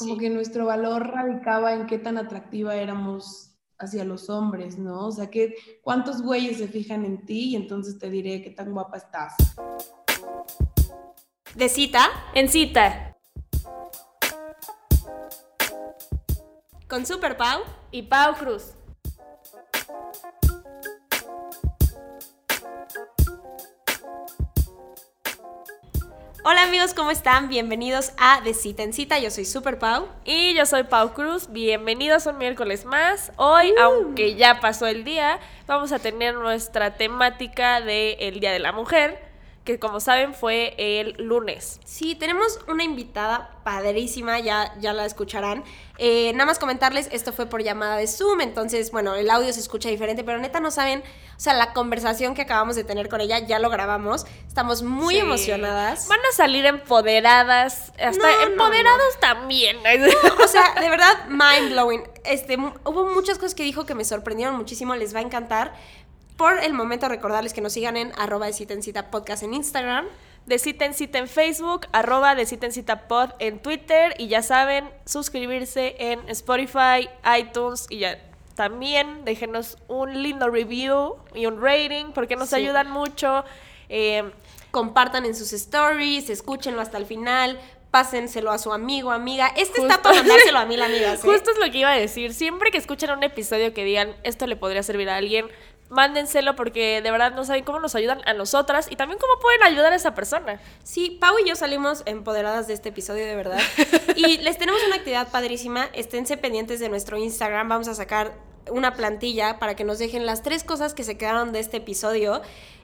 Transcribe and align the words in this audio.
como 0.00 0.18
que 0.18 0.30
nuestro 0.30 0.66
valor 0.66 1.06
radicaba 1.06 1.74
en 1.74 1.86
qué 1.86 1.98
tan 1.98 2.18
atractiva 2.18 2.74
éramos 2.74 3.54
hacia 3.78 4.04
los 4.04 4.28
hombres, 4.28 4.78
¿no? 4.78 5.06
O 5.06 5.12
sea, 5.12 5.30
que 5.30 5.54
cuántos 5.82 6.22
güeyes 6.22 6.58
se 6.58 6.68
fijan 6.68 7.04
en 7.04 7.24
ti 7.24 7.50
y 7.50 7.56
entonces 7.56 7.98
te 7.98 8.10
diré 8.10 8.42
qué 8.42 8.50
tan 8.50 8.72
guapa 8.72 8.96
estás. 8.96 9.34
De 11.54 11.68
cita 11.68 12.08
En 12.34 12.48
cita. 12.48 13.06
con 16.88 17.06
Super 17.06 17.36
Pau. 17.36 17.60
Y 17.92 18.02
Pau 18.02 18.34
Cruz. 18.34 18.72
Hola 26.42 26.62
amigos, 26.62 26.94
¿cómo 26.94 27.10
están? 27.10 27.48
Bienvenidos 27.48 28.12
a 28.16 28.40
De 28.40 28.54
Cita 28.54 28.82
en 28.82 28.94
Cita. 28.94 29.18
Yo 29.18 29.30
soy 29.30 29.44
Super 29.44 29.78
Pau. 29.78 30.08
Y 30.24 30.54
yo 30.54 30.64
soy 30.64 30.84
Pau 30.84 31.12
Cruz. 31.12 31.48
Bienvenidos 31.52 32.24
un 32.24 32.38
miércoles 32.38 32.86
más. 32.86 33.30
Hoy, 33.36 33.72
Uh. 33.72 33.80
aunque 33.82 34.36
ya 34.36 34.58
pasó 34.60 34.86
el 34.86 35.04
día, 35.04 35.38
vamos 35.66 35.92
a 35.92 35.98
tener 35.98 36.34
nuestra 36.34 36.96
temática 36.96 37.82
del 37.82 38.40
Día 38.40 38.52
de 38.52 38.58
la 38.58 38.72
Mujer, 38.72 39.22
que 39.64 39.78
como 39.78 40.00
saben 40.00 40.34
fue 40.34 40.74
el 40.78 41.14
lunes. 41.18 41.80
Sí, 41.84 42.14
tenemos 42.14 42.58
una 42.66 42.82
invitada 42.82 43.58
padrísima, 43.62 44.40
ya, 44.40 44.74
ya 44.80 44.92
la 44.94 45.04
escucharán. 45.04 45.62
Eh, 45.98 46.32
nada 46.32 46.46
más 46.46 46.58
comentarles, 46.58 47.08
esto 47.12 47.32
fue 47.32 47.44
por 47.44 47.62
llamada 47.62 47.96
de 47.96 48.06
Zoom, 48.06 48.40
entonces, 48.40 48.90
bueno, 48.90 49.14
el 49.14 49.28
audio 49.30 49.52
se 49.52 49.60
escucha 49.60 49.90
diferente, 49.90 50.24
pero 50.24 50.38
neta 50.38 50.60
no 50.60 50.70
saben, 50.70 51.00
o 51.36 51.40
sea, 51.40 51.52
la 51.52 51.74
conversación 51.74 52.34
que 52.34 52.40
acabamos 52.42 52.74
de 52.74 52.84
tener 52.84 53.10
con 53.10 53.20
ella, 53.20 53.38
ya 53.40 53.58
lo 53.58 53.68
grabamos, 53.68 54.24
estamos 54.48 54.82
muy 54.82 55.16
Sí. 55.16 55.20
emocionadas. 55.20 56.08
Van 56.08 56.20
a 56.20 56.34
salir 56.34 56.64
empoderadas, 56.64 57.92
hasta 58.02 58.30
No, 58.30 58.36
no, 58.38 58.46
empoderados 58.52 59.20
también. 59.20 59.76
O 60.42 60.48
sea, 60.48 60.74
de 60.80 60.88
verdad, 60.88 61.26
mind 61.28 61.72
blowing. 61.72 62.02
Este, 62.24 62.56
hubo 62.56 63.04
muchas 63.14 63.36
cosas 63.38 63.54
que 63.54 63.62
dijo 63.62 63.84
que 63.84 63.94
me 63.94 64.04
sorprendieron 64.04 64.56
muchísimo, 64.56 64.94
les 64.96 65.14
va 65.14 65.18
a 65.20 65.22
encantar. 65.22 65.74
Por 66.40 66.58
el 66.64 66.72
momento, 66.72 67.06
recordarles 67.06 67.52
que 67.52 67.60
nos 67.60 67.74
sigan 67.74 67.98
en 67.98 68.12
arroba 68.16 68.46
de 68.46 68.54
cita 68.54 68.72
en 68.72 68.82
cita 68.82 69.10
podcast 69.10 69.42
en 69.42 69.52
Instagram. 69.52 70.06
De 70.46 70.58
cita 70.58 70.86
en 70.86 70.94
cita 70.94 71.18
en 71.18 71.28
Facebook, 71.28 71.86
arroba 71.92 72.34
de 72.34 72.46
cita 72.46 72.64
en 72.64 72.72
cita 72.72 73.08
pod 73.08 73.32
en 73.40 73.58
Twitter 73.58 74.14
y 74.16 74.28
ya 74.28 74.40
saben, 74.40 74.88
suscribirse 75.04 75.96
en 75.98 76.26
Spotify, 76.30 77.10
iTunes 77.38 77.86
y 77.90 77.98
ya 77.98 78.18
también 78.54 79.22
déjenos 79.26 79.76
un 79.86 80.22
lindo 80.22 80.48
review 80.48 81.16
y 81.34 81.44
un 81.44 81.60
rating 81.62 82.12
porque 82.14 82.36
nos 82.36 82.48
Sí. 82.48 82.54
ayudan 82.56 82.90
mucho. 82.90 83.44
Eh, 83.90 84.24
Compartan 84.70 85.26
en 85.26 85.34
sus 85.34 85.52
stories, 85.52 86.30
escúchenlo 86.30 86.80
hasta 86.80 86.96
el 86.96 87.04
final, 87.04 87.60
pásenselo 87.90 88.50
a 88.52 88.58
su 88.58 88.72
amigo, 88.72 89.10
amiga. 89.10 89.48
Este 89.56 89.82
está 89.82 90.00
para 90.00 90.14
mandárselo 90.16 90.58
a 90.60 90.64
mil 90.64 90.80
amigas. 90.82 91.18
¿eh? 91.22 91.26
Justo 91.28 91.50
es 91.50 91.58
lo 91.58 91.70
que 91.72 91.78
iba 91.78 91.90
a 91.92 91.96
decir. 91.96 92.32
Siempre 92.32 92.70
que 92.70 92.78
escuchen 92.78 93.10
un 93.10 93.24
episodio 93.24 93.74
que 93.74 93.84
digan 93.84 94.14
esto 94.22 94.46
le 94.46 94.54
podría 94.56 94.82
servir 94.84 95.10
a 95.10 95.16
alguien, 95.16 95.46
mándenselo 95.90 96.56
porque 96.56 97.02
de 97.02 97.10
verdad 97.10 97.34
no 97.34 97.44
saben 97.44 97.64
cómo 97.64 97.80
nos 97.80 97.94
ayudan 97.94 98.22
a 98.24 98.32
nosotras 98.32 98.86
y 98.90 98.96
también 98.96 99.18
cómo 99.18 99.38
pueden 99.40 99.62
ayudar 99.64 99.92
a 99.92 99.96
esa 99.96 100.14
persona. 100.14 100.60
Sí, 100.82 101.18
Pau 101.20 101.38
y 101.38 101.48
yo 101.48 101.56
salimos 101.56 102.02
empoderadas 102.06 102.66
de 102.68 102.74
este 102.74 102.88
episodio, 102.88 103.26
de 103.26 103.36
verdad. 103.36 103.60
Y 104.16 104.38
les 104.38 104.56
tenemos 104.56 104.80
una 104.86 104.96
actividad 104.96 105.28
padrísima. 105.30 105.88
Esténse 105.92 106.36
pendientes 106.36 106.80
de 106.80 106.88
nuestro 106.88 107.18
Instagram. 107.18 107.68
Vamos 107.68 107.88
a 107.88 107.94
sacar 107.94 108.32
una 108.70 108.94
plantilla 108.94 109.58
para 109.58 109.74
que 109.74 109.84
nos 109.84 109.98
dejen 109.98 110.26
las 110.26 110.42
tres 110.42 110.64
cosas 110.64 110.94
que 110.94 111.04
se 111.04 111.18
quedaron 111.18 111.52
de 111.52 111.60
este 111.60 111.78
episodio 111.78 112.40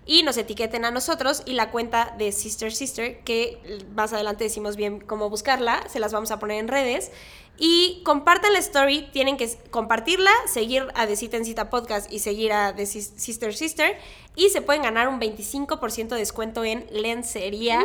y 0.06 0.22
nos 0.22 0.36
etiqueten 0.36 0.84
a 0.84 0.90
nosotros 0.90 1.42
y 1.46 1.54
la 1.54 1.70
cuenta 1.70 2.14
de 2.16 2.30
Sister 2.32 2.72
Sister, 2.72 3.18
que 3.20 3.60
más 3.94 4.12
adelante 4.12 4.44
decimos 4.44 4.76
bien 4.76 5.00
cómo 5.00 5.28
buscarla, 5.28 5.82
se 5.88 5.98
las 5.98 6.12
vamos 6.12 6.30
a 6.30 6.38
poner 6.38 6.58
en 6.58 6.68
redes. 6.68 7.10
Y 7.58 8.02
compartan 8.04 8.52
la 8.52 8.58
story, 8.58 9.08
tienen 9.12 9.36
que 9.38 9.48
compartirla, 9.70 10.30
seguir 10.46 10.86
a 10.94 11.06
De 11.06 11.16
Cita 11.16 11.36
en 11.38 11.44
Cita 11.44 11.70
Podcast 11.70 12.12
y 12.12 12.18
seguir 12.18 12.52
a 12.52 12.74
The 12.76 12.84
Sis- 12.84 13.12
Sister 13.16 13.54
Sister. 13.54 13.96
Y 14.34 14.50
se 14.50 14.60
pueden 14.60 14.82
ganar 14.82 15.08
un 15.08 15.18
25% 15.18 16.08
de 16.08 16.16
descuento 16.18 16.62
en 16.64 16.86
lencería. 16.90 17.82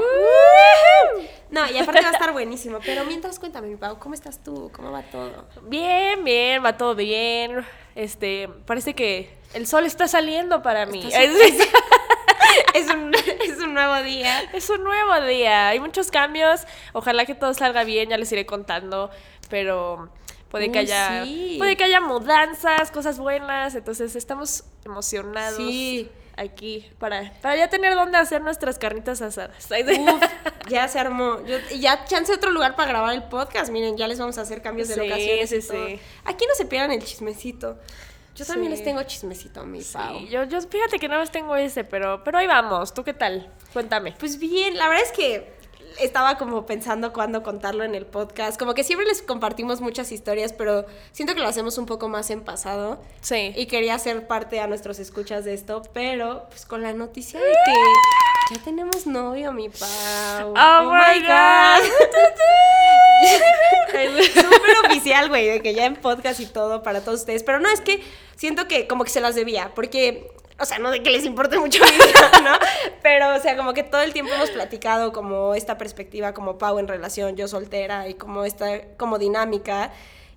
No, 1.49 1.69
y 1.71 1.77
aparte 1.77 2.01
va 2.01 2.09
a 2.09 2.11
estar 2.11 2.33
buenísimo. 2.33 2.79
Pero 2.85 3.05
mientras 3.05 3.39
cuéntame, 3.39 3.67
mi 3.69 3.75
Pau, 3.77 3.97
¿cómo 3.99 4.13
estás 4.13 4.43
tú? 4.43 4.69
¿Cómo 4.75 4.91
va 4.91 5.01
todo? 5.03 5.47
Bien, 5.63 6.23
bien, 6.23 6.63
va 6.63 6.77
todo 6.77 6.95
bien. 6.95 7.65
Este, 7.95 8.49
parece 8.65 8.93
que 8.93 9.33
el 9.53 9.67
sol 9.67 9.85
está 9.85 10.07
saliendo 10.07 10.61
para 10.61 10.85
mí. 10.85 11.09
Es 12.73 12.89
un, 12.89 13.13
es 13.13 13.57
un 13.59 13.73
nuevo 13.73 14.01
día. 14.03 14.41
Es 14.53 14.69
un 14.69 14.83
nuevo 14.83 15.21
día, 15.25 15.69
hay 15.69 15.79
muchos 15.79 16.09
cambios. 16.11 16.61
Ojalá 16.93 17.25
que 17.25 17.33
todo 17.35 17.53
salga 17.53 17.83
bien, 17.85 18.09
ya 18.09 18.17
les 18.17 18.29
iré 18.31 18.45
contando, 18.45 19.09
pero 19.51 20.09
puede 20.49 20.71
que 20.71 20.79
haya 20.79 21.23
sí. 21.25 21.55
puede 21.59 21.77
que 21.77 21.83
haya 21.83 22.01
mudanzas, 22.01 22.89
cosas 22.89 23.19
buenas, 23.19 23.75
entonces 23.75 24.15
estamos 24.15 24.63
emocionados 24.85 25.57
Sí. 25.57 26.09
aquí 26.37 26.89
para 26.97 27.31
para 27.41 27.55
ya 27.57 27.69
tener 27.69 27.93
dónde 27.93 28.17
hacer 28.17 28.41
nuestras 28.41 28.79
carnitas 28.79 29.21
asadas. 29.21 29.69
Uf, 29.69 30.23
ya 30.69 30.87
se 30.87 30.99
armó. 30.99 31.45
Yo, 31.45 31.57
ya 31.77 32.03
chance 32.05 32.33
otro 32.33 32.49
lugar 32.51 32.75
para 32.75 32.89
grabar 32.89 33.13
el 33.13 33.23
podcast. 33.23 33.71
Miren, 33.71 33.95
ya 33.97 34.07
les 34.07 34.17
vamos 34.17 34.37
a 34.39 34.41
hacer 34.41 34.61
cambios 34.63 34.87
de 34.87 34.95
Sí, 34.95 34.99
locaciones. 35.01 35.51
y 35.51 35.61
sí, 35.61 35.67
todo. 35.67 35.87
sí. 35.87 35.99
Aquí 36.25 36.45
no 36.47 36.55
se 36.55 36.65
pierdan 36.65 36.91
el 36.91 37.03
chismecito. 37.03 37.77
Yo 38.33 38.45
también 38.45 38.71
Sí. 38.71 38.77
les 38.77 38.83
tengo 38.85 39.03
chismecito, 39.03 39.65
mi 39.65 39.81
Pau. 39.83 40.19
Sí, 40.19 40.27
yo, 40.29 40.45
yo 40.45 40.61
fíjate 40.61 40.99
que 40.99 41.09
no 41.09 41.17
más 41.17 41.31
tengo 41.31 41.53
ese, 41.57 41.83
pero 41.83 42.23
pero 42.23 42.37
ahí 42.37 42.47
vamos. 42.47 42.93
¿Tú 42.93 43.03
qué 43.03 43.13
tal? 43.13 43.51
Cuéntame. 43.73 44.15
Pues 44.17 44.39
bien, 44.39 44.77
la 44.77 44.87
verdad 44.87 45.03
es 45.05 45.11
que 45.11 45.60
estaba 45.99 46.37
como 46.37 46.65
pensando 46.65 47.13
cuándo 47.13 47.43
contarlo 47.43 47.83
en 47.83 47.95
el 47.95 48.05
podcast. 48.05 48.57
Como 48.57 48.73
que 48.73 48.83
siempre 48.83 49.05
les 49.07 49.21
compartimos 49.21 49.81
muchas 49.81 50.11
historias, 50.11 50.53
pero 50.53 50.85
siento 51.11 51.35
que 51.35 51.41
lo 51.41 51.47
hacemos 51.47 51.77
un 51.77 51.85
poco 51.85 52.09
más 52.09 52.29
en 52.29 52.41
pasado. 52.41 52.99
Sí. 53.21 53.53
Y 53.55 53.65
quería 53.65 53.97
ser 53.99 54.27
parte 54.27 54.59
a 54.59 54.67
nuestros 54.67 54.99
escuchas 54.99 55.45
de 55.45 55.53
esto, 55.53 55.81
pero 55.93 56.45
pues 56.49 56.65
con 56.65 56.81
la 56.81 56.93
noticia 56.93 57.39
de 57.39 57.51
que 57.51 58.55
ya 58.55 58.61
tenemos 58.63 59.07
novio, 59.07 59.53
mi 59.53 59.69
Pau. 59.69 60.53
Oh, 60.57 60.91
my 60.91 61.21
god. 61.25 61.83
Súper 64.33 64.77
oficial, 64.85 65.29
güey, 65.29 65.47
de 65.47 65.61
que 65.61 65.73
ya 65.73 65.85
en 65.85 65.95
podcast 65.95 66.39
y 66.41 66.47
todo 66.47 66.83
para 66.83 67.01
todos 67.01 67.21
ustedes. 67.21 67.43
Pero 67.43 67.59
no, 67.59 67.69
es 67.69 67.79
que 67.81 68.03
siento 68.35 68.67
que 68.67 68.87
como 68.87 69.03
que 69.03 69.09
se 69.09 69.21
las 69.21 69.35
debía, 69.35 69.71
porque, 69.73 70.31
o 70.61 70.65
sea, 70.65 70.79
no 70.79 70.91
de 70.91 71.01
que 71.01 71.09
les 71.09 71.25
importe 71.25 71.57
mucho 71.57 71.83
mi 71.83 71.91
vida, 71.91 72.31
¿no? 72.43 72.57
Pero, 73.01 73.35
o 73.35 73.39
sea, 73.39 73.57
como 73.57 73.73
que 73.73 73.83
todo 73.83 74.01
el 74.01 74.13
tiempo 74.13 74.31
hemos 74.33 74.51
platicado 74.51 75.11
como 75.11 75.55
esta 75.55 75.77
perspectiva 75.77 76.33
como 76.33 76.57
Pau 76.57 76.79
en 76.79 76.87
relación, 76.87 77.35
yo 77.35 77.47
soltera 77.47 78.07
y 78.07 78.13
como 78.13 78.45
esta 78.45 78.81
como 78.97 79.17
dinámica. 79.17 79.91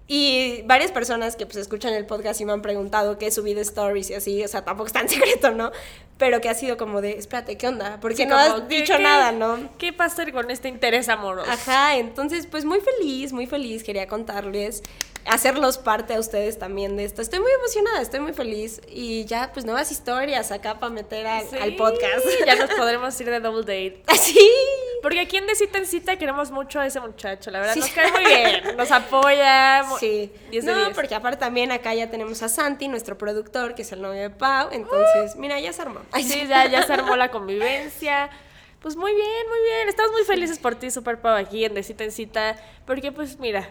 Y 0.06 0.60
varias 0.66 0.92
personas 0.92 1.34
que 1.34 1.47
pues 1.47 1.56
escuchan 1.56 1.94
el 1.94 2.04
podcast 2.04 2.38
y 2.41 2.44
me 2.44 2.53
han 2.53 2.60
preguntado 2.60 3.16
qué 3.16 3.28
he 3.28 3.31
subido 3.31 3.60
stories 3.62 4.10
y 4.10 4.15
así, 4.15 4.44
o 4.44 4.48
sea, 4.48 4.62
tampoco 4.62 4.88
es 4.88 4.92
tan 4.92 5.09
secreto, 5.09 5.50
¿no? 5.53 5.72
Pero 6.19 6.41
que 6.42 6.48
ha 6.50 6.54
sido 6.54 6.76
como 6.76 7.00
de, 7.00 7.12
espérate, 7.19 7.56
¿qué 7.56 7.66
onda? 7.69 7.98
Porque 8.00 8.19
Sí, 8.19 8.26
no 8.26 8.37
como, 8.37 8.56
has 8.56 8.60
¿qué- 8.69 8.81
dicho 8.82 8.97
qué- 8.98 9.03
nada, 9.03 9.32
¿no? 9.32 9.70
¿Qué 9.78 9.93
pasa 9.94 10.31
con 10.31 10.50
este 10.50 10.69
interés 10.69 11.09
amoroso? 11.09 11.50
Ajá, 11.50 11.97
entonces 11.97 12.47
pues 12.47 12.64
muy 12.66 12.81
feliz, 12.81 13.32
muy 13.32 13.47
feliz, 13.47 13.82
quería 13.82 14.06
contarles, 14.06 14.82
hacerlos 15.26 15.78
parte 15.78 16.12
a 16.14 16.20
ustedes 16.20 16.59
también 16.59 16.97
de 16.98 17.04
esto. 17.04 17.22
Estoy 17.22 17.41
muy 17.41 17.50
emocionada, 17.53 18.03
estoy 18.03 18.20
muy 18.20 18.34
feliz 18.34 18.82
y 18.88 19.25
ya 19.25 19.53
pues 19.54 19.64
nuevas 19.64 19.91
historias 19.91 20.53
acá 20.53 20.78
para 20.78 20.93
meter 20.93 21.26
al, 21.26 21.48
Sí, 21.48 21.56
al 21.56 21.76
podcast. 21.76 22.26
Ya 22.47 22.56
nos 22.56 22.70
podremos 22.76 23.19
ir 23.22 23.31
de 23.31 23.41
double 23.41 23.62
date. 23.62 24.03
Así. 24.06 24.38
Porque 25.04 25.20
aquí 25.20 25.37
en 25.37 25.47
De 25.47 25.54
Cita 25.54 25.76
en 25.76 25.84
Cita 25.84 26.16
queremos 26.16 26.50
mucho 26.50 26.81
a 26.81 26.87
ese 26.87 26.98
muchacho, 26.98 27.50
la 27.50 27.60
verdad 27.60 27.75
Sí. 27.75 27.81
nos 27.81 27.91
cae 27.91 28.10
muy 28.10 28.25
bien, 28.25 28.76
nos 28.76 28.91
apoya. 28.91 29.84
Sí. 30.00 30.32
10 30.50 30.65
de 30.65 30.72
no, 30.72 30.78
10. 30.87 30.94
porque 30.94 31.15
aparte 31.15 31.37
también 31.38 31.70
acá 31.72 31.92
ya 31.92 32.09
tenemos 32.10 32.42
a 32.42 32.48
Santi, 32.48 32.88
nuestro 32.88 33.19
productor, 33.19 33.75
que 33.75 33.82
es 33.82 33.93
el 33.93 34.00
novio 34.00 34.22
de 34.22 34.31
Pau, 34.31 34.70
entonces, 34.72 35.37
mira, 35.37 35.60
ya 35.60 35.75
se 35.75 35.82
armó. 35.82 36.00
Ay, 36.10 36.22
Sí, 36.25 36.47
ya, 36.48 36.64
ya 36.70 36.84
se 36.84 36.94
armó 36.94 37.16
la 37.16 37.31
convivencia. 37.31 38.31
Pues 38.81 38.97
muy 38.97 39.14
bien, 39.14 39.48
muy 39.50 39.60
bien. 39.62 39.88
Estamos 39.91 40.10
muy 40.12 40.25
felices 40.25 40.59
por 40.59 40.75
ti, 40.75 40.91
Super 40.91 41.20
Pau, 41.20 41.37
aquí 41.37 41.66
en 41.66 41.75
De 41.75 41.82
Cita 41.82 42.03
en 42.04 42.10
Cita. 42.10 42.56
Porque, 42.87 43.12
pues, 43.12 43.38
mira, 43.38 43.69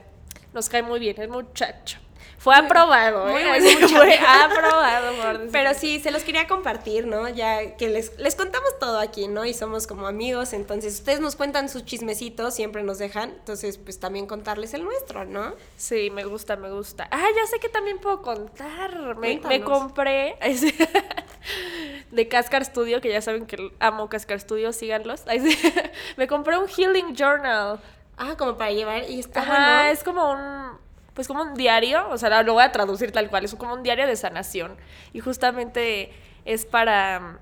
nos 0.54 0.70
cae 0.70 0.84
muy 0.84 1.00
bien 1.00 1.20
el 1.20 1.30
muchacho. 1.30 1.98
Fue 2.44 2.54
aprobado, 2.58 3.28
muy 3.28 3.42
¿eh? 3.42 3.48
buen 3.48 3.66
Así, 3.66 3.76
muchacho. 3.76 3.96
Fue 3.96 4.18
aprobado 4.18 5.14
por 5.16 5.48
Pero 5.54 5.74
sí, 5.74 6.02
se 6.02 6.12
los 6.12 6.24
quería 6.24 6.46
compartir, 6.46 7.08
¿no? 7.08 7.30
Ya 7.30 7.78
que 7.78 7.88
les, 7.88 8.20
les 8.20 8.36
contamos 8.36 8.78
todo 8.82 9.00
aquí, 9.00 9.30
¿no? 9.30 9.46
Y 9.46 9.54
somos 9.54 9.88
como 9.88 10.08
amigos, 10.08 10.52
entonces 10.52 10.96
ustedes 10.96 11.22
nos 11.22 11.38
cuentan 11.38 11.70
sus 11.70 11.86
chismecitos, 11.86 12.54
siempre 12.54 12.84
nos 12.84 12.98
dejan, 12.98 13.30
entonces 13.30 13.78
pues 13.78 13.98
también 13.98 14.28
contarles 14.28 14.74
el 14.74 14.84
nuestro, 14.84 15.24
¿no? 15.24 15.54
Sí, 15.78 16.10
me 16.10 16.26
gusta, 16.26 16.58
me 16.58 16.70
gusta. 16.70 17.08
Ah, 17.12 17.28
ya 17.34 17.48
sé 17.48 17.62
que 17.62 17.70
también 17.70 18.00
puedo 18.00 18.22
contar. 18.22 19.16
Me, 19.16 19.62
compré 19.62 20.36
de 22.12 22.28
Cascar 22.28 22.66
Studio, 22.66 23.00
que 23.00 23.10
ya 23.10 23.22
saben 23.22 23.46
que 23.46 23.72
amo 23.80 24.10
Cascar 24.10 24.42
Studio, 24.42 24.74
síganlos. 24.74 25.24
Me 26.18 26.28
compré 26.28 26.58
un 26.58 26.68
Healing 26.68 27.16
Journal. 27.16 27.80
Ah, 28.18 28.36
como 28.38 28.58
para 28.58 28.72
llevar, 28.72 29.10
y 29.10 29.20
está 29.20 29.42
Ajá, 29.42 29.52
bueno. 29.52 29.92
es 29.92 30.04
como 30.04 30.32
un, 30.32 30.83
pues 31.14 31.28
como 31.28 31.44
un 31.44 31.54
diario, 31.54 32.10
o 32.10 32.18
sea, 32.18 32.44
lo 32.44 32.54
voy 32.54 32.64
a 32.64 32.72
traducir 32.72 33.12
tal 33.12 33.30
cual, 33.30 33.46
es 33.46 33.56
como 33.56 33.74
un 33.74 33.84
diario 33.84 34.08
de 34.08 34.16
sanación. 34.16 34.76
Y 35.14 35.20
justamente 35.20 36.12
es 36.46 36.66
para, 36.66 37.40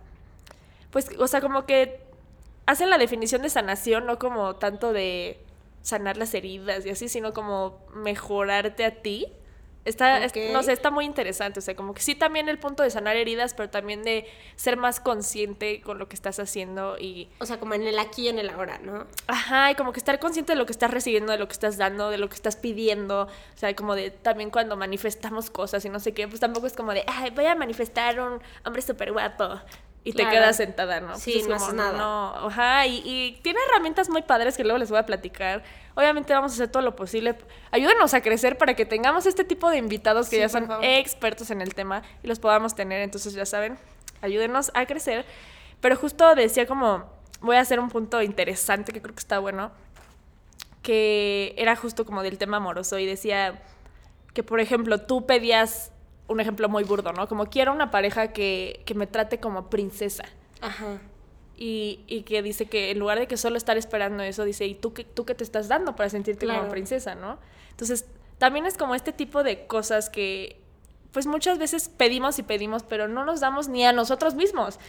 pues, 0.91 1.09
o 1.17 1.27
sea, 1.27 1.41
como 1.41 1.65
que 1.65 2.01
hacen 2.65 2.89
la 2.89 2.97
definición 2.97 3.41
de 3.41 3.49
sanación, 3.49 4.05
no 4.05 4.19
como 4.19 4.55
tanto 4.55 4.93
de 4.93 5.39
sanar 5.81 6.17
las 6.17 6.33
heridas 6.33 6.85
y 6.85 6.89
así, 6.89 7.09
sino 7.09 7.33
como 7.33 7.79
mejorarte 7.93 8.85
a 8.85 9.01
ti. 9.01 9.27
Está, 9.83 10.19
no 10.51 10.61
sé, 10.61 10.73
está 10.73 10.91
muy 10.91 11.05
interesante. 11.05 11.59
O 11.59 11.61
sea, 11.61 11.75
como 11.75 11.93
que 11.93 12.01
sí 12.01 12.13
también 12.13 12.49
el 12.49 12.59
punto 12.59 12.83
de 12.83 12.91
sanar 12.91 13.15
heridas, 13.15 13.55
pero 13.55 13.69
también 13.69 14.03
de 14.03 14.27
ser 14.55 14.77
más 14.77 14.99
consciente 14.99 15.81
con 15.81 15.97
lo 15.97 16.07
que 16.07 16.15
estás 16.15 16.39
haciendo 16.39 16.97
y, 16.99 17.29
O 17.39 17.45
sea, 17.45 17.59
como 17.59 17.73
en 17.73 17.87
el 17.87 17.97
aquí 17.97 18.23
y 18.23 18.29
en 18.29 18.37
el 18.37 18.49
ahora, 18.49 18.77
¿no? 18.79 19.07
ajá, 19.27 19.71
y 19.71 19.75
como 19.75 19.91
que 19.91 19.99
estar 19.99 20.19
consciente 20.19 20.53
de 20.53 20.57
lo 20.57 20.65
que 20.65 20.71
estás 20.71 20.91
recibiendo, 20.91 21.31
de 21.31 21.39
lo 21.39 21.47
que 21.47 21.53
estás 21.53 21.77
dando, 21.77 22.09
de 22.09 22.19
lo 22.19 22.29
que 22.29 22.35
estás 22.35 22.55
pidiendo. 22.55 23.23
O 23.23 23.57
sea, 23.57 23.75
como 23.75 23.95
de 23.95 24.11
también 24.11 24.51
cuando 24.51 24.77
manifestamos 24.77 25.49
cosas 25.49 25.83
y 25.85 25.89
no 25.89 25.99
sé 25.99 26.13
qué, 26.13 26.27
pues 26.27 26.39
tampoco 26.39 26.67
es 26.67 26.73
como 26.73 26.93
de, 26.93 27.03
ay, 27.07 27.31
voy 27.31 27.45
a 27.45 27.55
manifestar 27.55 28.19
un 28.19 28.39
hombre 28.63 28.81
súper 28.81 29.11
guapo. 29.11 29.59
Y 30.03 30.13
te 30.13 30.23
Claro. 30.23 30.31
quedas 30.31 30.57
sentada, 30.57 30.99
¿no? 30.99 31.15
Sí, 31.15 31.31
Pues 31.33 31.43
es 31.43 31.47
no 31.49 31.55
haces 31.55 31.73
nada. 31.75 31.97
No, 31.97 32.47
ajá, 32.47 32.87
y, 32.87 33.03
y 33.05 33.39
tiene 33.43 33.59
herramientas 33.69 34.09
muy 34.09 34.23
padres 34.23 34.57
que 34.57 34.63
luego 34.63 34.79
les 34.79 34.89
voy 34.89 34.97
a 34.97 35.05
platicar. 35.05 35.63
Obviamente 35.93 36.33
vamos 36.33 36.51
a 36.53 36.55
hacer 36.55 36.69
todo 36.69 36.81
lo 36.81 36.95
posible. 36.95 37.35
Ayúdenos 37.69 38.13
a 38.15 38.21
crecer 38.21 38.57
para 38.57 38.73
que 38.73 38.85
tengamos 38.85 39.27
este 39.27 39.43
tipo 39.43 39.69
de 39.69 39.77
invitados 39.77 40.27
que 40.29 40.37
Sí, 40.37 40.39
ya 40.41 40.49
son 40.49 40.65
favor. 40.65 40.83
expertos 40.85 41.51
en 41.51 41.61
el 41.61 41.75
tema 41.75 42.01
y 42.23 42.27
los 42.27 42.39
podamos 42.39 42.73
tener. 42.73 43.01
Entonces, 43.01 43.33
ya 43.33 43.45
saben, 43.45 43.77
ayúdenos 44.23 44.71
a 44.73 44.85
crecer. 44.87 45.23
Pero 45.81 45.95
justo 45.95 46.33
decía 46.33 46.65
como, 46.65 47.05
voy 47.41 47.57
a 47.57 47.59
hacer 47.59 47.79
un 47.79 47.89
punto 47.89 48.23
interesante 48.23 48.91
que 48.93 49.01
creo 49.03 49.13
que 49.13 49.19
está 49.19 49.37
bueno, 49.37 49.71
que 50.81 51.53
era 51.57 51.75
justo 51.75 52.05
como 52.05 52.23
del 52.23 52.37
tema 52.37 52.57
amoroso 52.57 52.97
y 52.97 53.05
decía 53.05 53.61
que, 54.33 54.41
por 54.43 54.59
ejemplo, 54.59 54.99
tú 55.01 55.25
pedías 55.27 55.90
un 56.31 56.39
ejemplo 56.39 56.69
muy 56.69 56.83
burdo, 56.83 57.13
¿no? 57.13 57.27
Como 57.27 57.45
quiero 57.47 57.71
una 57.71 57.91
pareja 57.91 58.33
que, 58.33 58.81
que 58.85 58.93
me 58.95 59.07
trate 59.07 59.39
como 59.39 59.69
princesa. 59.69 60.23
Ajá. 60.61 60.99
Y, 61.57 61.99
y 62.07 62.23
que 62.23 62.41
dice 62.41 62.65
que 62.65 62.91
en 62.91 62.99
lugar 62.99 63.19
de 63.19 63.27
que 63.27 63.37
solo 63.37 63.57
estar 63.57 63.77
esperando 63.77 64.23
eso, 64.23 64.43
dice, 64.45 64.65
¿y 64.65 64.73
tú 64.73 64.93
qué, 64.93 65.03
tú 65.03 65.25
qué 65.25 65.35
te 65.35 65.43
estás 65.43 65.67
dando 65.67 65.95
para 65.95 66.09
sentirte 66.09 66.45
Claro. 66.45 66.61
como 66.61 66.71
princesa, 66.71 67.13
no? 67.15 67.37
Entonces, 67.69 68.05
también 68.39 68.65
es 68.65 68.77
como 68.77 68.95
este 68.95 69.11
tipo 69.13 69.43
de 69.43 69.67
cosas 69.67 70.09
que, 70.09 70.59
pues 71.11 71.27
muchas 71.27 71.59
veces 71.59 71.89
pedimos 71.89 72.39
y 72.39 72.43
pedimos, 72.43 72.83
pero 72.83 73.07
no 73.07 73.25
nos 73.25 73.39
damos 73.41 73.67
ni 73.67 73.85
a 73.85 73.93
nosotros 73.93 74.33
mismos. 74.33 74.79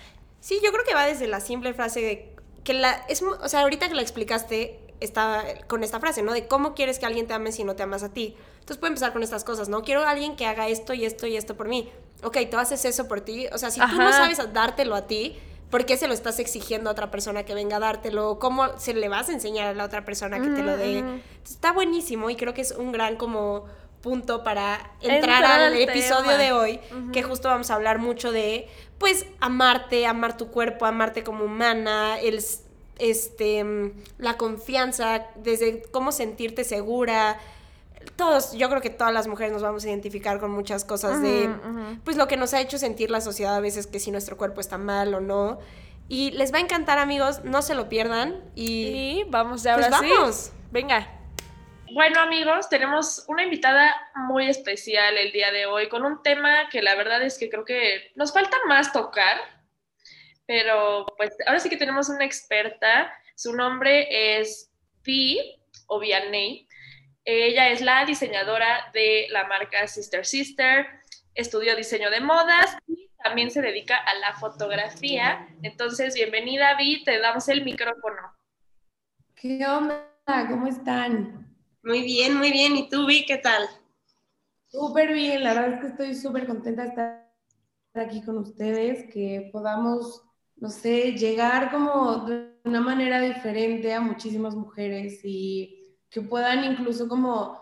Sí, 0.40 0.60
yo 0.64 0.72
creo 0.72 0.84
que 0.84 0.94
va 0.94 1.06
desde 1.06 1.26
la 1.26 1.40
simple 1.40 1.74
frase 1.74 2.00
de 2.00 2.34
que 2.64 2.74
la 2.74 2.92
es 3.08 3.22
o 3.22 3.48
sea, 3.48 3.60
ahorita 3.60 3.88
que 3.88 3.94
la 3.94 4.02
explicaste 4.02 4.78
está 5.00 5.42
con 5.66 5.82
esta 5.84 6.00
frase, 6.00 6.22
¿no? 6.22 6.32
De 6.32 6.46
cómo 6.46 6.74
quieres 6.74 6.98
que 6.98 7.06
alguien 7.06 7.26
te 7.26 7.34
ame 7.34 7.52
si 7.52 7.64
no 7.64 7.74
te 7.76 7.82
amas 7.82 8.02
a 8.02 8.12
ti. 8.12 8.36
Entonces 8.62 8.78
puede 8.78 8.92
empezar 8.92 9.12
con 9.12 9.24
estas 9.24 9.42
cosas, 9.42 9.68
¿no? 9.68 9.82
Quiero 9.82 10.02
a 10.02 10.10
alguien 10.10 10.36
que 10.36 10.46
haga 10.46 10.68
esto 10.68 10.94
y 10.94 11.04
esto 11.04 11.26
y 11.26 11.36
esto 11.36 11.56
por 11.56 11.66
mí. 11.66 11.90
Ok, 12.22 12.38
tú 12.48 12.58
haces 12.58 12.84
eso 12.84 13.08
por 13.08 13.20
ti. 13.20 13.48
O 13.52 13.58
sea, 13.58 13.72
si 13.72 13.80
tú 13.80 13.96
no 13.96 14.12
sabes 14.12 14.38
dártelo 14.52 14.94
a 14.94 15.08
ti, 15.08 15.36
¿por 15.68 15.84
qué 15.84 15.96
se 15.96 16.06
lo 16.06 16.14
estás 16.14 16.38
exigiendo 16.38 16.88
a 16.88 16.92
otra 16.92 17.10
persona 17.10 17.42
que 17.42 17.54
venga 17.54 17.78
a 17.78 17.80
dártelo? 17.80 18.38
¿Cómo 18.38 18.78
se 18.78 18.94
le 18.94 19.08
vas 19.08 19.28
a 19.30 19.32
enseñar 19.32 19.66
a 19.66 19.74
la 19.74 19.84
otra 19.84 20.04
persona 20.04 20.40
que 20.40 20.48
te 20.50 20.62
lo 20.62 20.76
dé? 20.76 20.98
Entonces, 20.98 21.22
está 21.44 21.72
buenísimo 21.72 22.30
y 22.30 22.36
creo 22.36 22.54
que 22.54 22.60
es 22.60 22.70
un 22.70 22.92
gran 22.92 23.16
como 23.16 23.64
punto 24.00 24.44
para 24.44 24.92
entrar, 25.00 25.42
al 25.44 25.76
episodio 25.76 26.30
tema. 26.30 26.38
de 26.38 26.52
hoy, 26.52 26.80
que 27.12 27.24
justo 27.24 27.48
vamos 27.48 27.68
a 27.72 27.74
hablar 27.74 27.98
mucho 27.98 28.30
de, 28.30 28.68
pues, 28.98 29.26
amarte, 29.40 30.06
amar 30.06 30.36
tu 30.36 30.52
cuerpo, 30.52 30.86
amarte 30.86 31.24
como 31.24 31.44
humana, 31.44 32.20
el, 32.20 32.40
este, 32.98 33.64
mm, 33.64 33.92
la 34.18 34.36
confianza, 34.36 35.26
desde 35.34 35.82
cómo 35.90 36.12
sentirte 36.12 36.62
segura. 36.62 37.40
Todos, 38.16 38.52
yo 38.52 38.68
creo 38.68 38.80
que 38.80 38.90
todas 38.90 39.12
las 39.12 39.26
mujeres 39.26 39.52
nos 39.52 39.62
vamos 39.62 39.84
a 39.84 39.88
identificar 39.88 40.38
con 40.40 40.50
muchas 40.50 40.84
cosas 40.84 41.22
de, 41.22 41.50
pues, 42.04 42.16
lo 42.16 42.28
que 42.28 42.36
nos 42.36 42.54
ha 42.54 42.60
hecho 42.60 42.78
sentir 42.78 43.10
la 43.10 43.20
sociedad 43.20 43.56
a 43.56 43.60
veces, 43.60 43.86
que 43.86 43.98
si 43.98 44.10
nuestro 44.10 44.36
cuerpo 44.36 44.60
está 44.60 44.78
mal 44.78 45.14
o 45.14 45.20
no. 45.20 45.58
Y 46.08 46.32
les 46.32 46.52
va 46.52 46.58
a 46.58 46.60
encantar, 46.60 46.98
amigos, 46.98 47.44
no 47.44 47.62
se 47.62 47.74
lo 47.74 47.88
pierdan. 47.88 48.42
Y, 48.54 49.22
Y 49.22 49.24
vamos 49.28 49.62
de 49.62 49.72
pues 49.72 49.86
ahora 49.86 49.98
sí. 49.98 50.10
vamos. 50.10 50.52
Venga. 50.70 51.18
Bueno 51.94 52.20
amigos, 52.20 52.70
tenemos 52.70 53.26
una 53.28 53.42
invitada 53.42 53.94
muy 54.14 54.48
especial 54.48 55.18
el 55.18 55.30
día 55.30 55.52
de 55.52 55.66
hoy 55.66 55.90
con 55.90 56.06
un 56.06 56.22
tema 56.22 56.70
que 56.70 56.80
la 56.80 56.94
verdad 56.94 57.22
es 57.22 57.36
que 57.36 57.50
creo 57.50 57.66
que 57.66 58.12
nos 58.14 58.32
falta 58.32 58.56
más 58.66 58.94
tocar, 58.94 59.36
pero 60.46 61.04
pues 61.18 61.36
ahora 61.46 61.60
sí 61.60 61.68
que 61.68 61.76
tenemos 61.76 62.08
una 62.08 62.24
experta, 62.24 63.12
su 63.34 63.54
nombre 63.54 64.38
es 64.38 64.70
Vi 65.04 65.38
o 65.86 65.98
Vianney, 66.00 66.66
ella 67.24 67.68
es 67.68 67.80
la 67.80 68.04
diseñadora 68.04 68.90
de 68.92 69.26
la 69.30 69.46
marca 69.46 69.86
Sister 69.86 70.26
Sister, 70.26 70.86
estudió 71.34 71.76
diseño 71.76 72.10
de 72.10 72.20
modas 72.20 72.76
y 72.86 73.10
también 73.22 73.50
se 73.50 73.62
dedica 73.62 73.96
a 73.96 74.14
la 74.18 74.34
fotografía, 74.34 75.48
entonces 75.62 76.14
bienvenida 76.14 76.76
Vi, 76.76 77.04
te 77.04 77.18
damos 77.20 77.48
el 77.48 77.64
micrófono. 77.64 78.34
¿Qué 79.34 79.64
onda? 79.66 80.08
¿Cómo 80.48 80.66
están? 80.66 81.56
Muy 81.82 82.02
bien, 82.02 82.36
muy 82.36 82.52
bien. 82.52 82.76
¿Y 82.76 82.88
tú, 82.88 83.06
Vi, 83.06 83.24
qué 83.26 83.38
tal? 83.38 83.68
Súper 84.68 85.12
bien, 85.12 85.44
la 85.44 85.54
verdad 85.54 85.74
es 85.74 85.80
que 85.80 85.86
estoy 85.88 86.14
súper 86.14 86.46
contenta 86.46 86.82
de 86.82 86.88
estar 86.88 87.28
aquí 87.94 88.22
con 88.22 88.38
ustedes, 88.38 89.12
que 89.12 89.50
podamos, 89.52 90.24
no 90.56 90.68
sé, 90.70 91.12
llegar 91.12 91.70
como 91.70 92.24
de 92.24 92.56
una 92.64 92.80
manera 92.80 93.20
diferente 93.20 93.92
a 93.92 94.00
muchísimas 94.00 94.54
mujeres 94.54 95.20
y 95.24 95.81
que 96.12 96.20
puedan 96.20 96.62
incluso 96.64 97.08
como 97.08 97.60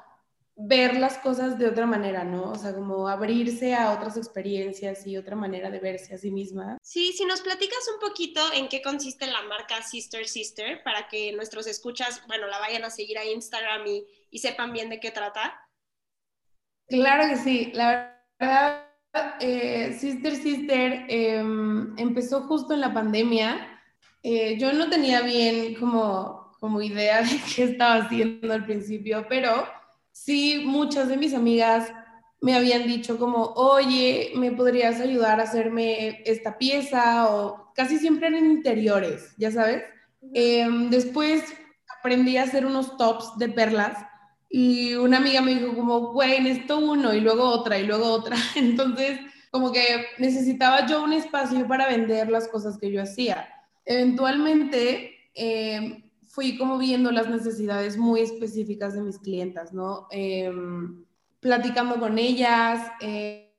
ver 0.56 0.98
las 0.98 1.16
cosas 1.18 1.58
de 1.58 1.68
otra 1.68 1.86
manera, 1.86 2.24
¿no? 2.24 2.50
O 2.50 2.54
sea, 2.56 2.74
como 2.74 3.08
abrirse 3.08 3.74
a 3.74 3.92
otras 3.92 4.18
experiencias 4.18 5.06
y 5.06 5.16
otra 5.16 5.36
manera 5.36 5.70
de 5.70 5.78
verse 5.78 6.14
a 6.14 6.18
sí 6.18 6.30
misma. 6.30 6.76
Sí, 6.82 7.12
si 7.12 7.24
nos 7.24 7.40
platicas 7.40 7.78
un 7.94 8.00
poquito 8.06 8.40
en 8.52 8.68
qué 8.68 8.82
consiste 8.82 9.26
la 9.26 9.42
marca 9.42 9.80
Sister 9.82 10.28
Sister 10.28 10.82
para 10.82 11.08
que 11.08 11.32
nuestros 11.32 11.66
escuchas, 11.66 12.22
bueno, 12.26 12.46
la 12.46 12.58
vayan 12.58 12.84
a 12.84 12.90
seguir 12.90 13.16
a 13.16 13.24
Instagram 13.24 13.86
y, 13.86 14.04
y 14.30 14.38
sepan 14.40 14.72
bien 14.72 14.90
de 14.90 15.00
qué 15.00 15.10
trata. 15.10 15.58
Claro 16.88 17.28
que 17.28 17.36
sí, 17.36 17.70
la 17.72 18.20
verdad, 18.38 18.84
eh, 19.40 19.96
Sister 19.98 20.34
Sister 20.34 21.06
eh, 21.08 21.38
empezó 21.96 22.42
justo 22.42 22.74
en 22.74 22.80
la 22.80 22.92
pandemia. 22.92 23.80
Eh, 24.22 24.58
yo 24.58 24.72
no 24.72 24.90
tenía 24.90 25.22
bien 25.22 25.74
como, 25.76 26.39
como 26.60 26.80
idea 26.82 27.22
de 27.22 27.40
qué 27.54 27.64
estaba 27.64 28.04
haciendo 28.04 28.52
al 28.52 28.64
principio, 28.64 29.26
pero 29.28 29.66
sí 30.12 30.62
muchas 30.66 31.08
de 31.08 31.16
mis 31.16 31.34
amigas 31.34 31.90
me 32.42 32.54
habían 32.54 32.86
dicho 32.86 33.18
como, 33.18 33.44
oye, 33.54 34.32
¿me 34.36 34.52
podrías 34.52 35.00
ayudar 35.00 35.40
a 35.40 35.44
hacerme 35.44 36.22
esta 36.24 36.56
pieza? 36.56 37.28
O 37.30 37.72
casi 37.74 37.98
siempre 37.98 38.28
eran 38.28 38.46
interiores, 38.46 39.34
ya 39.36 39.50
sabes. 39.50 39.82
Eh, 40.34 40.66
después 40.88 41.44
aprendí 41.98 42.36
a 42.36 42.44
hacer 42.44 42.64
unos 42.64 42.96
tops 42.96 43.36
de 43.38 43.48
perlas 43.48 43.98
y 44.48 44.94
una 44.94 45.18
amiga 45.18 45.42
me 45.42 45.54
dijo 45.54 45.74
como, 45.74 46.12
güey, 46.12 46.40
necesito 46.40 46.78
uno 46.78 47.14
y 47.14 47.20
luego 47.20 47.44
otra 47.44 47.78
y 47.78 47.86
luego 47.86 48.06
otra. 48.06 48.36
Entonces, 48.56 49.20
como 49.50 49.70
que 49.70 50.06
necesitaba 50.18 50.86
yo 50.86 51.02
un 51.04 51.12
espacio 51.12 51.66
para 51.68 51.88
vender 51.88 52.30
las 52.30 52.48
cosas 52.48 52.78
que 52.78 52.90
yo 52.90 53.02
hacía. 53.02 53.48
Eventualmente, 53.84 55.30
eh, 55.34 56.09
fui 56.30 56.56
como 56.56 56.78
viendo 56.78 57.10
las 57.10 57.28
necesidades 57.28 57.98
muy 57.98 58.20
específicas 58.20 58.94
de 58.94 59.02
mis 59.02 59.18
clientas, 59.18 59.72
¿no? 59.72 60.06
Eh, 60.12 60.52
platicando 61.40 61.98
con 61.98 62.18
ellas, 62.18 62.88
eh, 63.00 63.52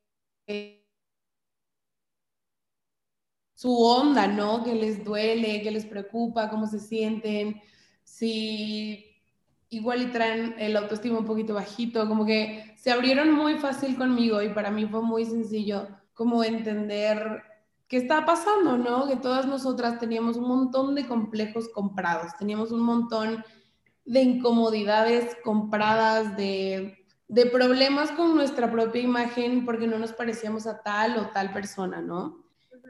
su 3.56 3.78
onda, 3.78 4.28
¿no? 4.28 4.64
¿Qué 4.64 4.74
les 4.74 5.04
duele? 5.04 5.62
¿Qué 5.62 5.70
les 5.70 5.86
preocupa? 5.86 6.50
¿Cómo 6.50 6.66
se 6.66 6.80
sienten? 6.80 7.62
Si 8.06 9.06
igual 9.70 10.02
y 10.04 10.06
traen 10.08 10.56
el 10.58 10.78
autoestima 10.78 11.20
un 11.20 11.26
poquito 11.26 11.54
bajito, 11.54 12.08
como 12.08 12.26
que 12.26 12.74
se 12.78 12.92
abrieron 12.92 13.34
muy 13.34 13.56
fácil 13.56 13.98
conmigo 13.98 14.42
y 14.42 14.50
para 14.50 14.72
mí 14.72 14.86
fue 14.86 15.02
muy 15.02 15.26
sencillo 15.26 15.90
como 16.14 16.44
entender 16.44 17.44
qué 17.92 17.98
estaba 17.98 18.26
pasando, 18.26 18.78
¿no? 18.78 19.06
Que 19.06 19.18
todas 19.18 19.46
nosotras 19.46 20.00
teníamos 20.00 20.38
un 20.38 20.48
montón 20.48 20.96
de 20.96 21.06
complejos 21.06 21.68
comprados, 21.68 22.32
teníamos 22.40 22.72
un 22.72 22.80
montón 22.80 23.44
de 24.06 24.22
incomodidades 24.22 25.36
compradas, 25.44 26.38
de, 26.38 27.06
de 27.28 27.46
problemas 27.48 28.10
con 28.12 28.34
nuestra 28.34 28.72
propia 28.72 29.02
imagen 29.02 29.66
porque 29.66 29.88
no 29.88 30.00
nos 30.00 30.14
parecíamos 30.14 30.68
a 30.68 30.82
tal 30.82 31.18
o 31.18 31.32
tal 31.32 31.52
persona, 31.52 32.02
¿no? 32.02 32.46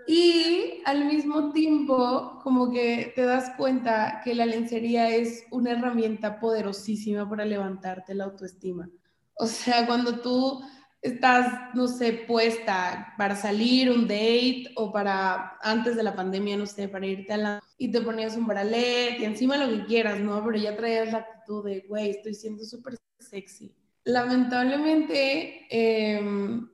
Y 0.05 0.83
al 0.85 1.05
mismo 1.05 1.51
tiempo, 1.51 2.39
como 2.43 2.69
que 2.69 3.11
te 3.15 3.23
das 3.23 3.53
cuenta 3.57 4.21
que 4.23 4.35
la 4.35 4.45
lencería 4.45 5.09
es 5.09 5.45
una 5.49 5.71
herramienta 5.71 6.39
poderosísima 6.39 7.27
para 7.27 7.43
levantarte 7.43 8.13
la 8.13 8.25
autoestima. 8.25 8.87
O 9.33 9.47
sea, 9.47 9.87
cuando 9.87 10.19
tú 10.19 10.61
estás, 11.01 11.73
no 11.73 11.87
sé, 11.87 12.13
puesta 12.27 13.13
para 13.17 13.35
salir 13.35 13.89
un 13.89 14.03
date 14.03 14.65
o 14.75 14.91
para 14.91 15.57
antes 15.61 15.95
de 15.95 16.03
la 16.03 16.15
pandemia, 16.15 16.57
no 16.57 16.65
sé, 16.65 16.87
para 16.87 17.07
irte 17.07 17.33
a 17.33 17.37
la... 17.37 17.63
y 17.77 17.91
te 17.91 18.01
ponías 18.01 18.37
un 18.37 18.47
bralet 18.47 19.19
y 19.19 19.25
encima 19.25 19.57
lo 19.57 19.69
que 19.69 19.85
quieras, 19.85 20.19
¿no? 20.19 20.43
Pero 20.45 20.57
ya 20.57 20.75
traías 20.75 21.11
la 21.11 21.19
actitud 21.19 21.65
de, 21.65 21.81
güey, 21.87 22.11
estoy 22.11 22.35
siendo 22.35 22.63
súper 22.63 22.97
sexy. 23.19 23.75
Lamentablemente, 24.03 25.67
eh, 25.69 26.21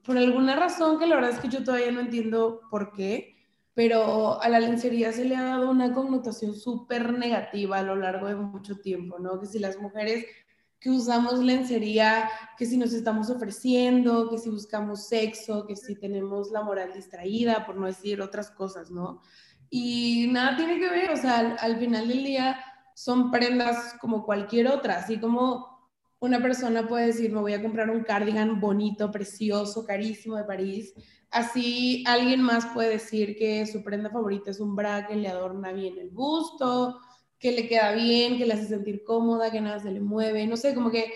por 0.04 0.18
alguna 0.18 0.56
razón 0.56 1.00
que 1.00 1.08
la 1.08 1.16
verdad 1.16 1.32
es 1.32 1.40
que 1.40 1.50
yo 1.50 1.64
todavía 1.64 1.92
no 1.92 2.00
entiendo 2.00 2.62
por 2.70 2.94
qué, 2.94 3.36
pero 3.74 4.42
a 4.42 4.50
la 4.50 4.60
lencería 4.60 5.12
se 5.12 5.26
le 5.26 5.36
ha 5.36 5.44
dado 5.44 5.70
una 5.70 5.94
connotación 5.94 6.56
súper 6.56 7.14
negativa 7.14 7.78
a 7.78 7.84
lo 7.84 7.96
largo 7.96 8.28
de 8.28 8.36
mucho 8.36 8.80
tiempo, 8.80 9.20
¿no? 9.20 9.40
Que 9.40 9.46
si 9.46 9.60
las 9.60 9.78
mujeres 9.78 10.26
que 10.80 10.90
usamos 10.90 11.40
lencería, 11.40 12.30
que 12.58 12.66
si 12.66 12.78
nos 12.78 12.94
estamos 12.94 13.30
ofreciendo, 13.30 14.30
que 14.30 14.38
si 14.38 14.50
buscamos 14.50 15.08
sexo, 15.08 15.66
que 15.66 15.76
si 15.76 15.96
tenemos 15.96 16.52
la 16.52 16.62
moral 16.62 16.94
distraída, 16.94 17.66
por 17.66 17.76
no 17.78 17.88
decir 17.88 18.22
otras 18.22 18.52
cosas, 18.52 18.92
¿no? 18.92 19.22
Y 19.70 20.28
nada 20.32 20.56
tiene 20.56 20.80
que 20.80 20.90
ver, 20.90 21.12
o 21.12 21.18
sea, 21.18 21.40
al, 21.40 21.58
al 21.60 21.78
final 21.78 22.08
del 22.08 22.24
día 22.24 22.60
son 22.96 23.32
prendas 23.32 23.96
como 24.00 24.26
cualquier 24.26 24.68
otra, 24.68 24.98
así 24.98 25.20
como 25.20 25.78
una 26.20 26.42
persona 26.42 26.88
puede 26.88 27.08
decir, 27.08 27.32
me 27.32 27.42
voy 27.42 27.54
a 27.54 27.62
comprar 27.62 27.90
un 27.90 28.04
cardigan 28.04 28.60
bonito, 28.60 29.12
precioso, 29.12 29.86
carísimo 29.86 30.36
de 30.36 30.46
París. 30.46 30.94
Así 31.30 32.04
alguien 32.08 32.42
más 32.42 32.66
puede 32.68 32.92
decir 32.92 33.36
que 33.38 33.66
su 33.68 33.84
prenda 33.84 34.10
favorita 34.10 34.52
es 34.52 34.60
un 34.60 34.76
bra 34.76 35.06
que 35.06 35.16
le 35.16 35.28
adorna 35.28 35.72
bien 35.74 35.98
el 36.00 36.10
busto, 36.10 37.00
que 37.40 37.52
le 37.52 37.68
queda 37.68 37.92
bien, 37.92 38.38
que 38.38 38.46
le 38.46 38.54
hace 38.54 38.66
sentir 38.66 39.04
cómoda, 39.04 39.52
que 39.52 39.62
nada 39.62 39.80
se 39.80 39.92
le 39.92 40.00
mueve. 40.00 40.48
No 40.48 40.58
sé, 40.58 40.74
como 40.74 40.92
que 40.92 41.14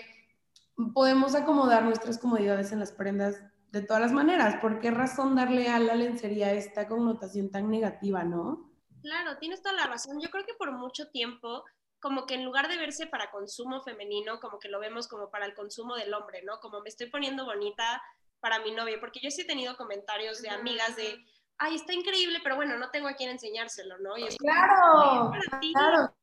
podemos 0.94 1.34
acomodar 1.34 1.82
nuestras 1.84 2.18
comodidades 2.18 2.72
en 2.72 2.80
las 2.80 2.92
prendas 2.92 3.42
de 3.70 3.82
todas 3.82 4.02
las 4.02 4.12
maneras. 4.12 4.56
¿Por 4.60 4.80
qué 4.80 4.90
razón 4.90 5.34
darle 5.34 5.68
a 5.68 5.78
la 5.78 5.94
lencería 5.94 6.52
esta 6.52 6.86
connotación 6.86 7.50
tan 7.50 7.70
negativa, 7.70 8.22
no? 8.22 8.70
Claro, 9.02 9.38
tienes 9.38 9.62
toda 9.62 9.74
la 9.74 9.86
razón. 9.86 10.20
Yo 10.20 10.30
creo 10.30 10.44
que 10.44 10.54
por 10.54 10.72
mucho 10.72 11.08
tiempo 11.10 11.64
como 12.00 12.26
que 12.26 12.34
en 12.34 12.44
lugar 12.44 12.68
de 12.68 12.76
verse 12.76 13.06
para 13.06 13.30
consumo 13.30 13.80
femenino, 13.80 14.40
como 14.40 14.58
que 14.58 14.68
lo 14.68 14.80
vemos 14.80 15.06
como 15.06 15.30
para 15.30 15.46
el 15.46 15.54
consumo 15.54 15.94
del 15.94 16.12
hombre, 16.14 16.42
¿no? 16.42 16.58
Como 16.58 16.80
me 16.80 16.88
estoy 16.88 17.08
poniendo 17.08 17.44
bonita 17.44 18.02
para 18.40 18.58
mi 18.58 18.72
novio, 18.72 18.98
porque 18.98 19.20
yo 19.22 19.30
sí 19.30 19.42
he 19.42 19.46
tenido 19.46 19.76
comentarios 19.76 20.42
de 20.42 20.50
amigas 20.50 20.96
de, 20.96 21.24
ay, 21.58 21.76
está 21.76 21.92
increíble, 21.92 22.38
pero 22.42 22.56
bueno, 22.56 22.78
no 22.78 22.90
tengo 22.90 23.08
a 23.08 23.14
quién 23.14 23.30
enseñárselo, 23.30 23.98
¿no? 23.98 24.16
Y 24.18 24.24
es 24.24 24.36
claro, 24.36 25.32
claro, 25.72 26.14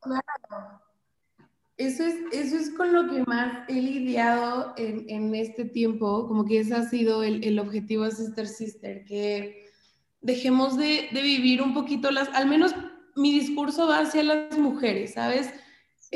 claro. 0.00 0.80
Eso 1.76 2.04
es, 2.04 2.16
eso 2.30 2.56
es 2.56 2.70
con 2.70 2.92
lo 2.92 3.08
que 3.08 3.24
más 3.24 3.68
he 3.68 3.74
lidiado 3.74 4.74
en, 4.76 5.06
en 5.08 5.34
este 5.34 5.64
tiempo, 5.64 6.28
como 6.28 6.44
que 6.44 6.60
ese 6.60 6.74
ha 6.74 6.88
sido 6.88 7.24
el, 7.24 7.42
el 7.42 7.58
objetivo 7.58 8.04
de 8.04 8.12
Sister 8.12 8.46
Sister, 8.46 9.04
que 9.04 9.72
dejemos 10.20 10.76
de, 10.76 11.08
de 11.12 11.22
vivir 11.22 11.60
un 11.62 11.74
poquito 11.74 12.10
las, 12.10 12.28
al 12.28 12.46
menos 12.46 12.74
mi 13.16 13.32
discurso 13.32 13.88
va 13.88 14.00
hacia 14.00 14.22
las 14.22 14.56
mujeres, 14.58 15.14
¿sabes? 15.14 15.52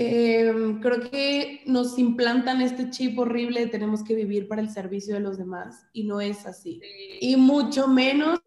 Eh, 0.00 0.78
creo 0.80 1.10
que 1.10 1.62
nos 1.66 1.98
implantan 1.98 2.62
este 2.62 2.88
chip 2.90 3.18
horrible 3.18 3.60
de 3.60 3.66
tenemos 3.66 4.04
que 4.04 4.14
vivir 4.14 4.46
para 4.46 4.62
el 4.62 4.70
servicio 4.70 5.14
de 5.14 5.20
los 5.20 5.38
demás 5.38 5.88
y 5.92 6.04
no 6.04 6.20
es 6.20 6.46
así. 6.46 6.80
Y 7.20 7.34
mucho 7.36 7.88
menos, 7.88 8.38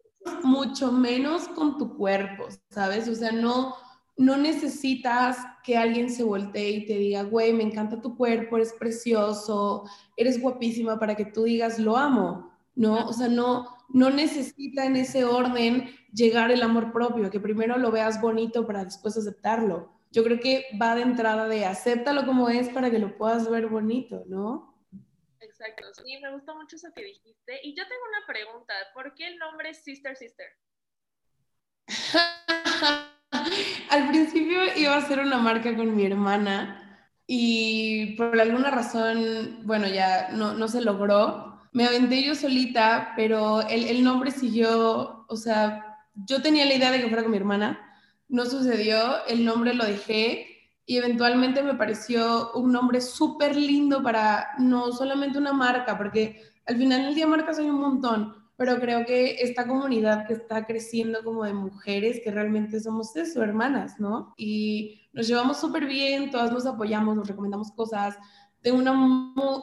mucho 0.42 0.92
menos 0.92 1.48
con 1.48 1.78
tu 1.78 1.96
cuerpo, 1.96 2.48
¿sabes? 2.70 3.08
O 3.08 3.14
sea, 3.14 3.32
no, 3.32 3.74
no 4.16 4.36
necesitas 4.36 5.38
que 5.64 5.76
alguien 5.76 6.10
se 6.10 6.24
voltee 6.24 6.70
y 6.70 6.86
te 6.86 6.98
diga, 6.98 7.22
güey, 7.22 7.52
me 7.52 7.62
encanta 7.62 8.00
tu 8.00 8.16
cuerpo, 8.16 8.56
eres 8.56 8.72
precioso, 8.72 9.84
eres 10.16 10.40
guapísima 10.40 10.98
para 10.98 11.14
que 11.14 11.24
tú 11.24 11.44
digas, 11.44 11.78
lo 11.78 11.96
amo, 11.96 12.50
¿no? 12.74 13.06
O 13.06 13.12
sea, 13.12 13.28
no, 13.28 13.68
no 13.88 14.10
necesita 14.10 14.84
en 14.84 14.96
ese 14.96 15.24
orden 15.24 15.90
llegar 16.12 16.50
el 16.50 16.62
amor 16.62 16.92
propio, 16.92 17.30
que 17.30 17.40
primero 17.40 17.78
lo 17.78 17.90
veas 17.90 18.20
bonito 18.20 18.66
para 18.66 18.84
después 18.84 19.16
aceptarlo. 19.16 19.92
Yo 20.10 20.22
creo 20.24 20.40
que 20.40 20.64
va 20.80 20.94
de 20.94 21.02
entrada 21.02 21.48
de 21.48 21.64
acéptalo 21.64 22.26
como 22.26 22.48
es 22.50 22.68
para 22.68 22.90
que 22.90 22.98
lo 22.98 23.16
puedas 23.16 23.48
ver 23.50 23.68
bonito, 23.68 24.24
¿no? 24.26 24.71
Exacto, 25.42 25.92
sí, 25.94 26.18
me 26.22 26.32
gustó 26.32 26.54
mucho 26.54 26.76
eso 26.76 26.88
que 26.94 27.04
dijiste. 27.04 27.60
Y 27.62 27.76
yo 27.76 27.86
tengo 27.88 28.02
una 28.08 28.26
pregunta, 28.26 28.72
¿por 28.94 29.14
qué 29.14 29.28
el 29.28 29.36
nombre 29.38 29.74
Sister 29.74 30.16
Sister? 30.16 30.46
Al 33.90 34.08
principio 34.08 34.74
iba 34.76 34.96
a 34.96 35.06
ser 35.06 35.20
una 35.20 35.38
marca 35.38 35.76
con 35.76 35.94
mi 35.94 36.06
hermana 36.06 37.10
y 37.26 38.16
por 38.16 38.40
alguna 38.40 38.70
razón, 38.70 39.66
bueno, 39.66 39.86
ya 39.88 40.28
no, 40.30 40.54
no 40.54 40.68
se 40.68 40.80
logró 40.80 41.52
me 41.72 41.86
aventé 41.86 42.22
yo 42.22 42.34
solita, 42.34 43.12
pero 43.16 43.62
el, 43.62 43.86
el, 43.86 44.04
nombre 44.04 44.30
siguió, 44.30 45.24
o 45.26 45.36
sea, 45.36 45.98
yo 46.14 46.42
tenía 46.42 46.66
la 46.66 46.74
idea 46.74 46.90
de 46.90 47.00
que 47.00 47.08
fuera 47.08 47.22
con 47.22 47.32
mi 47.32 47.38
hermana, 47.38 47.80
no 48.28 48.44
sucedió, 48.44 49.24
el 49.26 49.44
nombre 49.44 49.74
lo 49.74 49.84
dejé 49.84 50.51
y 50.84 50.96
eventualmente 50.96 51.62
me 51.62 51.74
pareció 51.74 52.52
un 52.54 52.72
nombre 52.72 53.00
súper 53.00 53.56
lindo 53.56 54.02
para 54.02 54.48
no 54.58 54.92
solamente 54.92 55.38
una 55.38 55.52
marca, 55.52 55.96
porque 55.96 56.40
al 56.66 56.76
final 56.76 57.02
del 57.02 57.14
día 57.14 57.26
marcas 57.26 57.58
hay 57.58 57.68
un 57.68 57.80
montón, 57.80 58.34
pero 58.56 58.78
creo 58.80 59.04
que 59.04 59.36
esta 59.40 59.66
comunidad 59.66 60.26
que 60.26 60.34
está 60.34 60.66
creciendo 60.66 61.24
como 61.24 61.44
de 61.44 61.54
mujeres, 61.54 62.20
que 62.22 62.30
realmente 62.30 62.80
somos 62.80 63.14
eso, 63.16 63.42
hermanas, 63.42 63.98
¿no? 63.98 64.34
Y 64.36 65.00
nos 65.12 65.26
llevamos 65.26 65.60
súper 65.60 65.86
bien, 65.86 66.30
todas 66.30 66.52
nos 66.52 66.66
apoyamos, 66.66 67.16
nos 67.16 67.28
recomendamos 67.28 67.72
cosas, 67.72 68.16
tengo 68.60 68.78
una, 68.78 68.92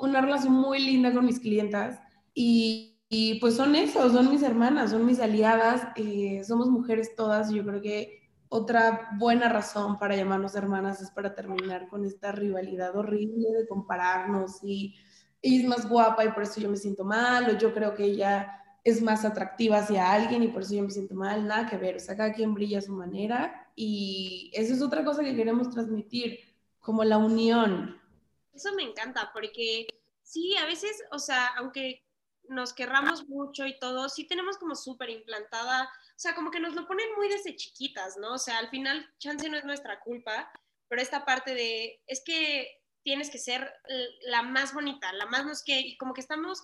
una 0.02 0.22
relación 0.22 0.54
muy 0.54 0.80
linda 0.80 1.14
con 1.14 1.26
mis 1.26 1.40
clientas 1.40 2.00
y, 2.34 2.98
pues 3.42 3.56
son 3.56 3.76
esos, 3.76 4.14
son 4.14 4.30
mis 4.30 4.44
hermanas, 4.44 4.92
son 4.92 5.06
mis 5.06 5.20
aliadas, 5.20 5.88
eh, 5.96 6.44
somos 6.46 6.70
mujeres 6.70 7.16
todas 7.16 7.52
yo 7.52 7.66
creo 7.66 7.82
que 7.82 8.19
otra 8.50 9.10
buena 9.18 9.48
razón 9.48 10.00
para 10.00 10.16
llamarnos 10.16 10.56
hermanas 10.56 11.02
es 11.02 11.12
para 11.12 11.34
terminar 11.36 11.88
con 11.88 12.04
esta 12.04 12.32
rivalidad 12.32 12.96
horrible 12.96 13.52
de 13.52 13.68
compararnos 13.68 14.64
y 14.64 14.96
ella 15.42 15.62
es 15.62 15.68
más 15.68 15.88
guapa 15.88 16.26
y 16.26 16.32
por 16.32 16.44
eso 16.44 16.60
yo 16.60 16.70
me 16.70 16.78
siento 16.78 17.06
mal 17.06 17.50
o 17.50 17.58
yo 17.58 17.74
creo 17.74 17.94
que 17.96 18.04
ella 18.04 18.56
es 18.84 19.02
más 19.02 19.24
atractiva 19.24 19.78
hacia 19.78 20.12
alguien 20.12 20.44
y 20.44 20.48
por 20.48 20.64
eso 20.64 20.74
yo 20.74 20.84
me 20.84 20.90
siento 20.90 21.14
mal, 21.14 21.48
nada 21.48 21.70
que 21.70 21.78
ver, 21.78 21.98
o 21.98 22.00
sea, 22.00 22.18
cada 22.18 22.34
quien 22.34 22.54
brilla 22.54 22.80
a 22.80 22.82
su 22.82 22.94
manera 22.94 23.72
y 23.76 24.52
eso 24.54 24.74
es 24.74 24.82
otra 24.82 25.04
cosa 25.04 25.24
que 25.24 25.36
queremos 25.36 25.70
transmitir, 25.70 26.40
como 26.80 27.04
la 27.04 27.18
unión, 27.18 28.00
eso 28.60 28.74
me 28.74 28.84
encanta 28.84 29.32
porque 29.32 29.88
sí, 30.22 30.58
a 30.58 30.66
veces, 30.66 31.02
o 31.12 31.20
sea, 31.20 31.48
aunque 31.58 32.04
nos 32.50 32.74
querramos 32.74 33.28
mucho 33.30 33.66
y 33.66 33.80
todo, 33.80 34.10
sí 34.10 34.28
tenemos 34.28 34.58
como 34.58 34.76
súper 34.76 35.10
implantada, 35.10 35.90
sea, 36.22 36.36
como 36.36 36.52
que 36.52 36.60
nos 36.60 36.76
lo 36.76 36.88
ponen 36.88 37.08
muy 37.16 37.30
desde 37.30 37.56
chiquitas, 37.56 38.18
¿no? 38.18 38.34
O 38.34 38.38
sea, 38.38 38.58
al 38.58 38.70
final, 38.70 39.10
chance 39.20 39.48
no 39.50 39.58
es 39.58 39.64
nuestra 39.64 40.00
culpa, 40.02 40.52
pero 40.88 41.02
esta 41.02 41.24
parte 41.24 41.54
de, 41.54 42.02
es 42.08 42.22
que 42.26 42.82
tienes 43.04 43.30
que 43.30 43.38
ser 43.40 43.72
la 44.24 44.42
más 44.42 44.74
bonita, 44.74 45.14
la 45.14 45.26
más 45.28 45.46
no 45.46 45.52
es 45.52 45.64
que, 45.64 45.80
y 45.80 45.98
como 45.98 46.14
que 46.14 46.22
estamos, 46.22 46.62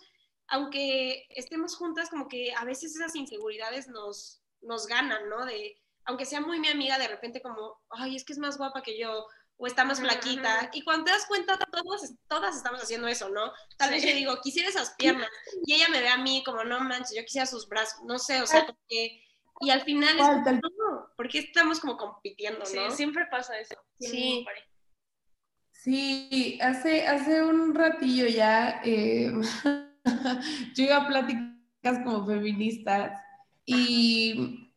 aunque 0.48 1.26
estemos 1.30 1.76
juntas, 1.78 2.10
como 2.10 2.28
que 2.28 2.54
a 2.54 2.66
veces 2.66 2.96
esas 2.96 3.16
inseguridades 3.16 3.88
nos, 3.88 4.42
nos 4.62 4.88
ganan, 4.88 5.30
¿no? 5.30 5.46
De, 5.46 5.82
aunque 6.06 6.26
sea 6.26 6.42
muy 6.42 6.60
mi 6.60 6.68
amiga, 6.68 7.00
de 7.00 7.08
repente 7.08 7.42
como, 7.42 7.82
ay, 7.90 8.16
es 8.16 8.26
que 8.26 8.34
es 8.34 8.40
más 8.40 8.58
guapa 8.58 8.84
que 8.84 9.00
yo, 9.00 9.26
o 9.58 9.68
está 9.68 9.86
más 9.86 10.02
flaquita. 10.02 10.70
Y 10.74 10.84
cuando 10.84 11.06
te 11.06 11.12
das 11.12 11.26
cuenta, 11.28 11.58
todos, 11.58 12.14
todas 12.28 12.58
estamos 12.58 12.82
haciendo 12.82 13.08
eso, 13.08 13.30
¿no? 13.30 13.54
Tal 13.78 13.92
vez 13.92 14.04
yo 14.04 14.10
digo, 14.10 14.42
quisiera 14.42 14.70
esas 14.70 14.96
piernas. 14.96 15.30
Y 15.66 15.76
ella 15.76 15.88
me 15.90 16.02
ve 16.02 16.10
a 16.10 16.18
mí 16.18 16.44
como, 16.44 16.64
no 16.64 16.80
manches, 16.82 17.16
yo 17.16 17.24
quisiera 17.24 17.46
sus 17.46 17.68
brazos. 17.68 18.02
No 18.04 18.20
sé, 18.20 18.42
o 18.42 18.48
sea, 18.48 18.66
porque... 18.66 19.22
Y 19.62 19.70
al 19.70 19.82
final 19.82 20.18
es 20.20 20.26
como, 20.62 21.08
porque 21.16 21.40
estamos 21.40 21.80
como 21.80 21.98
compitiendo, 21.98 22.60
¿no? 22.60 22.66
Sí, 22.66 22.80
siempre 22.92 23.26
pasa 23.32 23.58
eso. 23.58 23.76
Sí. 24.00 24.46
Sí, 25.72 26.58
hace, 26.62 27.06
hace 27.06 27.44
un 27.44 27.76
ratillo 27.76 28.26
ya 28.28 28.82
eh, 28.84 29.32
yo 30.76 30.84
iba 30.84 30.98
a 30.98 31.08
pláticas 31.08 32.00
como 32.04 32.26
feministas 32.26 33.22
y 33.66 34.72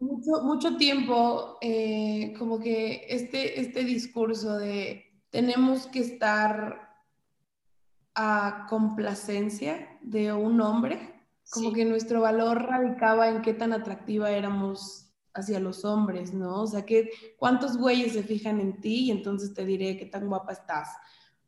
mucho, 0.00 0.42
mucho 0.42 0.76
tiempo 0.76 1.58
eh, 1.60 2.34
como 2.38 2.58
que 2.60 3.06
este, 3.08 3.60
este 3.60 3.84
discurso 3.84 4.56
de 4.56 5.04
tenemos 5.28 5.86
que 5.88 6.00
estar 6.00 6.94
a 8.14 8.66
complacencia 8.68 9.98
de 10.00 10.32
un 10.32 10.60
hombre, 10.60 11.13
como 11.50 11.72
que 11.72 11.84
nuestro 11.84 12.20
valor 12.20 12.62
radicaba 12.62 13.28
en 13.28 13.42
qué 13.42 13.54
tan 13.54 13.72
atractiva 13.72 14.30
éramos 14.30 15.12
hacia 15.34 15.60
los 15.60 15.84
hombres, 15.84 16.32
¿no? 16.32 16.62
O 16.62 16.66
sea, 16.66 16.86
que 16.86 17.10
cuántos 17.36 17.76
güeyes 17.76 18.12
se 18.12 18.22
fijan 18.22 18.60
en 18.60 18.80
ti 18.80 19.06
y 19.06 19.10
entonces 19.10 19.52
te 19.52 19.64
diré 19.64 19.96
qué 19.96 20.06
tan 20.06 20.28
guapa 20.28 20.52
estás. 20.52 20.88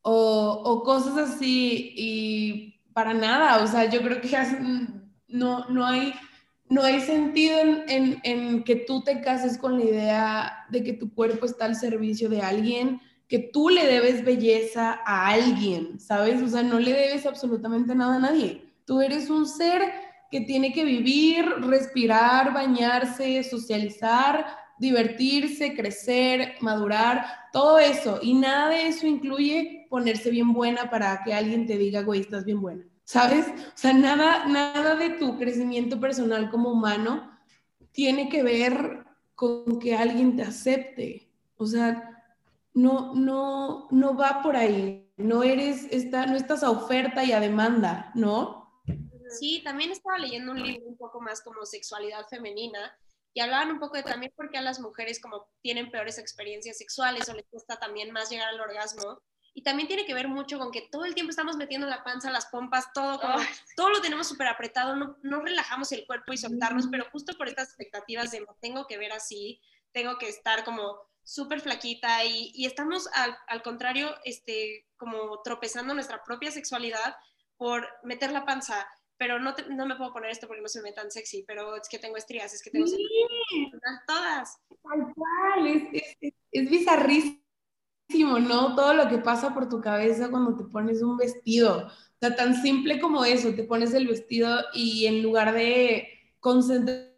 O, 0.03 0.63
o 0.65 0.83
cosas 0.83 1.17
así 1.17 1.93
y 1.97 2.81
para 2.93 3.15
nada, 3.15 3.63
o 3.63 3.67
sea, 3.67 3.89
yo 3.89 4.01
creo 4.01 4.21
que 4.21 4.31
no, 5.29 5.69
no 5.69 5.87
hay 5.87 6.13
no 6.69 6.83
hay 6.83 7.01
sentido 7.01 7.59
en, 7.61 8.21
en, 8.25 8.65
que 8.65 8.77
tú 8.77 9.03
te 9.03 9.21
cases 9.21 9.57
con 9.57 9.79
la 9.79 9.85
idea 9.85 10.67
de 10.71 10.83
que 10.83 10.93
tu 10.93 11.15
cuerpo 11.15 11.47
está 11.47 11.65
al 11.65 11.77
servicio 11.77 12.29
de 12.29 12.41
alguien, 12.41 13.01
que 13.29 13.39
tú 13.39 13.69
le 13.69 13.87
debes 13.87 14.25
belleza 14.25 15.01
a 15.05 15.29
alguien, 15.29 16.01
¿sabes? 16.01 16.43
O 16.43 16.49
sea, 16.49 16.63
no 16.63 16.79
le 16.79 16.93
debes 16.93 17.27
absolutamente 17.27 17.95
nada 17.95 18.17
a 18.17 18.21
nadie. 18.21 18.66
Tú 18.87 19.03
eres 19.03 19.29
un 19.29 19.47
ser 19.47 19.83
que 20.31 20.41
tiene 20.41 20.73
que 20.73 20.85
vivir, 20.85 21.45
respirar, 21.61 22.55
bañarse, 22.55 23.45
socializar, 23.45 24.47
divertirse, 24.79 25.75
crecer, 25.75 26.55
madurar, 26.61 27.27
todo 27.53 27.79
eso. 27.79 28.21
Y 28.23 28.33
nada 28.33 28.71
de 28.71 28.89
eso 28.89 29.07
incluye 29.07 29.87
ponerse 29.91 30.31
bien 30.31 30.55
buena 30.55 30.89
para 30.89 31.23
que 31.23 31.35
alguien 31.35 31.67
te 31.67 31.77
diga, 31.77 32.01
güey, 32.01 32.21
estás 32.21 32.47
bien 32.47 32.63
buena. 32.63 32.83
¿sabes? 33.07 33.47
O 33.49 33.77
sea, 33.77 33.93
nada, 33.95 34.47
nada 34.47 34.97
de 34.97 35.11
tu 35.11 35.39
crecimiento 35.39 35.99
personal 35.99 36.51
como 36.51 36.71
humano 36.71 37.31
tiene 37.93 38.29
que 38.29 38.43
ver 38.43 39.05
con 39.35 39.79
que 39.79 39.97
alguien 39.97 40.37
te 40.37 40.43
acepte. 40.43 41.31
O 41.57 41.67
sea, 41.67 42.25
no, 42.75 43.15
no, 43.15 43.87
no 43.91 44.17
va 44.17 44.43
por 44.43 44.57
ahí. 44.57 45.09
No 45.17 45.43
eres, 45.43 45.87
esta, 45.91 46.27
no 46.27 46.37
estás 46.37 46.63
a 46.63 46.71
oferta 46.71 47.25
y 47.25 47.33
a 47.33 47.41
demanda, 47.41 48.11
¿no? 48.15 48.56
Sí, 49.31 49.63
también 49.65 49.91
estaba 49.91 50.19
leyendo 50.19 50.53
un 50.53 50.63
libro 50.63 50.87
un 50.87 50.97
poco 50.97 51.21
más 51.21 51.43
como 51.43 51.65
sexualidad 51.65 52.27
femenina 52.29 52.99
y 53.35 53.41
hablaban 53.41 53.71
un 53.71 53.79
poco 53.79 53.97
de 53.97 54.03
también 54.03 54.33
por 54.35 54.51
qué 54.51 54.59
a 54.59 54.63
las 54.63 54.81
mujeres 54.81 55.21
como 55.21 55.49
tienen 55.61 55.91
peores 55.91 56.19
experiencias 56.19 56.79
sexuales 56.79 57.29
o 57.29 57.35
les 57.35 57.47
cuesta 57.51 57.79
también 57.79 58.11
más 58.11 58.31
llegar 58.31 58.49
al 58.49 58.61
orgasmo. 58.61 59.21
Y 59.53 59.63
también 59.63 59.89
tiene 59.89 60.07
que 60.07 60.15
ver 60.15 60.29
mucho 60.29 60.59
con 60.59 60.71
que 60.71 60.89
todo 60.91 61.05
el 61.05 61.15
tiempo 61.15 61.31
estamos 61.31 61.57
metiendo 61.57 61.87
la 61.87 62.03
panza, 62.05 62.31
las 62.31 62.47
pompas, 62.47 62.93
todo, 62.95 63.21
como, 63.21 63.37
todo 63.77 63.91
lo 63.91 64.01
tenemos 64.01 64.27
súper 64.27 64.49
apretado, 64.49 64.97
no, 64.97 65.19
no 65.23 65.41
relajamos 65.41 65.93
el 65.93 66.07
cuerpo 66.07 66.33
y 66.33 66.39
soltarnos, 66.39 66.89
pero 66.91 67.11
justo 67.11 67.37
por 67.37 67.49
estas 67.49 67.69
expectativas 67.69 68.31
de 68.31 68.45
tengo 68.61 68.87
que 68.87 68.99
ver 68.99 69.13
así, 69.13 69.61
tengo 69.93 70.19
que 70.19 70.29
estar 70.29 70.65
como 70.65 70.99
súper 71.23 71.61
flaquita 71.61 72.25
y, 72.25 72.53
y 72.55 72.67
estamos 72.67 73.09
al, 73.15 73.37
al, 73.49 73.63
contrario, 73.63 74.15
este, 74.25 74.87
como 74.97 75.43
tropezando 75.43 75.93
nuestra 75.93 76.23
propia 76.23 76.51
sexualidad 76.51 77.17
por 77.57 77.87
meter 78.03 78.33
la 78.33 78.45
panza, 78.45 78.89
pero 79.19 79.39
no, 79.39 79.55
te, 79.55 79.69
no 79.69 79.87
me 79.87 79.97
puedo 79.97 80.13
poner 80.13 80.31
esto 80.31 80.47
porque 80.47 80.63
no 80.63 80.69
se 80.69 80.81
me 80.81 80.91
ve 80.91 80.95
tan 80.95 81.11
sexy, 81.11 81.45
pero 81.47 81.77
es 81.77 81.89
que 81.89 81.99
tengo 81.99 82.17
estrías, 82.17 82.53
es 82.53 82.63
que 82.63 82.71
tengo... 82.71 82.87
Sí. 82.87 82.99
Todas. 84.07 84.59
Tal 84.83 85.15
cual, 85.15 85.67
es, 85.67 86.17
es, 86.21 86.35
es, 86.53 86.71
bizarrísimo, 86.71 88.39
¿no? 88.41 88.75
Todo 88.75 88.95
lo 88.95 89.09
que 89.09 89.19
pasa 89.19 89.55
por 89.55 89.69
tu 89.69 89.81
cabeza 89.81 90.31
cuando 90.31 90.57
te 90.57 90.65
pones 90.65 91.03
un 91.03 91.17
vestido. 91.17 91.87
O 91.87 92.19
sea, 92.21 92.35
tan 92.37 92.55
simple 92.63 93.01
como 93.01 93.25
eso, 93.25 93.55
te 93.55 93.65
pones 93.65 93.95
el 93.95 94.07
vestido 94.07 94.59
y 94.75 95.07
en 95.07 95.23
lugar 95.23 95.53
de 95.53 96.09
concentrar, 96.41 97.13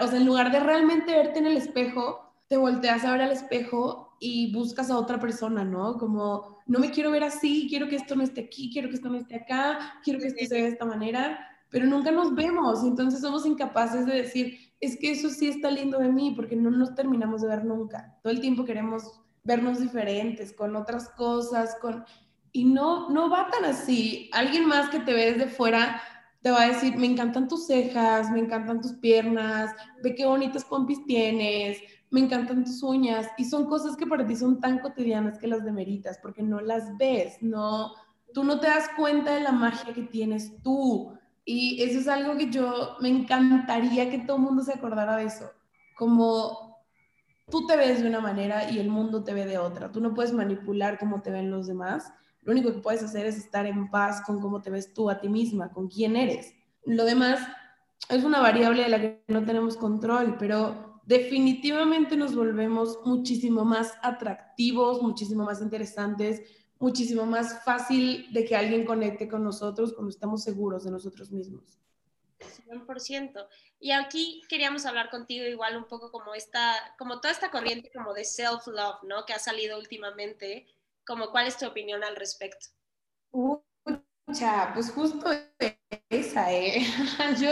o 0.00 0.06
sea, 0.06 0.18
en 0.18 0.26
lugar 0.26 0.52
de 0.52 0.60
realmente 0.60 1.12
verte 1.12 1.38
en 1.38 1.46
el 1.46 1.56
espejo, 1.56 2.34
te 2.48 2.56
volteas 2.56 3.04
a 3.04 3.12
ver 3.12 3.22
al 3.22 3.32
espejo 3.32 4.11
y 4.22 4.52
buscas 4.52 4.88
a 4.88 4.96
otra 4.96 5.18
persona, 5.18 5.64
¿no? 5.64 5.98
Como 5.98 6.58
no 6.66 6.78
me 6.78 6.92
quiero 6.92 7.10
ver 7.10 7.24
así, 7.24 7.66
quiero 7.68 7.88
que 7.88 7.96
esto 7.96 8.14
no 8.14 8.22
esté 8.22 8.42
aquí, 8.42 8.70
quiero 8.72 8.88
que 8.88 8.94
esto 8.94 9.08
no 9.08 9.16
esté 9.16 9.34
acá, 9.34 9.98
quiero 10.04 10.20
que 10.20 10.28
esto 10.28 10.44
se 10.46 10.54
vea 10.54 10.64
de 10.64 10.70
esta 10.70 10.84
manera, 10.84 11.40
pero 11.70 11.86
nunca 11.86 12.12
nos 12.12 12.32
vemos 12.32 12.84
entonces 12.84 13.20
somos 13.20 13.44
incapaces 13.44 14.06
de 14.06 14.14
decir, 14.14 14.56
es 14.80 14.96
que 14.96 15.10
eso 15.10 15.28
sí 15.28 15.48
está 15.48 15.72
lindo 15.72 15.98
de 15.98 16.12
mí, 16.12 16.34
porque 16.36 16.54
no 16.54 16.70
nos 16.70 16.94
terminamos 16.94 17.42
de 17.42 17.48
ver 17.48 17.64
nunca. 17.64 18.16
Todo 18.22 18.32
el 18.32 18.40
tiempo 18.40 18.64
queremos 18.64 19.20
vernos 19.42 19.80
diferentes, 19.80 20.52
con 20.52 20.76
otras 20.76 21.08
cosas, 21.10 21.76
con... 21.80 22.04
Y 22.52 22.64
no, 22.64 23.10
no 23.10 23.28
va 23.28 23.48
tan 23.50 23.64
así. 23.64 24.30
Alguien 24.32 24.66
más 24.66 24.90
que 24.90 25.00
te 25.00 25.14
ve 25.14 25.32
desde 25.32 25.50
fuera 25.50 26.00
te 26.42 26.50
va 26.50 26.62
a 26.62 26.68
decir, 26.68 26.96
me 26.96 27.06
encantan 27.06 27.48
tus 27.48 27.66
cejas, 27.66 28.30
me 28.30 28.40
encantan 28.40 28.80
tus 28.80 28.92
piernas, 28.94 29.74
ve 30.02 30.14
qué 30.14 30.26
bonitas 30.26 30.64
pompis 30.64 31.04
tienes, 31.06 31.78
me 32.12 32.20
encantan 32.20 32.62
tus 32.62 32.82
uñas 32.82 33.26
y 33.38 33.46
son 33.46 33.64
cosas 33.64 33.96
que 33.96 34.06
para 34.06 34.26
ti 34.26 34.36
son 34.36 34.60
tan 34.60 34.80
cotidianas 34.80 35.38
que 35.38 35.48
las 35.48 35.64
demeritas 35.64 36.18
porque 36.18 36.42
no 36.42 36.60
las 36.60 36.96
ves, 36.98 37.38
no, 37.40 37.94
tú 38.34 38.44
no 38.44 38.60
te 38.60 38.66
das 38.66 38.90
cuenta 38.96 39.34
de 39.34 39.40
la 39.40 39.50
magia 39.50 39.94
que 39.94 40.02
tienes 40.02 40.62
tú. 40.62 41.12
Y 41.44 41.82
eso 41.82 41.98
es 41.98 42.08
algo 42.08 42.36
que 42.36 42.50
yo 42.50 42.96
me 43.00 43.08
encantaría 43.08 44.10
que 44.10 44.18
todo 44.18 44.36
el 44.36 44.42
mundo 44.42 44.62
se 44.62 44.74
acordara 44.74 45.16
de 45.16 45.24
eso, 45.24 45.50
como 45.96 46.76
tú 47.50 47.66
te 47.66 47.76
ves 47.76 48.02
de 48.02 48.08
una 48.08 48.20
manera 48.20 48.70
y 48.70 48.78
el 48.78 48.90
mundo 48.90 49.24
te 49.24 49.32
ve 49.32 49.46
de 49.46 49.58
otra, 49.58 49.90
tú 49.90 50.00
no 50.00 50.14
puedes 50.14 50.32
manipular 50.34 50.98
cómo 50.98 51.22
te 51.22 51.30
ven 51.30 51.50
los 51.50 51.66
demás, 51.66 52.12
lo 52.42 52.52
único 52.52 52.72
que 52.72 52.80
puedes 52.80 53.02
hacer 53.02 53.24
es 53.24 53.38
estar 53.38 53.64
en 53.66 53.90
paz 53.90 54.22
con 54.26 54.38
cómo 54.38 54.60
te 54.60 54.70
ves 54.70 54.92
tú 54.92 55.08
a 55.08 55.18
ti 55.18 55.28
misma, 55.28 55.70
con 55.70 55.88
quién 55.88 56.14
eres. 56.14 56.52
Lo 56.84 57.04
demás 57.04 57.40
es 58.10 58.22
una 58.22 58.40
variable 58.40 58.82
de 58.82 58.88
la 58.88 59.00
que 59.00 59.24
no 59.28 59.44
tenemos 59.44 59.76
control, 59.76 60.36
pero 60.38 60.91
definitivamente 61.04 62.16
nos 62.16 62.34
volvemos 62.34 63.00
muchísimo 63.04 63.64
más 63.64 63.94
atractivos, 64.02 65.02
muchísimo 65.02 65.44
más 65.44 65.60
interesantes, 65.60 66.42
muchísimo 66.78 67.26
más 67.26 67.64
fácil 67.64 68.32
de 68.32 68.44
que 68.44 68.56
alguien 68.56 68.84
conecte 68.84 69.28
con 69.28 69.44
nosotros 69.44 69.92
cuando 69.94 70.10
estamos 70.10 70.42
seguros 70.42 70.84
de 70.84 70.90
nosotros 70.90 71.30
mismos. 71.30 71.78
100%. 72.40 73.46
Y 73.78 73.92
aquí 73.92 74.42
queríamos 74.48 74.86
hablar 74.86 75.10
contigo 75.10 75.46
igual 75.46 75.76
un 75.76 75.84
poco 75.84 76.10
como 76.10 76.34
esta, 76.34 76.74
como 76.98 77.20
toda 77.20 77.32
esta 77.32 77.50
corriente 77.50 77.90
como 77.94 78.14
de 78.14 78.24
self-love, 78.24 79.02
¿no? 79.04 79.24
Que 79.26 79.32
ha 79.32 79.38
salido 79.38 79.78
últimamente. 79.78 80.66
Como, 81.06 81.30
¿cuál 81.30 81.46
es 81.46 81.58
tu 81.58 81.66
opinión 81.66 82.04
al 82.04 82.16
respecto? 82.16 82.66
Pues 84.74 84.90
justo 84.90 85.30
esa, 86.08 86.52
¿eh? 86.52 86.82
Yo, 87.40 87.48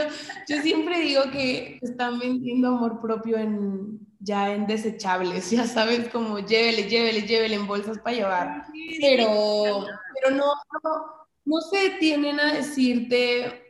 yo 0.48 0.62
siempre 0.62 1.00
digo 1.00 1.22
que 1.32 1.78
están 1.82 2.18
vendiendo 2.18 2.68
amor 2.68 3.00
propio 3.00 3.36
en, 3.38 3.98
ya 4.18 4.52
en 4.54 4.66
desechables, 4.66 5.50
ya 5.50 5.66
sabes, 5.66 6.08
como 6.08 6.38
llévele, 6.38 6.84
llévele, 6.88 7.22
llévele 7.22 7.54
en 7.54 7.66
bolsas 7.66 7.98
para 7.98 8.16
llevar. 8.16 8.66
Pero, 9.00 9.86
pero 10.14 10.36
no, 10.36 10.52
no, 10.84 10.90
no 11.44 11.60
se 11.60 11.90
detienen 11.90 12.38
a 12.38 12.54
decirte, 12.54 13.62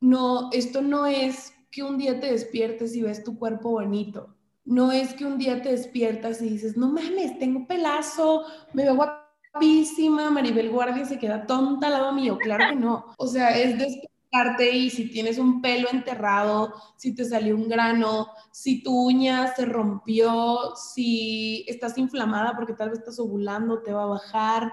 no, 0.00 0.50
esto 0.52 0.82
no 0.82 1.06
es 1.06 1.54
que 1.70 1.82
un 1.82 1.98
día 1.98 2.20
te 2.20 2.32
despiertes 2.32 2.94
y 2.94 3.02
ves 3.02 3.24
tu 3.24 3.38
cuerpo 3.38 3.70
bonito. 3.70 4.34
No 4.64 4.90
es 4.92 5.14
que 5.14 5.24
un 5.24 5.38
día 5.38 5.62
te 5.62 5.70
despiertas 5.70 6.42
y 6.42 6.48
dices, 6.48 6.76
no 6.76 6.88
mames, 6.88 7.38
tengo 7.38 7.66
pelazo, 7.66 8.44
me 8.72 8.82
veo 8.82 8.96
guapa 8.96 9.25
guapísima, 9.56 10.30
Maribel 10.30 10.70
Guardia 10.70 11.04
se 11.04 11.18
queda 11.18 11.46
tonta 11.46 11.86
al 11.86 11.94
lado 11.94 12.12
mío, 12.12 12.38
claro 12.38 12.66
que 12.70 12.76
no. 12.76 13.14
O 13.18 13.26
sea, 13.26 13.56
es 13.56 13.78
despertarte 13.78 14.70
y 14.70 14.90
si 14.90 15.10
tienes 15.10 15.38
un 15.38 15.62
pelo 15.62 15.88
enterrado, 15.90 16.74
si 16.96 17.14
te 17.14 17.24
salió 17.24 17.56
un 17.56 17.68
grano, 17.68 18.28
si 18.50 18.82
tu 18.82 19.06
uña 19.06 19.54
se 19.54 19.64
rompió, 19.64 20.74
si 20.76 21.64
estás 21.68 21.96
inflamada 21.98 22.54
porque 22.54 22.74
tal 22.74 22.90
vez 22.90 22.98
estás 22.98 23.18
ovulando, 23.18 23.82
te 23.82 23.92
va 23.92 24.04
a 24.04 24.06
bajar, 24.06 24.72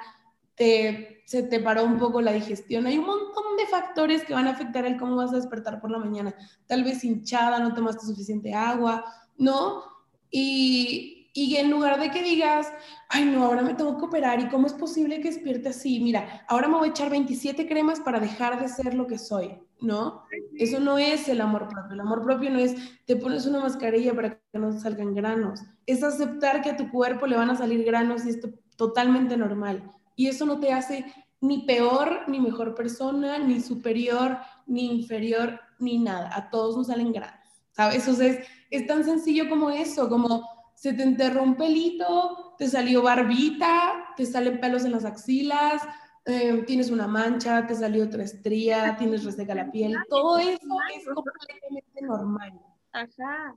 te, 0.56 1.24
se 1.26 1.44
te 1.44 1.60
paró 1.60 1.86
un 1.86 1.98
poco 1.98 2.22
la 2.22 2.34
digestión. 2.34 2.86
Hay 2.86 2.98
un 2.98 3.06
montón 3.06 3.58
de 3.58 3.68
factores 3.68 4.24
que 4.24 4.34
van 4.34 4.48
a 4.48 4.52
afectar 4.52 4.86
el 4.86 4.98
cómo 4.98 5.16
vas 5.16 5.32
a 5.32 5.38
despertar 5.38 5.80
por 5.80 5.92
la 5.92 6.00
mañana. 6.00 6.36
Tal 6.68 6.84
vez 6.84 7.04
hinchada, 7.04 7.60
no 7.60 7.74
tomaste 7.74 8.06
suficiente 8.06 8.54
agua, 8.54 9.06
¿no? 9.38 9.84
Y, 10.30 11.23
y 11.36 11.56
en 11.56 11.72
lugar 11.72 12.00
de 12.00 12.12
que 12.12 12.22
digas, 12.22 12.72
ay 13.10 13.26
no, 13.26 13.46
ahora 13.46 13.64
me 13.64 13.74
tengo 13.74 13.98
que 13.98 14.06
operar 14.06 14.40
y 14.40 14.50
cómo 14.50 14.68
es 14.68 14.74
posible 14.74 15.20
que 15.20 15.32
despierte 15.32 15.70
así, 15.70 16.00
mira, 16.00 16.46
ahora 16.48 16.68
me 16.68 16.78
voy 16.78 16.90
a 16.90 16.92
echar 16.92 17.10
27 17.10 17.68
cremas 17.68 18.00
para 18.00 18.20
dejar 18.20 18.62
de 18.62 18.70
ser 18.70 18.94
lo 18.94 19.08
que 19.08 19.18
soy, 19.18 19.58
¿no? 19.82 20.26
Eso 20.56 20.80
no 20.80 21.00
es 21.00 21.28
el 21.28 21.42
amor 21.42 21.68
propio. 21.68 21.94
El 21.94 22.00
amor 22.02 22.22
propio 22.24 22.52
no 22.52 22.60
es 22.60 22.76
te 23.06 23.16
pones 23.16 23.48
una 23.48 23.60
mascarilla 23.60 24.14
para 24.14 24.36
que 24.36 24.60
no 24.60 24.80
salgan 24.80 25.16
granos. 25.16 25.62
Es 25.88 26.04
aceptar 26.04 26.62
que 26.62 26.70
a 26.70 26.78
tu 26.78 26.92
cuerpo 26.92 27.26
le 27.26 27.36
van 27.36 27.50
a 27.50 27.56
salir 27.56 27.84
granos 27.84 28.26
y 28.26 28.30
es 28.30 28.40
totalmente 28.76 29.36
normal. 29.36 29.92
Y 30.16 30.28
eso 30.28 30.46
no 30.46 30.60
te 30.60 30.72
hace 30.72 31.04
ni 31.42 31.66
peor, 31.66 32.22
ni 32.28 32.40
mejor 32.40 32.76
persona, 32.76 33.40
ni 33.40 33.60
superior, 33.60 34.38
ni 34.68 34.92
inferior, 34.92 35.60
ni 35.80 35.98
nada. 35.98 36.30
A 36.36 36.52
todos 36.52 36.78
nos 36.78 36.88
salen 36.88 37.12
granos, 37.12 37.50
¿sabes? 37.72 38.08
Eso 38.08 38.22
es, 38.22 38.38
es 38.70 38.86
tan 38.86 39.04
sencillo 39.04 39.50
como 39.50 39.72
eso, 39.72 40.08
como 40.08 40.53
se 40.84 40.92
te 40.92 41.04
enterró 41.04 41.44
un 41.44 41.56
pelito, 41.56 42.56
te 42.58 42.68
salió 42.68 43.02
barbita, 43.02 44.14
te 44.18 44.26
salen 44.26 44.60
pelos 44.60 44.84
en 44.84 44.92
las 44.92 45.06
axilas, 45.06 45.82
eh, 46.26 46.62
tienes 46.68 46.92
una 46.92 47.08
mancha, 47.08 47.66
te 47.66 47.74
salió 47.74 48.04
otra 48.04 48.22
estría, 48.22 48.98
tienes 48.98 49.24
reseca 49.24 49.56
la 49.56 49.72
piel, 49.72 49.96
todo 50.10 50.40
eso 50.40 50.60
es 50.94 51.06
completamente 51.06 52.02
normal. 52.02 52.60
Ajá. 52.92 53.56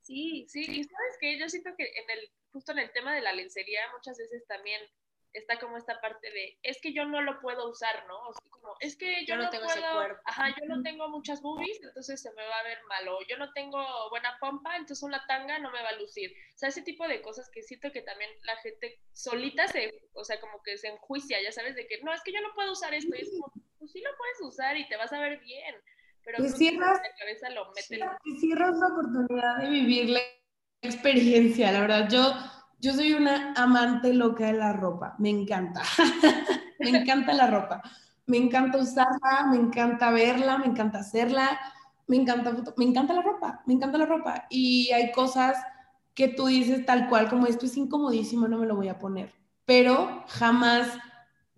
Sí, 0.00 0.46
sí, 0.48 0.60
y 0.60 0.84
sabes 0.84 1.18
que 1.20 1.38
yo 1.38 1.50
siento 1.50 1.68
que 1.76 1.84
en 1.84 2.08
el, 2.18 2.30
justo 2.50 2.72
en 2.72 2.78
el 2.78 2.92
tema 2.92 3.12
de 3.12 3.20
la 3.20 3.34
lencería 3.34 3.80
muchas 3.94 4.16
veces 4.16 4.46
también 4.46 4.80
está 5.32 5.58
como 5.58 5.76
esta 5.76 6.00
parte 6.00 6.30
de, 6.30 6.58
es 6.62 6.80
que 6.80 6.92
yo 6.92 7.04
no 7.04 7.20
lo 7.20 7.40
puedo 7.40 7.68
usar, 7.70 8.06
¿no? 8.06 8.18
O 8.28 8.32
sea, 8.32 8.50
como, 8.50 8.74
es 8.80 8.96
que 8.96 9.24
yo, 9.26 9.36
no, 9.36 9.50
tengo 9.50 9.66
puedo, 9.66 9.78
ese 9.78 9.94
cuerpo. 9.94 10.22
Ajá, 10.24 10.48
yo 10.58 10.66
no 10.66 10.82
tengo 10.82 11.08
muchas 11.08 11.42
boobies, 11.42 11.80
entonces 11.82 12.20
se 12.20 12.32
me 12.32 12.46
va 12.46 12.58
a 12.58 12.64
ver 12.64 12.78
malo. 12.88 13.18
Yo 13.28 13.36
no 13.36 13.52
tengo 13.52 13.78
buena 14.10 14.36
pompa, 14.40 14.76
entonces 14.76 15.02
una 15.02 15.24
tanga 15.26 15.58
no 15.58 15.70
me 15.70 15.82
va 15.82 15.90
a 15.90 15.96
lucir. 15.96 16.32
O 16.54 16.58
sea, 16.58 16.70
ese 16.70 16.82
tipo 16.82 17.06
de 17.06 17.20
cosas 17.22 17.50
que 17.50 17.62
siento 17.62 17.92
que 17.92 18.02
también 18.02 18.30
la 18.42 18.56
gente 18.56 19.00
solita 19.12 19.68
se, 19.68 19.92
o 20.14 20.24
sea, 20.24 20.40
como 20.40 20.62
que 20.62 20.78
se 20.78 20.88
enjuicia, 20.88 21.40
ya 21.42 21.52
sabes, 21.52 21.74
de 21.74 21.86
que, 21.86 22.00
no, 22.02 22.12
es 22.12 22.22
que 22.22 22.32
yo 22.32 22.40
no 22.40 22.54
puedo 22.54 22.72
usar 22.72 22.94
esto. 22.94 23.14
Y 23.14 23.22
es 23.22 23.30
como, 23.30 23.52
pues 23.78 23.92
sí 23.92 24.00
lo 24.00 24.10
puedes 24.16 24.40
usar 24.40 24.76
y 24.76 24.88
te 24.88 24.96
vas 24.96 25.12
a 25.12 25.20
ver 25.20 25.40
bien. 25.40 25.74
Pero 26.24 26.42
te 26.42 26.50
cierras, 26.50 27.00
la 27.02 27.14
cabeza 27.18 27.50
lo 27.50 27.66
mete. 27.72 27.98
Te 27.98 28.40
cierras 28.40 28.76
la 28.76 28.86
oportunidad 28.88 29.58
de 29.58 29.70
vivir 29.70 30.10
la 30.10 30.20
experiencia, 30.82 31.72
la 31.72 31.80
verdad. 31.80 32.08
Yo 32.10 32.34
yo 32.80 32.92
soy 32.92 33.12
una 33.12 33.52
amante 33.54 34.12
loca 34.14 34.46
de 34.46 34.54
la 34.54 34.72
ropa, 34.72 35.14
me 35.18 35.30
encanta, 35.30 35.82
me 36.80 36.90
encanta 36.90 37.32
la 37.32 37.48
ropa, 37.48 37.82
me 38.26 38.36
encanta 38.36 38.78
usarla, 38.78 39.46
me 39.50 39.56
encanta 39.56 40.10
verla, 40.10 40.58
me 40.58 40.66
encanta 40.66 40.98
hacerla, 40.98 41.58
me 42.06 42.16
encanta, 42.16 42.54
me 42.76 42.84
encanta 42.84 43.14
la 43.14 43.22
ropa, 43.22 43.62
me 43.66 43.74
encanta 43.74 43.98
la 43.98 44.06
ropa. 44.06 44.46
Y 44.50 44.90
hay 44.92 45.12
cosas 45.12 45.56
que 46.14 46.28
tú 46.28 46.46
dices 46.46 46.84
tal 46.86 47.08
cual 47.08 47.28
como 47.28 47.46
esto 47.46 47.66
es 47.66 47.76
incomodísimo, 47.76 48.48
no 48.48 48.58
me 48.58 48.66
lo 48.66 48.76
voy 48.76 48.88
a 48.88 48.98
poner, 48.98 49.32
pero 49.64 50.24
jamás 50.28 50.88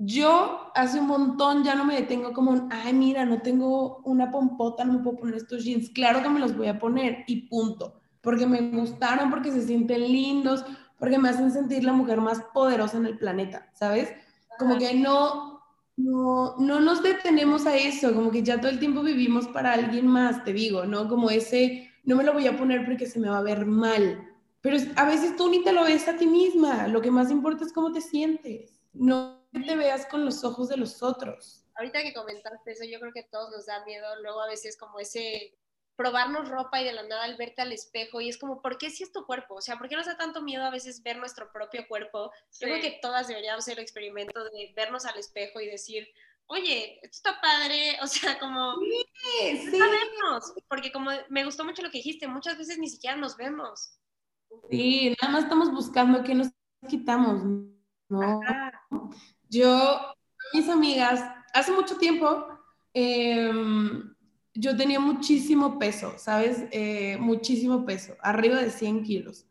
yo 0.02 0.72
hace 0.74 0.98
un 0.98 1.08
montón 1.08 1.62
ya 1.62 1.74
no 1.74 1.84
me 1.84 1.94
detengo 1.94 2.32
como, 2.32 2.68
ay, 2.70 2.94
mira, 2.94 3.26
no 3.26 3.42
tengo 3.42 3.98
una 4.04 4.30
pompota, 4.30 4.82
no 4.82 4.94
me 4.94 4.98
puedo 5.00 5.18
poner 5.18 5.34
estos 5.34 5.62
jeans. 5.62 5.90
Claro 5.90 6.22
que 6.22 6.30
me 6.30 6.40
los 6.40 6.56
voy 6.56 6.68
a 6.68 6.78
poner 6.78 7.22
y 7.26 7.48
punto. 7.48 8.00
Porque 8.22 8.46
me 8.46 8.60
gustaron, 8.70 9.28
porque 9.28 9.52
se 9.52 9.60
sienten 9.60 10.00
lindos, 10.00 10.64
porque 11.00 11.18
me 11.18 11.30
hacen 11.30 11.50
sentir 11.50 11.82
la 11.82 11.94
mujer 11.94 12.20
más 12.20 12.42
poderosa 12.52 12.98
en 12.98 13.06
el 13.06 13.18
planeta, 13.18 13.68
¿sabes? 13.72 14.12
Como 14.58 14.78
que 14.78 14.94
no, 14.94 15.62
no, 15.96 16.56
no 16.58 16.78
nos 16.78 17.02
detenemos 17.02 17.66
a 17.66 17.74
eso, 17.76 18.14
como 18.14 18.30
que 18.30 18.42
ya 18.42 18.60
todo 18.60 18.70
el 18.70 18.78
tiempo 18.78 19.02
vivimos 19.02 19.48
para 19.48 19.72
alguien 19.72 20.06
más, 20.06 20.44
te 20.44 20.52
digo, 20.52 20.84
¿no? 20.84 21.08
Como 21.08 21.30
ese, 21.30 21.90
no 22.04 22.16
me 22.16 22.22
lo 22.22 22.34
voy 22.34 22.46
a 22.46 22.56
poner 22.56 22.84
porque 22.84 23.06
se 23.06 23.18
me 23.18 23.30
va 23.30 23.38
a 23.38 23.42
ver 23.42 23.64
mal. 23.64 24.28
Pero 24.60 24.76
a 24.96 25.06
veces 25.06 25.36
tú 25.36 25.48
ni 25.48 25.64
te 25.64 25.72
lo 25.72 25.84
ves 25.84 26.06
a 26.06 26.16
ti 26.18 26.26
misma, 26.26 26.86
lo 26.86 27.00
que 27.00 27.10
más 27.10 27.30
importa 27.30 27.64
es 27.64 27.72
cómo 27.72 27.92
te 27.92 28.02
sientes. 28.02 28.78
No 28.92 29.42
te 29.52 29.74
veas 29.74 30.04
con 30.04 30.26
los 30.26 30.44
ojos 30.44 30.68
de 30.68 30.76
los 30.76 31.02
otros. 31.02 31.64
Ahorita 31.76 32.02
que 32.02 32.12
comentaste 32.12 32.72
eso, 32.72 32.84
yo 32.84 33.00
creo 33.00 33.12
que 33.14 33.22
todos 33.22 33.50
nos 33.50 33.64
da 33.64 33.82
miedo 33.86 34.06
luego 34.22 34.42
a 34.42 34.48
veces 34.48 34.76
como 34.76 34.98
ese 34.98 35.56
probarnos 36.00 36.48
ropa 36.48 36.80
y 36.80 36.84
de 36.84 36.94
la 36.94 37.02
nada 37.02 37.24
al 37.24 37.36
verte 37.36 37.60
al 37.60 37.72
espejo 37.72 38.22
y 38.22 38.30
es 38.30 38.38
como, 38.38 38.62
¿por 38.62 38.78
qué 38.78 38.88
si 38.88 39.02
es 39.02 39.12
tu 39.12 39.26
cuerpo? 39.26 39.56
O 39.56 39.60
sea, 39.60 39.76
¿por 39.76 39.86
qué 39.86 39.96
nos 39.96 40.06
da 40.06 40.16
tanto 40.16 40.40
miedo 40.40 40.64
a 40.64 40.70
veces 40.70 41.02
ver 41.02 41.18
nuestro 41.18 41.52
propio 41.52 41.86
cuerpo? 41.86 42.32
Yo 42.58 42.68
creo 42.68 42.80
que 42.80 43.00
todas 43.02 43.28
deberíamos 43.28 43.64
hacer 43.64 43.76
el 43.76 43.82
experimento 43.82 44.42
de 44.44 44.72
vernos 44.74 45.04
al 45.04 45.18
espejo 45.18 45.60
y 45.60 45.66
decir, 45.66 46.08
oye, 46.46 46.98
esto 47.02 47.28
está 47.28 47.40
padre, 47.42 47.98
o 48.02 48.06
sea, 48.06 48.38
como, 48.38 48.76
sí, 48.78 49.58
sí. 49.58 49.78
Vernos, 49.78 50.54
porque 50.68 50.90
como 50.90 51.10
me 51.28 51.44
gustó 51.44 51.66
mucho 51.66 51.82
lo 51.82 51.90
que 51.90 51.98
dijiste, 51.98 52.26
muchas 52.26 52.56
veces 52.56 52.78
ni 52.78 52.88
siquiera 52.88 53.18
nos 53.18 53.36
vemos. 53.36 53.98
Sí, 54.70 55.14
nada 55.20 55.34
más 55.34 55.42
estamos 55.44 55.70
buscando 55.70 56.24
qué 56.24 56.34
nos 56.34 56.48
quitamos, 56.88 57.42
¿no? 58.08 58.40
Yo, 59.50 60.14
mis 60.54 60.66
amigas, 60.66 61.22
hace 61.52 61.72
mucho 61.72 61.98
tiempo, 61.98 62.48
em, 62.94 64.16
yo 64.54 64.76
tenía 64.76 65.00
muchísimo 65.00 65.78
peso, 65.78 66.14
¿sabes? 66.16 66.64
Eh, 66.72 67.16
muchísimo 67.20 67.84
peso, 67.84 68.14
arriba 68.20 68.56
de 68.56 68.70
100 68.70 69.02
kilos. 69.04 69.46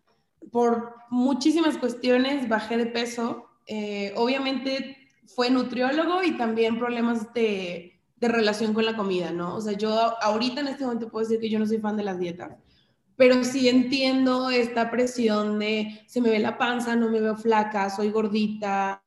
Por 0.51 0.95
muchísimas 1.09 1.77
cuestiones 1.77 2.49
bajé 2.49 2.77
de 2.77 2.85
peso. 2.87 3.49
Eh, 3.67 4.13
obviamente 4.15 4.97
fue 5.27 5.49
nutriólogo 5.49 6.23
y 6.23 6.37
también 6.37 6.79
problemas 6.79 7.33
de, 7.33 7.99
de, 8.17 8.27
relación 8.27 8.73
con 8.73 8.85
la 8.85 8.97
comida, 8.97 9.31
¿no? 9.31 9.55
O 9.55 9.61
sea, 9.61 9.73
yo 9.73 9.91
ahorita 10.21 10.61
en 10.61 10.69
este 10.69 10.83
momento 10.83 11.09
puedo 11.09 11.25
decir 11.27 11.39
que 11.39 11.49
yo 11.49 11.59
no 11.59 11.67
soy 11.67 11.77
fan 11.77 11.95
de 11.95 12.03
las 12.03 12.19
dietas, 12.19 12.57
pero 13.15 13.43
sí 13.43 13.69
entiendo 13.69 14.49
esta 14.49 14.89
presión 14.89 15.59
de 15.59 16.01
se 16.07 16.21
me 16.21 16.29
ve 16.29 16.39
la 16.39 16.57
panza, 16.57 16.95
no 16.95 17.09
me 17.09 17.19
veo 17.19 17.35
flaca, 17.35 17.89
soy 17.89 18.11
gordita, 18.11 19.03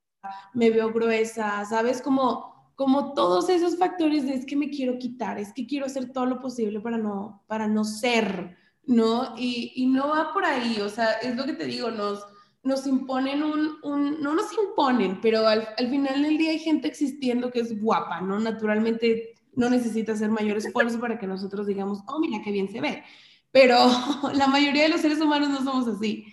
me 0.54 0.70
veo 0.70 0.92
gruesa, 0.92 1.64
¿sabes? 1.64 2.02
Como, 2.02 2.51
como 2.76 3.14
todos 3.14 3.48
esos 3.48 3.76
factores 3.76 4.24
de 4.24 4.34
es 4.34 4.46
que 4.46 4.56
me 4.56 4.70
quiero 4.70 4.98
quitar, 4.98 5.38
es 5.38 5.52
que 5.52 5.66
quiero 5.66 5.86
hacer 5.86 6.12
todo 6.12 6.26
lo 6.26 6.40
posible 6.40 6.80
para 6.80 6.98
no, 6.98 7.42
para 7.46 7.66
no 7.66 7.84
ser, 7.84 8.56
¿no? 8.84 9.34
Y, 9.36 9.72
y 9.76 9.86
no 9.86 10.08
va 10.08 10.32
por 10.32 10.44
ahí, 10.44 10.80
o 10.80 10.88
sea, 10.88 11.12
es 11.14 11.36
lo 11.36 11.44
que 11.44 11.52
te 11.52 11.66
digo, 11.66 11.90
nos, 11.90 12.24
nos 12.62 12.86
imponen 12.86 13.42
un, 13.42 13.76
un, 13.82 14.20
no 14.22 14.34
nos 14.34 14.46
imponen, 14.52 15.20
pero 15.20 15.46
al, 15.46 15.68
al, 15.76 15.88
final 15.88 16.22
del 16.22 16.38
día 16.38 16.50
hay 16.50 16.58
gente 16.58 16.88
existiendo 16.88 17.50
que 17.50 17.60
es 17.60 17.80
guapa, 17.80 18.20
¿no? 18.20 18.38
Naturalmente 18.38 19.34
no 19.54 19.68
necesita 19.68 20.12
hacer 20.12 20.30
mayor 20.30 20.56
esfuerzo 20.56 21.00
para 21.00 21.18
que 21.18 21.26
nosotros 21.26 21.66
digamos, 21.66 22.00
oh, 22.06 22.20
mira 22.20 22.42
qué 22.42 22.52
bien 22.52 22.70
se 22.70 22.80
ve. 22.80 23.02
Pero 23.50 23.76
la 24.34 24.46
mayoría 24.46 24.84
de 24.84 24.88
los 24.88 25.00
seres 25.00 25.20
humanos 25.20 25.50
no 25.50 25.62
somos 25.62 25.88
así. 25.88 26.26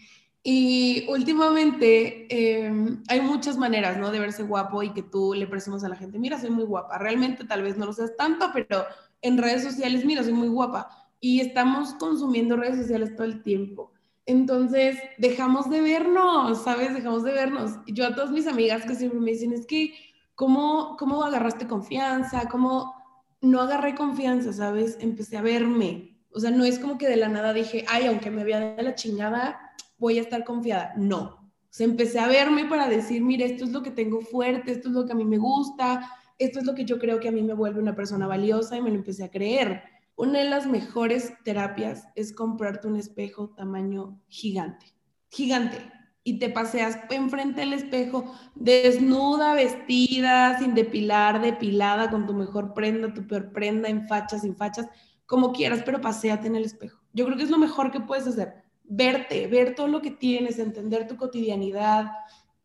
Y 0.43 1.05
últimamente 1.09 2.27
em, 2.29 3.03
hay 3.09 3.21
muchas 3.21 3.57
maneras, 3.57 3.97
¿no? 3.97 4.11
De 4.11 4.19
verse 4.19 4.43
guapo 4.43 4.83
y 4.83 4.93
que 4.93 5.03
tú 5.03 5.33
le 5.33 5.47
presumas 5.47 5.83
a 5.83 5.89
la 5.89 5.95
gente, 5.95 6.17
mira, 6.17 6.39
soy 6.39 6.49
muy 6.49 6.63
guapa. 6.63 6.97
Realmente 6.97 7.43
tal 7.43 7.61
vez 7.61 7.77
no 7.77 7.85
lo 7.85 7.93
seas 7.93 8.15
tanto, 8.15 8.49
pero 8.53 8.85
en 9.21 9.37
redes 9.37 9.63
sociales, 9.63 10.05
mira, 10.05 10.23
soy 10.23 10.33
muy 10.33 10.47
guapa. 10.47 10.89
Y 11.19 11.41
estamos 11.41 11.93
consumiendo 11.95 12.55
redes 12.55 12.77
sociales 12.77 13.15
todo 13.15 13.25
el 13.25 13.43
tiempo. 13.43 13.91
Entonces, 14.25 14.97
dejamos 15.17 15.69
de 15.69 15.81
vernos, 15.81 16.63
¿sabes? 16.63 16.93
Dejamos 16.93 17.23
de 17.23 17.33
vernos. 17.33 17.71
Yo 17.87 18.05
a 18.05 18.15
todas 18.15 18.31
mis 18.31 18.47
amigas 18.47 18.85
que 18.85 18.95
siempre 18.95 19.19
me 19.19 19.31
dicen, 19.31 19.51
es 19.51 19.65
que, 19.65 19.93
¿cómo, 20.35 20.95
cómo 20.97 21.23
agarraste 21.23 21.67
confianza? 21.67 22.47
¿Cómo 22.47 22.93
no 23.41 23.61
agarré 23.61 23.95
confianza, 23.95 24.53
¿sabes? 24.53 24.97
Empecé 25.01 25.37
a 25.37 25.41
verme. 25.41 26.17
O 26.31 26.39
sea, 26.39 26.51
no 26.51 26.63
es 26.63 26.79
como 26.79 26.97
que 26.97 27.07
de 27.09 27.15
la 27.17 27.27
nada 27.27 27.53
dije, 27.53 27.85
ay, 27.89 28.05
aunque 28.05 28.29
me 28.31 28.43
vea 28.43 28.75
de 28.75 28.83
la 28.83 28.95
chingada, 28.95 29.59
voy 29.99 30.17
a 30.17 30.21
estar 30.21 30.43
confiada. 30.43 30.93
No. 30.97 31.51
O 31.79 31.83
empecé 31.83 32.19
a 32.19 32.27
verme 32.27 32.65
para 32.65 32.87
decir, 32.87 33.21
mire, 33.21 33.45
esto 33.45 33.65
es 33.65 33.71
lo 33.71 33.83
que 33.83 33.91
tengo 33.91 34.21
fuerte, 34.21 34.71
esto 34.71 34.87
es 34.87 34.93
lo 34.95 35.05
que 35.05 35.11
a 35.11 35.15
mí 35.15 35.25
me 35.25 35.37
gusta, 35.37 36.09
esto 36.39 36.59
es 36.59 36.65
lo 36.65 36.73
que 36.73 36.85
yo 36.85 36.97
creo 36.97 37.19
que 37.19 37.27
a 37.27 37.31
mí 37.31 37.43
me 37.43 37.53
vuelve 37.53 37.79
una 37.79 37.95
persona 37.95 38.25
valiosa 38.25 38.75
y 38.75 38.81
me 38.81 38.89
lo 38.89 38.95
empecé 38.95 39.25
a 39.25 39.31
creer. 39.31 39.83
Una 40.15 40.39
de 40.39 40.49
las 40.49 40.65
mejores 40.65 41.33
terapias 41.43 42.07
es 42.15 42.33
comprarte 42.33 42.87
un 42.87 42.95
espejo 42.95 43.49
tamaño 43.49 44.19
gigante, 44.27 44.87
gigante. 45.29 45.77
Y 46.23 46.39
te 46.39 46.49
paseas 46.49 46.99
enfrente 47.09 47.61
del 47.61 47.73
espejo, 47.73 48.35
desnuda, 48.55 49.53
vestida, 49.53 50.59
sin 50.59 50.75
depilar, 50.75 51.41
depilada, 51.41 52.09
con 52.09 52.25
tu 52.25 52.33
mejor 52.33 52.73
prenda, 52.73 53.13
tu 53.13 53.25
peor 53.25 53.51
prenda, 53.51 53.87
en 53.89 54.07
fachas, 54.07 54.41
sin 54.41 54.55
fachas, 54.55 54.87
como 55.25 55.53
quieras, 55.53 55.81
pero 55.85 56.01
paséate 56.01 56.47
en 56.47 56.55
el 56.55 56.65
espejo. 56.65 56.99
Yo 57.13 57.25
creo 57.25 57.37
que 57.37 57.43
es 57.43 57.49
lo 57.49 57.57
mejor 57.57 57.91
que 57.91 58.01
puedes 58.01 58.27
hacer 58.27 58.68
verte, 58.89 59.47
ver 59.47 59.75
todo 59.75 59.87
lo 59.87 60.01
que 60.01 60.11
tienes, 60.11 60.59
entender 60.59 61.07
tu 61.07 61.15
cotidianidad, 61.15 62.11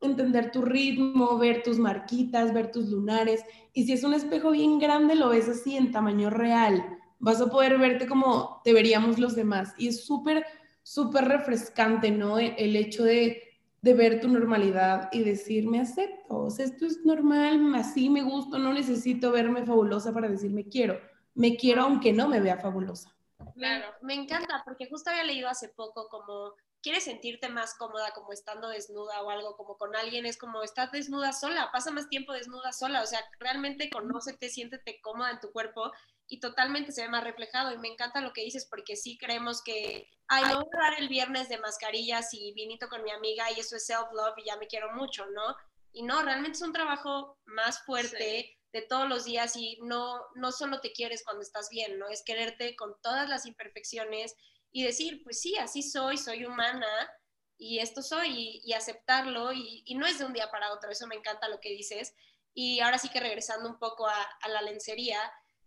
entender 0.00 0.50
tu 0.50 0.62
ritmo, 0.62 1.38
ver 1.38 1.62
tus 1.62 1.78
marquitas, 1.78 2.52
ver 2.52 2.72
tus 2.72 2.88
lunares. 2.88 3.44
Y 3.72 3.84
si 3.84 3.92
es 3.92 4.02
un 4.02 4.14
espejo 4.14 4.50
bien 4.50 4.78
grande, 4.78 5.14
lo 5.14 5.28
ves 5.28 5.48
así 5.48 5.76
en 5.76 5.92
tamaño 5.92 6.30
real. 6.30 6.84
Vas 7.18 7.40
a 7.40 7.50
poder 7.50 7.78
verte 7.78 8.06
como 8.06 8.60
te 8.64 8.72
veríamos 8.72 9.18
los 9.18 9.37
demás. 9.37 9.74
Y 9.78 9.88
es 9.88 10.04
súper, 10.04 10.44
súper 10.82 11.26
refrescante, 11.26 12.10
¿no? 12.10 12.38
E, 12.38 12.54
el, 12.58 12.74
hecho 12.74 13.04
de, 13.04 13.42
de, 13.82 13.94
ver 13.94 14.20
tu 14.20 14.28
normalidad 14.28 15.10
y 15.12 15.20
decir, 15.20 15.66
me 15.66 15.80
acepto. 15.80 16.37
O 16.37 16.50
sea, 16.50 16.64
esto 16.64 16.87
es 16.87 17.04
normal, 17.04 17.74
así 17.74 18.08
me 18.08 18.22
gusto, 18.22 18.58
no 18.58 18.72
necesito 18.72 19.30
verme 19.30 19.64
fabulosa 19.64 20.12
para 20.12 20.28
decirme 20.28 20.68
quiero. 20.68 20.98
Me 21.34 21.56
quiero 21.56 21.82
aunque 21.82 22.12
no 22.12 22.28
me 22.28 22.40
vea 22.40 22.56
fabulosa. 22.56 23.13
Claro, 23.54 23.94
me 24.02 24.14
encanta 24.14 24.62
porque 24.64 24.88
justo 24.88 25.10
había 25.10 25.24
leído 25.24 25.48
hace 25.48 25.68
poco 25.68 26.08
como 26.08 26.54
quieres 26.84 27.04
sentirte 27.04 27.48
más 27.48 27.74
cómoda 27.78 28.10
como 28.12 28.32
estando 28.32 28.68
desnuda 28.68 29.22
o 29.22 29.30
algo 29.30 29.56
como 29.56 29.78
con 29.78 29.96
alguien, 29.96 30.26
es 30.26 30.36
como 30.36 30.62
estás 30.62 30.92
desnuda 30.92 31.32
sola, 31.32 31.70
pasa 31.72 31.90
más 31.90 32.10
tiempo 32.10 32.34
desnuda 32.34 32.74
sola, 32.74 33.00
o 33.00 33.06
sea, 33.06 33.24
realmente 33.40 33.88
conócete, 33.88 34.50
siéntete 34.50 35.00
cómoda 35.00 35.30
en 35.30 35.40
tu 35.40 35.50
cuerpo 35.50 35.90
y 36.28 36.40
totalmente 36.40 36.92
se 36.92 37.02
ve 37.02 37.08
más 37.08 37.24
reflejado. 37.24 37.72
Y 37.72 37.78
me 37.78 37.88
encanta 37.88 38.20
lo 38.20 38.34
que 38.34 38.44
dices 38.44 38.66
porque 38.68 38.96
sí 38.96 39.16
creemos 39.16 39.62
que, 39.62 40.10
ay, 40.28 40.44
no 40.44 40.56
voy 40.56 40.68
a 40.74 40.90
dar 40.90 41.00
el 41.00 41.08
viernes 41.08 41.48
de 41.48 41.58
mascarillas 41.58 42.34
y 42.34 42.52
vinito 42.52 42.88
con 42.88 43.02
mi 43.02 43.12
amiga 43.12 43.50
y 43.50 43.60
eso 43.60 43.76
es 43.76 43.86
self-love 43.86 44.36
y 44.36 44.44
ya 44.44 44.56
me 44.58 44.66
quiero 44.66 44.92
mucho, 44.92 45.24
¿no? 45.26 45.56
Y 45.92 46.02
no, 46.02 46.22
realmente 46.22 46.56
es 46.56 46.62
un 46.62 46.72
trabajo 46.74 47.38
más 47.46 47.82
fuerte 47.84 48.58
de 48.74 48.82
todos 48.82 49.08
los 49.08 49.24
días 49.24 49.54
y 49.54 49.78
no, 49.82 50.20
no 50.34 50.50
solo 50.50 50.80
te 50.80 50.92
quieres 50.92 51.22
cuando 51.22 51.42
estás 51.42 51.68
bien, 51.70 51.96
¿no? 51.96 52.08
Es 52.08 52.24
quererte 52.24 52.74
con 52.74 53.00
todas 53.00 53.28
las 53.28 53.46
imperfecciones 53.46 54.34
y 54.72 54.82
decir, 54.82 55.22
pues 55.22 55.40
sí, 55.40 55.56
así 55.56 55.80
soy, 55.80 56.18
soy 56.18 56.44
humana 56.44 57.08
y 57.56 57.78
esto 57.78 58.02
soy 58.02 58.60
y, 58.64 58.72
aceptarlo 58.72 59.52
y, 59.52 59.84
no 59.94 60.06
es 60.08 60.18
de 60.18 60.24
un 60.24 60.32
día 60.32 60.50
para 60.50 60.72
otro, 60.72 60.90
eso 60.90 61.06
me 61.06 61.14
encanta 61.14 61.48
lo 61.48 61.60
que 61.60 61.70
dices. 61.70 62.16
Y 62.52 62.80
ahora 62.80 62.98
sí 62.98 63.08
que 63.10 63.20
regresando 63.20 63.68
un 63.68 63.78
poco 63.78 64.08
a, 64.08 64.22
a 64.40 64.48
la 64.48 64.60
lencería, 64.60 65.20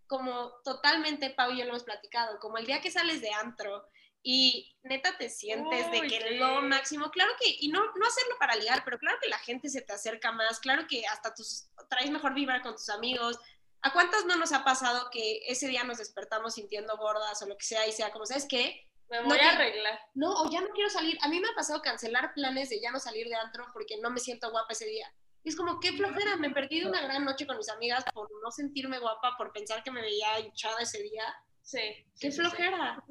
como 0.06 0.52
totalmente, 0.66 1.30
Pau 1.30 1.52
y 1.52 1.60
yo 1.60 1.64
lo 1.64 1.70
hemos 1.70 1.86
platicado, 1.86 2.40
como 2.40 2.58
el 2.58 2.66
día 2.66 2.82
que 2.82 2.92
sales 2.92 3.22
de 3.22 3.32
antro 3.32 3.88
y 4.30 4.76
neta 4.84 5.18
te 5.18 5.30
sientes 5.30 5.90
de 5.90 6.02
que 6.02 6.32
lo 6.32 6.62
máximo, 6.62 7.10
claro 7.12 7.32
que, 7.40 7.48
y 7.62 7.70
no, 7.70 7.80
no 7.80 8.06
hacerlo 8.06 8.36
para 8.38 8.58
ligar, 8.58 8.84
pero 8.84 9.00
claro 9.00 9.18
que 9.22 9.30
la 9.30 9.40
gente 9.40 9.70
se 9.70 9.82
te 9.82 9.94
acerca 9.94 10.34
más, 10.34 10.60
claro 10.60 10.86
que 10.86 11.08
hasta 11.08 11.34
tus, 11.34 11.70
traes 11.90 12.12
mejor 12.12 12.34
vibra 12.34 12.62
con 12.62 12.74
tus 12.74 12.90
amigos. 12.90 13.40
¿A 13.84 13.94
cuántas 13.94 14.26
no 14.26 14.36
nos 14.36 14.52
ha 14.52 14.66
pasado 14.66 15.10
que 15.14 15.44
ese 15.48 15.70
día 15.70 15.86
nos 15.86 16.00
despertamos 16.00 16.56
sintiendo 16.56 16.98
gordas 16.98 17.42
o 17.42 17.46
lo 17.46 17.56
que 17.56 17.66
sea 17.66 17.88
y 17.88 17.94
sea 17.94 18.12
como, 18.12 18.26
¿sabes 18.26 18.46
qué? 18.50 18.86
Me 19.08 19.22
voy 19.22 19.40
a 19.40 19.52
arreglar. 19.52 19.98
No, 20.14 20.34
o 20.42 20.52
ya 20.52 20.60
no 20.60 20.68
quiero 20.76 20.90
salir. 20.90 21.18
A 21.22 21.30
mí 21.30 21.40
me 21.40 21.48
ha 21.48 21.56
pasado 21.56 21.82
cancelar 21.82 22.34
planes 22.34 22.70
de 22.70 22.82
ya 22.82 22.92
no 22.92 23.00
salir 23.00 23.30
de 23.30 23.36
antro 23.36 23.66
porque 23.72 23.96
no 24.02 24.10
me 24.10 24.20
siento 24.20 24.52
guapa 24.52 24.74
ese 24.74 24.88
día. 24.88 25.10
Y 25.46 25.50
es 25.50 25.56
como, 25.56 25.80
qué 25.80 25.94
flojera, 25.94 26.36
me 26.36 26.50
perdí 26.50 26.82
de 26.82 26.88
una 26.88 27.00
gran 27.00 27.24
noche 27.24 27.48
con 27.48 27.56
mis 27.56 27.70
amigas 27.70 28.04
por 28.14 28.30
no 28.44 28.52
sentirme 28.52 29.00
guapa, 29.00 29.38
por 29.38 29.54
pensar 29.54 29.84
que 29.84 29.92
me 29.92 30.02
veía 30.02 30.38
hinchada 30.42 30.82
ese 30.82 31.02
día. 31.02 31.24
Sí. 31.68 32.08
Qué 32.18 32.32
flojera. 32.32 33.04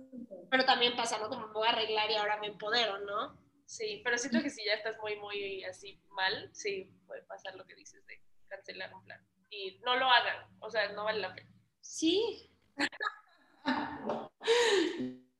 Pero 0.50 0.64
también 0.64 0.96
pasa, 0.96 1.18
¿no? 1.18 1.28
Como 1.28 1.48
me 1.48 1.52
voy 1.52 1.68
a 1.68 1.72
arreglar 1.72 2.10
y 2.10 2.14
ahora 2.14 2.38
me 2.40 2.46
empodero, 2.46 2.98
¿no? 3.00 3.38
Sí, 3.66 4.00
pero 4.02 4.16
siento 4.16 4.42
que 4.42 4.48
si 4.48 4.64
ya 4.64 4.72
estás 4.72 4.96
muy, 5.02 5.16
muy 5.16 5.62
así 5.64 6.00
mal, 6.08 6.48
sí, 6.54 6.90
puede 7.06 7.22
pasar 7.24 7.54
lo 7.54 7.66
que 7.66 7.74
dices 7.74 8.02
de 8.06 8.18
cancelar 8.48 8.94
un 8.94 9.04
plan. 9.04 9.20
Y 9.50 9.78
no 9.84 9.96
lo 9.96 10.06
hagan, 10.06 10.48
o 10.60 10.70
sea, 10.70 10.90
no 10.92 11.04
vale 11.04 11.20
la 11.20 11.34
pena. 11.34 11.50
Sí. 11.82 12.50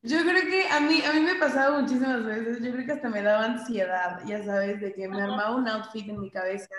Yo 0.03 0.21
creo 0.21 0.41
que 0.43 0.67
a 0.69 0.79
mí, 0.79 1.01
a 1.03 1.11
mí 1.11 1.21
me 1.21 1.31
ha 1.31 1.39
pasado 1.39 1.81
muchísimas 1.81 2.23
veces, 2.23 2.63
yo 2.63 2.71
creo 2.71 2.85
que 2.85 2.91
hasta 2.93 3.09
me 3.09 3.21
daba 3.21 3.45
ansiedad, 3.45 4.21
ya 4.25 4.41
sabes, 4.43 4.79
de 4.79 4.93
que 4.93 5.07
me 5.09 5.21
armaba 5.21 5.55
un 5.55 5.67
outfit 5.67 6.07
en 6.07 6.21
mi 6.21 6.31
cabeza 6.31 6.73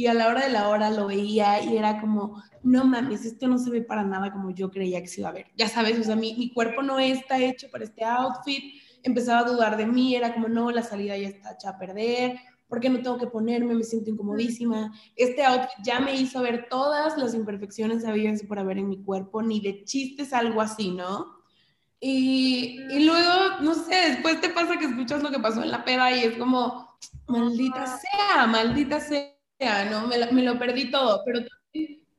y 0.00 0.06
a 0.06 0.14
la 0.14 0.28
hora 0.28 0.46
de 0.46 0.48
la 0.48 0.70
hora 0.70 0.90
lo 0.90 1.08
veía 1.08 1.62
y 1.62 1.76
era 1.76 2.00
como, 2.00 2.42
no 2.62 2.86
mames, 2.86 3.26
esto 3.26 3.46
no 3.48 3.58
se 3.58 3.68
ve 3.68 3.82
para 3.82 4.02
nada 4.02 4.32
como 4.32 4.50
yo 4.50 4.70
creía 4.70 5.02
que 5.02 5.08
se 5.08 5.20
iba 5.20 5.28
a 5.28 5.32
ver. 5.32 5.48
Ya 5.58 5.68
sabes, 5.68 5.98
o 5.98 6.02
sea, 6.02 6.16
mi, 6.16 6.34
mi 6.38 6.54
cuerpo 6.54 6.80
no 6.80 6.98
está 6.98 7.38
hecho 7.38 7.68
para 7.70 7.84
este 7.84 8.02
outfit. 8.02 8.80
Empezaba 9.02 9.40
a 9.40 9.44
dudar 9.44 9.76
de 9.76 9.84
mí, 9.84 10.14
era 10.16 10.32
como, 10.32 10.48
no, 10.48 10.70
la 10.70 10.82
salida 10.82 11.18
ya 11.18 11.28
está 11.28 11.52
hecha 11.52 11.68
a 11.68 11.78
perder, 11.78 12.40
¿por 12.66 12.80
qué 12.80 12.88
no 12.88 13.02
tengo 13.02 13.18
que 13.18 13.26
ponerme? 13.26 13.74
Me 13.74 13.82
siento 13.82 14.08
incomodísima. 14.08 14.90
Este 15.16 15.44
outfit 15.44 15.84
ya 15.84 16.00
me 16.00 16.14
hizo 16.14 16.40
ver 16.40 16.68
todas 16.70 17.18
las 17.18 17.34
imperfecciones 17.34 18.06
habidas 18.06 18.42
por 18.44 18.58
haber 18.58 18.78
en 18.78 18.88
mi 18.88 19.02
cuerpo, 19.02 19.42
ni 19.42 19.60
de 19.60 19.84
chistes 19.84 20.32
algo 20.32 20.62
así, 20.62 20.92
¿no? 20.92 21.26
Y, 22.00 22.80
y, 22.88 23.04
luego, 23.04 23.60
no 23.60 23.74
sé, 23.74 23.94
después 24.12 24.40
te 24.40 24.48
pasa 24.48 24.78
que 24.78 24.86
escuchas 24.86 25.22
lo 25.22 25.30
que 25.30 25.40
pasó 25.40 25.62
en 25.62 25.70
la 25.70 25.84
peda 25.84 26.10
y 26.10 26.20
es 26.20 26.38
como, 26.38 26.88
maldita 27.26 27.86
sea, 27.86 28.46
maldita 28.46 28.98
sea, 28.98 29.39
¿no? 29.90 30.06
Me, 30.06 30.18
me 30.32 30.42
lo 30.42 30.58
perdí 30.58 30.90
todo, 30.90 31.22
pero 31.24 31.40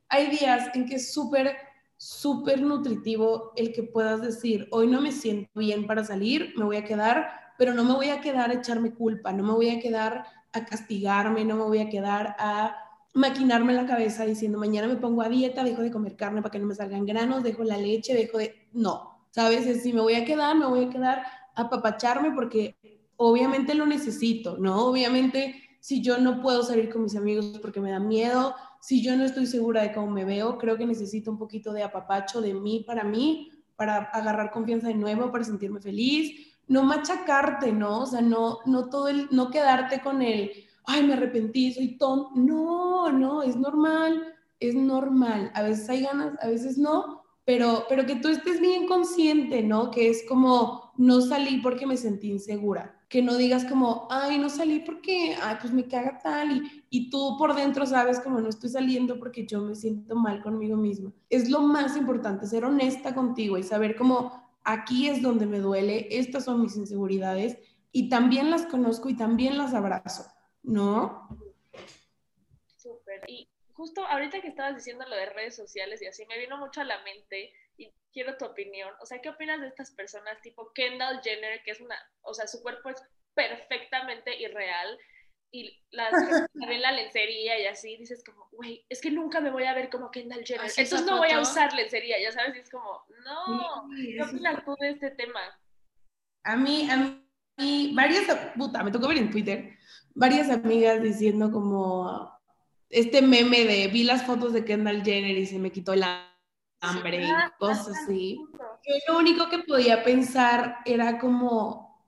hay 0.09 0.29
días 0.29 0.69
en 0.73 0.85
que 0.85 0.95
es 0.95 1.13
súper, 1.13 1.55
súper 1.97 2.61
nutritivo 2.61 3.51
el 3.55 3.73
que 3.73 3.83
puedas 3.83 4.21
decir, 4.21 4.67
hoy 4.71 4.87
no 4.87 5.01
me 5.01 5.11
siento 5.11 5.49
bien 5.59 5.87
para 5.87 6.03
salir, 6.03 6.53
me 6.55 6.65
voy 6.65 6.77
a 6.77 6.83
quedar, 6.83 7.29
pero 7.57 7.73
no 7.73 7.83
me 7.83 7.93
voy 7.93 8.09
a 8.09 8.21
quedar 8.21 8.51
a 8.51 8.55
echarme 8.55 8.93
culpa, 8.93 9.31
no 9.31 9.43
me 9.43 9.53
voy 9.53 9.69
a 9.69 9.79
quedar 9.79 10.25
a 10.53 10.65
castigarme, 10.65 11.45
no 11.45 11.55
me 11.55 11.63
voy 11.63 11.79
a 11.79 11.89
quedar 11.89 12.35
a 12.37 12.75
maquinarme 13.13 13.73
la 13.73 13.85
cabeza 13.85 14.25
diciendo, 14.25 14.57
mañana 14.57 14.87
me 14.87 14.95
pongo 14.95 15.21
a 15.21 15.29
dieta, 15.29 15.63
dejo 15.63 15.81
de 15.81 15.91
comer 15.91 16.15
carne 16.15 16.41
para 16.41 16.51
que 16.51 16.59
no 16.59 16.67
me 16.67 16.75
salgan 16.75 17.05
granos, 17.05 17.43
dejo 17.43 17.63
la 17.63 17.77
leche, 17.77 18.13
dejo 18.13 18.37
de... 18.37 18.69
No, 18.73 19.25
¿sabes? 19.31 19.81
Si 19.81 19.91
me 19.93 20.01
voy 20.01 20.15
a 20.15 20.25
quedar, 20.25 20.55
me 20.55 20.65
voy 20.65 20.85
a 20.85 20.89
quedar 20.89 21.23
a 21.55 21.69
papacharme 21.69 22.31
porque 22.31 22.77
obviamente 23.17 23.73
lo 23.75 23.85
necesito, 23.85 24.57
¿no? 24.57 24.85
Obviamente 24.85 25.70
si 25.81 26.01
yo 26.01 26.19
no 26.19 26.41
puedo 26.41 26.63
salir 26.63 26.89
con 26.89 27.03
mis 27.03 27.15
amigos 27.15 27.59
porque 27.61 27.81
me 27.81 27.91
da 27.91 27.99
miedo, 27.99 28.55
si 28.79 29.03
yo 29.03 29.17
no 29.17 29.25
estoy 29.25 29.47
segura 29.47 29.81
de 29.81 29.91
cómo 29.91 30.11
me 30.11 30.25
veo, 30.25 30.57
creo 30.57 30.77
que 30.77 30.85
necesito 30.85 31.31
un 31.31 31.37
poquito 31.37 31.73
de 31.73 31.83
apapacho 31.83 32.39
de 32.39 32.53
mí 32.53 32.83
para 32.85 33.03
mí, 33.03 33.51
para 33.75 33.97
agarrar 33.97 34.51
confianza 34.51 34.87
de 34.87 34.93
nuevo, 34.93 35.31
para 35.31 35.43
sentirme 35.43 35.81
feliz, 35.81 36.53
no 36.67 36.83
machacarte, 36.83 37.71
¿no? 37.71 38.01
O 38.01 38.05
sea, 38.05 38.21
no, 38.21 38.59
no 38.65 38.89
todo 38.89 39.07
el, 39.07 39.27
no 39.31 39.49
quedarte 39.49 40.01
con 40.01 40.21
el, 40.21 40.51
ay, 40.85 41.03
me 41.03 41.13
arrepentí, 41.13 41.73
soy 41.73 41.97
tonto. 41.97 42.29
No, 42.35 43.11
no, 43.11 43.41
es 43.41 43.55
normal, 43.55 44.35
es 44.59 44.75
normal. 44.75 45.51
A 45.55 45.63
veces 45.63 45.89
hay 45.89 46.03
ganas, 46.03 46.37
a 46.41 46.47
veces 46.47 46.77
no, 46.77 47.23
pero, 47.43 47.85
pero 47.89 48.05
que 48.05 48.17
tú 48.17 48.27
estés 48.27 48.61
bien 48.61 48.87
consciente, 48.87 49.63
¿no? 49.63 49.89
Que 49.89 50.09
es 50.09 50.23
como, 50.29 50.93
no 50.97 51.21
salí 51.21 51.57
porque 51.57 51.87
me 51.87 51.97
sentí 51.97 52.29
insegura. 52.29 53.00
Que 53.11 53.21
no 53.21 53.35
digas 53.35 53.65
como, 53.65 54.07
ay, 54.09 54.39
no 54.39 54.49
salí 54.49 54.79
porque, 54.79 55.35
ay, 55.39 55.57
pues 55.61 55.71
me 55.71 55.87
caga 55.87 56.17
tal. 56.17 56.51
Y, 56.51 56.85
y 56.89 57.09
tú 57.11 57.35
por 57.37 57.53
dentro 57.53 57.85
sabes 57.85 58.19
como, 58.21 58.41
no 58.41 58.49
estoy 58.49 58.69
saliendo 58.69 59.19
porque 59.19 59.45
yo 59.45 59.61
me 59.61 59.75
siento 59.75 60.15
mal 60.15 60.41
conmigo 60.41 60.77
misma. 60.77 61.11
Es 61.29 61.49
lo 61.49 61.61
más 61.61 61.95
importante, 61.95 62.47
ser 62.47 62.65
honesta 62.65 63.13
contigo 63.13 63.57
y 63.57 63.63
saber 63.63 63.95
cómo 63.95 64.41
aquí 64.63 65.09
es 65.09 65.21
donde 65.21 65.45
me 65.45 65.59
duele, 65.59 66.07
estas 66.09 66.45
son 66.45 66.61
mis 66.61 66.75
inseguridades 66.75 67.57
y 67.91 68.09
también 68.09 68.49
las 68.49 68.65
conozco 68.65 69.09
y 69.09 69.17
también 69.17 69.57
las 69.57 69.73
abrazo, 69.73 70.25
¿no? 70.63 71.27
Súper. 72.77 73.21
Y 73.27 73.49
justo 73.73 74.05
ahorita 74.05 74.41
que 74.41 74.47
estabas 74.47 74.75
diciendo 74.75 75.05
lo 75.07 75.15
de 75.15 75.27
redes 75.27 75.55
sociales 75.55 76.01
y 76.01 76.07
así, 76.07 76.25
me 76.27 76.39
vino 76.39 76.57
mucho 76.57 76.81
a 76.81 76.85
la 76.85 77.01
mente 77.03 77.51
quiero 78.11 78.37
tu 78.37 78.45
opinión. 78.45 78.91
O 79.01 79.05
sea, 79.05 79.19
¿qué 79.19 79.29
opinas 79.29 79.61
de 79.61 79.67
estas 79.67 79.91
personas 79.91 80.41
tipo 80.41 80.71
Kendall 80.73 81.21
Jenner, 81.21 81.61
que 81.63 81.71
es 81.71 81.81
una, 81.81 81.95
o 82.21 82.33
sea, 82.33 82.47
su 82.47 82.61
cuerpo 82.61 82.89
es 82.89 83.01
perfectamente 83.33 84.39
irreal 84.39 84.97
y 85.51 85.77
las 85.91 86.11
ven 86.53 86.81
la 86.81 86.91
lencería 86.91 87.59
y 87.59 87.65
así, 87.65 87.97
dices 87.97 88.23
como, 88.23 88.47
güey, 88.51 88.85
es 88.89 89.01
que 89.01 89.11
nunca 89.11 89.41
me 89.41 89.51
voy 89.51 89.63
a 89.63 89.73
ver 89.73 89.89
como 89.89 90.11
Kendall 90.11 90.45
Jenner, 90.45 90.69
entonces 90.69 91.05
no 91.05 91.17
voy 91.17 91.31
a 91.31 91.41
usar 91.41 91.73
lencería, 91.73 92.17
ya 92.21 92.31
sabes, 92.31 92.55
y 92.55 92.59
es 92.59 92.69
como, 92.69 93.03
no, 93.25 93.89
¿qué 93.95 94.21
opinas 94.21 94.63
tú 94.63 94.75
de 94.79 94.91
este 94.91 95.11
tema? 95.11 95.41
A 96.43 96.55
mí, 96.55 96.89
a 96.89 97.21
mí, 97.57 97.93
varias, 97.93 98.33
puta, 98.55 98.83
me 98.83 98.91
tocó 98.91 99.09
ver 99.09 99.17
en 99.17 99.29
Twitter, 99.29 99.77
varias 100.15 100.49
amigas 100.49 101.01
diciendo 101.01 101.51
como, 101.51 102.31
este 102.89 103.21
meme 103.21 103.65
de, 103.65 103.87
vi 103.87 104.03
las 104.03 104.25
fotos 104.25 104.53
de 104.53 104.65
Kendall 104.65 105.03
Jenner 105.03 105.37
y 105.37 105.45
se 105.45 105.59
me 105.59 105.71
quitó 105.71 105.93
el 105.93 106.03
hambre 106.81 107.23
y 107.23 107.29
cosas 107.59 107.89
así. 108.03 108.43
Yo 108.87 109.13
lo 109.13 109.19
único 109.19 109.49
que 109.49 109.59
podía 109.59 110.03
pensar 110.03 110.79
era 110.85 111.19
como, 111.19 112.03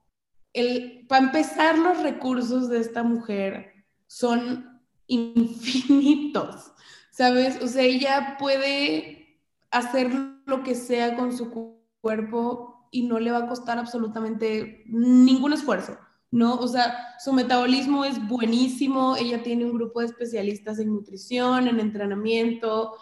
el, 0.52 1.06
para 1.08 1.26
empezar, 1.26 1.78
los 1.78 2.02
recursos 2.02 2.70
de 2.70 2.80
esta 2.80 3.04
mujer 3.04 3.86
son 4.08 4.82
infinitos, 5.08 6.74
¿sabes? 7.12 7.62
O 7.62 7.68
sea, 7.68 7.84
ella 7.84 8.36
puede 8.40 9.40
hacer 9.72 10.12
lo 10.46 10.64
que 10.64 10.76
sea 10.76 11.16
con 11.16 11.36
su 11.36 11.80
cuerpo 12.02 12.88
y 12.92 13.04
no 13.04 13.20
le 13.20 13.32
va 13.32 13.40
a 13.40 13.48
costar 13.48 13.78
absolutamente 13.80 14.84
ningún 14.88 15.54
esfuerzo, 15.54 15.98
¿no? 16.32 16.56
O 16.56 16.68
sea, 16.68 16.96
su 17.20 17.34
metabolismo 17.34 18.06
es 18.06 18.26
buenísimo, 18.28 19.16
ella 19.16 19.42
tiene 19.42 19.66
un 19.66 19.74
grupo 19.74 20.00
de 20.00 20.08
especialistas 20.08 20.80
en 20.80 20.94
nutrición, 20.94 21.68
en 21.68 21.80
entrenamiento, 21.80 22.96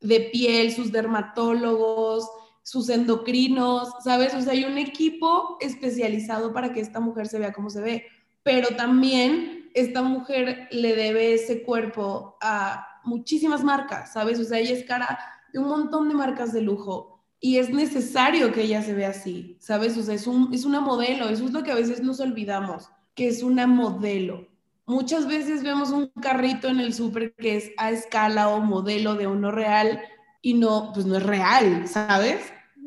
de 0.00 0.20
piel, 0.32 0.72
sus 0.72 0.92
dermatólogos, 0.92 2.28
sus 2.62 2.88
endocrinos, 2.90 3.88
¿sabes? 4.04 4.34
O 4.34 4.42
sea, 4.42 4.52
hay 4.52 4.64
un 4.64 4.78
equipo 4.78 5.56
especializado 5.60 6.52
para 6.52 6.72
que 6.72 6.80
esta 6.80 7.00
mujer 7.00 7.26
se 7.26 7.38
vea 7.38 7.52
como 7.52 7.70
se 7.70 7.80
ve, 7.80 8.06
pero 8.42 8.68
también 8.76 9.70
esta 9.74 10.02
mujer 10.02 10.68
le 10.70 10.94
debe 10.94 11.34
ese 11.34 11.62
cuerpo 11.62 12.36
a 12.40 12.86
muchísimas 13.04 13.64
marcas, 13.64 14.12
¿sabes? 14.12 14.38
O 14.38 14.44
sea, 14.44 14.58
ella 14.58 14.74
es 14.74 14.84
cara 14.84 15.18
de 15.52 15.58
un 15.58 15.68
montón 15.68 16.08
de 16.08 16.14
marcas 16.14 16.52
de 16.52 16.60
lujo 16.60 17.24
y 17.40 17.58
es 17.58 17.70
necesario 17.70 18.52
que 18.52 18.62
ella 18.62 18.82
se 18.82 18.94
vea 18.94 19.10
así, 19.10 19.56
¿sabes? 19.60 19.96
O 19.96 20.02
sea, 20.02 20.14
es, 20.14 20.26
un, 20.26 20.52
es 20.52 20.64
una 20.64 20.80
modelo, 20.80 21.28
eso 21.28 21.44
es 21.44 21.52
lo 21.52 21.62
que 21.62 21.70
a 21.70 21.76
veces 21.76 22.02
nos 22.02 22.20
olvidamos, 22.20 22.90
que 23.14 23.28
es 23.28 23.42
una 23.42 23.66
modelo. 23.66 24.47
Muchas 24.88 25.26
veces 25.28 25.62
vemos 25.62 25.90
un 25.90 26.08
carrito 26.20 26.68
en 26.68 26.80
el 26.80 26.94
súper 26.94 27.34
que 27.34 27.56
es 27.56 27.70
a 27.76 27.90
escala 27.90 28.48
o 28.48 28.60
modelo 28.60 29.14
de 29.14 29.26
uno 29.26 29.52
real 29.52 30.00
y 30.42 30.54
no, 30.54 30.90
pues 30.92 31.06
no 31.06 31.16
es 31.16 31.22
real, 31.22 31.86
¿sabes? 31.86 32.40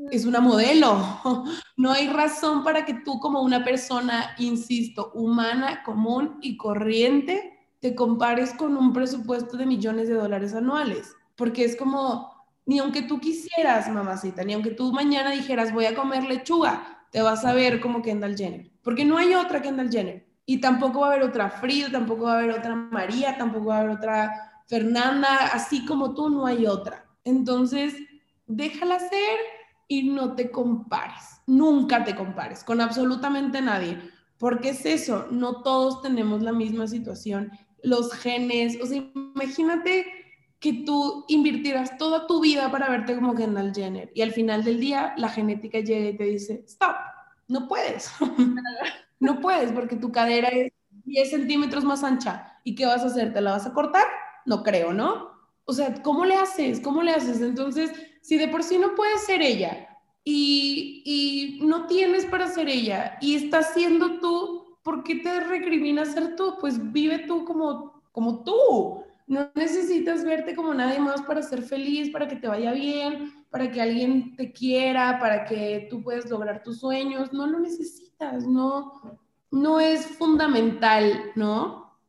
es 0.09 0.25
una 0.25 0.41
modelo. 0.41 0.97
No 1.77 1.91
hay 1.91 2.09
razón 2.09 2.63
para 2.63 2.85
que 2.85 2.93
tú 2.93 3.19
como 3.19 3.41
una 3.41 3.63
persona, 3.63 4.35
insisto, 4.37 5.11
humana, 5.15 5.81
común 5.83 6.37
y 6.41 6.55
corriente, 6.55 7.57
te 7.79 7.95
compares 7.95 8.53
con 8.53 8.77
un 8.77 8.93
presupuesto 8.93 9.57
de 9.57 9.65
millones 9.65 10.07
de 10.07 10.13
dólares 10.13 10.53
anuales. 10.53 11.15
Porque 11.35 11.63
es 11.63 11.75
como, 11.75 12.31
ni 12.67 12.77
aunque 12.77 13.01
tú 13.01 13.19
quisieras, 13.19 13.89
mamacita, 13.89 14.43
ni 14.43 14.53
aunque 14.53 14.69
tú 14.69 14.91
mañana 14.93 15.31
dijeras 15.31 15.73
voy 15.73 15.85
a 15.85 15.95
comer 15.95 16.23
lechuga, 16.25 17.07
te 17.11 17.23
vas 17.23 17.45
a 17.45 17.53
ver 17.53 17.81
como 17.81 18.03
Kendall 18.03 18.37
Jenner. 18.37 18.69
Porque 18.83 19.05
no 19.05 19.17
hay 19.17 19.33
otra 19.33 19.63
Kendall 19.63 19.89
Jenner. 19.89 20.30
Y 20.45 20.59
tampoco 20.59 21.01
va 21.01 21.07
a 21.07 21.11
haber 21.13 21.23
otra 21.23 21.49
Frida, 21.49 21.91
tampoco 21.91 22.23
va 22.23 22.33
a 22.33 22.37
haber 22.39 22.51
otra 22.51 22.75
María, 22.75 23.37
tampoco 23.37 23.65
va 23.65 23.77
a 23.77 23.79
haber 23.81 23.97
otra 23.97 24.63
Fernanda, 24.67 25.49
así 25.53 25.85
como 25.85 26.13
tú 26.13 26.29
no 26.29 26.45
hay 26.45 26.65
otra. 26.65 27.05
Entonces, 27.23 27.93
déjala 28.47 28.99
ser 28.99 29.39
y 29.87 30.09
no 30.09 30.35
te 30.35 30.49
compares. 30.49 31.41
Nunca 31.47 32.03
te 32.03 32.15
compares 32.15 32.63
con 32.63 32.81
absolutamente 32.81 33.61
nadie. 33.61 33.99
Porque 34.37 34.69
es 34.69 34.85
eso, 34.85 35.27
no 35.29 35.61
todos 35.61 36.01
tenemos 36.01 36.41
la 36.41 36.51
misma 36.51 36.87
situación. 36.87 37.51
Los 37.83 38.13
genes, 38.13 38.79
o 38.81 38.85
sea, 38.85 39.03
imagínate 39.13 40.05
que 40.61 40.83
tú 40.85 41.25
invirtieras 41.27 41.97
toda 41.97 42.27
tu 42.27 42.39
vida 42.39 42.71
para 42.71 42.89
verte 42.89 43.15
como 43.15 43.35
Kendall 43.35 43.73
Jenner 43.73 44.11
y 44.13 44.21
al 44.21 44.31
final 44.31 44.63
del 44.63 44.79
día 44.79 45.13
la 45.17 45.27
genética 45.27 45.79
llega 45.79 46.09
y 46.09 46.17
te 46.17 46.23
dice, 46.23 46.63
stop, 46.65 46.95
no 47.47 47.67
puedes. 47.67 48.11
no 49.21 49.41
puedes 49.41 49.71
porque 49.73 49.95
tu 49.97 50.11
cadera 50.11 50.49
es 50.49 50.73
10 51.05 51.29
centímetros 51.31 51.85
más 51.85 52.03
ancha. 52.03 52.59
¿Y 52.65 52.75
qué 52.75 52.85
vas 52.87 53.03
a 53.03 53.07
hacer? 53.07 53.33
¿Te 53.33 53.41
la 53.41 53.53
vas 53.53 53.67
a 53.67 53.73
cortar? 53.73 54.05
No 54.45 54.63
creo, 54.63 54.93
¿no? 54.93 55.31
O 55.65 55.73
sea, 55.73 56.01
¿cómo 56.03 56.25
le 56.25 56.35
haces? 56.35 56.81
¿Cómo 56.81 57.03
le 57.03 57.11
haces? 57.13 57.41
Entonces, 57.41 57.91
si 58.21 58.37
de 58.37 58.49
por 58.49 58.63
sí 58.63 58.79
no 58.79 58.95
puedes 58.95 59.23
ser 59.25 59.41
ella 59.41 59.87
y, 60.23 61.03
y 61.61 61.65
no 61.65 61.87
tienes 61.87 62.25
para 62.25 62.47
ser 62.49 62.69
ella 62.69 63.17
y 63.21 63.35
estás 63.35 63.73
siendo 63.73 64.19
tú, 64.19 64.77
¿por 64.83 65.03
qué 65.03 65.15
te 65.15 65.39
recriminas 65.41 66.13
ser 66.13 66.35
tú? 66.35 66.57
Pues 66.59 66.91
vive 66.91 67.19
tú 67.19 67.45
como, 67.45 68.03
como 68.11 68.43
tú. 68.43 69.03
No 69.27 69.51
necesitas 69.55 70.25
verte 70.25 70.55
como 70.55 70.73
nadie 70.73 70.99
más 70.99 71.21
para 71.21 71.41
ser 71.41 71.61
feliz, 71.63 72.09
para 72.11 72.27
que 72.27 72.35
te 72.35 72.47
vaya 72.47 72.73
bien, 72.73 73.40
para 73.51 73.69
que 73.69 73.81
alguien 73.81 74.35
te 74.37 74.51
quiera, 74.51 75.19
para 75.19 75.45
que 75.45 75.87
tú 75.89 76.01
puedas 76.01 76.29
lograr 76.29 76.63
tus 76.63 76.79
sueños. 76.79 77.33
No 77.33 77.45
lo 77.45 77.59
necesitas, 77.59 78.47
no, 78.47 79.19
no 79.51 79.79
es 79.79 80.05
fundamental, 80.17 81.31
¿no? 81.35 81.99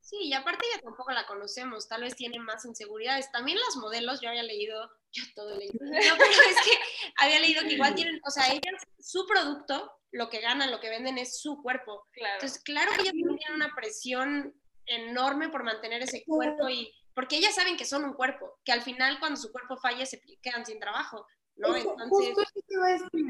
Sí, 0.00 0.16
y 0.22 0.32
aparte 0.32 0.64
ya 0.74 0.80
tampoco 0.80 1.10
la 1.10 1.26
conocemos, 1.26 1.88
tal 1.88 2.02
vez 2.02 2.14
tiene 2.14 2.38
más 2.38 2.64
inseguridades. 2.64 3.32
También 3.32 3.58
las 3.58 3.76
modelos, 3.76 4.20
yo 4.20 4.28
había 4.28 4.44
leído, 4.44 4.90
yo 5.10 5.24
todo 5.34 5.56
leído, 5.56 5.74
no, 5.80 5.90
pero 5.90 6.00
es 6.50 6.64
que 6.64 6.78
había 7.18 7.40
leído 7.40 7.62
que 7.62 7.74
igual 7.74 7.94
tienen, 7.94 8.20
o 8.24 8.30
sea, 8.30 8.46
ellas, 8.52 8.82
su 9.00 9.26
producto, 9.26 9.90
lo 10.12 10.28
que 10.28 10.40
ganan, 10.40 10.70
lo 10.70 10.80
que 10.80 10.90
venden 10.90 11.18
es 11.18 11.40
su 11.40 11.60
cuerpo. 11.62 12.06
Claro. 12.12 12.34
Entonces, 12.34 12.62
claro 12.62 12.92
que 12.92 13.02
ellas 13.02 13.14
tienen 13.14 13.54
una 13.54 13.74
presión 13.74 14.54
enorme 14.86 15.48
por 15.48 15.64
mantener 15.64 16.02
ese 16.02 16.24
cuerpo 16.24 16.68
y 16.68 16.92
porque 17.14 17.36
ellas 17.36 17.54
saben 17.54 17.76
que 17.76 17.84
son 17.84 18.04
un 18.04 18.14
cuerpo, 18.14 18.58
que 18.64 18.72
al 18.72 18.82
final 18.82 19.18
cuando 19.20 19.36
su 19.36 19.50
cuerpo 19.52 19.76
falla 19.76 20.06
se 20.06 20.20
quedan 20.40 20.64
sin 20.64 20.78
trabajo, 20.80 21.26
¿no? 21.56 21.76
Entonces... 21.76 22.34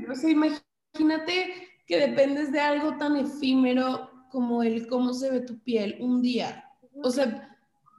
o 0.08 0.14
sea, 0.14 0.30
imagínate 0.30 1.68
que 1.86 1.98
dependes 1.98 2.52
de 2.52 2.60
algo 2.60 2.96
tan 2.96 3.16
efímero 3.16 4.10
como 4.30 4.62
el 4.62 4.86
cómo 4.86 5.12
se 5.12 5.30
ve 5.30 5.40
tu 5.40 5.62
piel 5.62 5.96
un 6.00 6.22
día. 6.22 6.64
O 7.02 7.10
sea, 7.10 7.56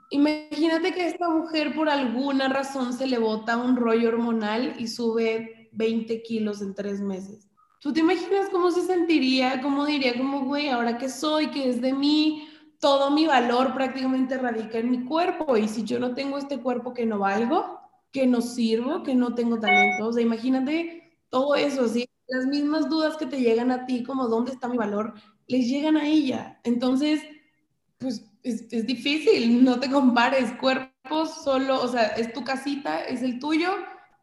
imagínate 0.10 0.94
que 0.94 1.08
esta 1.08 1.30
mujer 1.30 1.76
por 1.76 1.90
alguna 1.90 2.48
razón 2.48 2.94
se 2.94 3.08
le 3.08 3.20
bota 3.20 3.58
un 3.58 3.76
rollo 3.76 4.10
hormonal 4.10 4.76
y 4.80 4.88
sube 4.88 5.70
20 5.74 6.24
kilos 6.24 6.62
en 6.62 6.74
tres 6.74 7.02
meses. 7.02 7.48
¿Tú 7.80 7.92
te 7.92 8.00
imaginas 8.00 8.50
cómo 8.50 8.72
se 8.72 8.82
sentiría? 8.84 9.62
¿Cómo 9.62 9.86
diría 9.86 10.18
como, 10.18 10.46
güey, 10.46 10.70
ahora 10.70 10.98
que 10.98 11.10
soy, 11.10 11.48
que 11.48 11.70
es 11.70 11.82
de 11.82 11.94
mí? 11.94 12.48
Todo 12.84 13.12
mi 13.12 13.26
valor 13.26 13.74
prácticamente 13.74 14.38
radica 14.38 14.78
en 14.78 14.92
mi 14.92 15.06
cuerpo 15.06 15.56
y 15.56 15.70
si 15.70 15.86
yo 15.86 16.02
no 16.02 16.14
tengo 16.14 16.38
este 16.38 16.60
cuerpo 16.60 16.94
que 16.94 17.06
no 17.06 17.18
valgo, 17.18 17.80
que 18.12 18.28
no 18.28 18.42
sirvo, 18.42 19.04
que 19.04 19.16
no 19.16 19.34
tengo 19.36 19.58
talento, 19.58 20.10
o 20.10 20.12
sea, 20.12 20.22
imagínate 20.22 21.18
todo 21.30 21.56
eso, 21.56 21.88
¿sí? 21.88 22.06
las 22.28 22.46
mismas 22.46 22.90
dudas 22.90 23.16
que 23.16 23.26
te 23.26 23.40
llegan 23.40 23.72
a 23.72 23.86
ti, 23.86 24.04
como 24.04 24.28
dónde 24.28 24.52
está 24.52 24.68
mi 24.68 24.76
valor, 24.76 25.14
les 25.48 25.70
llegan 25.70 25.96
a 25.96 26.06
ella. 26.06 26.60
Entonces, 26.66 27.22
pues 28.00 28.30
es, 28.44 28.68
es 28.74 28.86
difícil, 28.86 29.64
no 29.64 29.80
te 29.80 29.90
compares, 29.90 30.52
cuerpos 30.60 31.42
solo, 31.42 31.82
o 31.82 31.88
sea, 31.88 32.08
es 32.08 32.34
tu 32.34 32.44
casita, 32.44 33.06
es 33.06 33.22
el 33.22 33.40
tuyo 33.40 33.72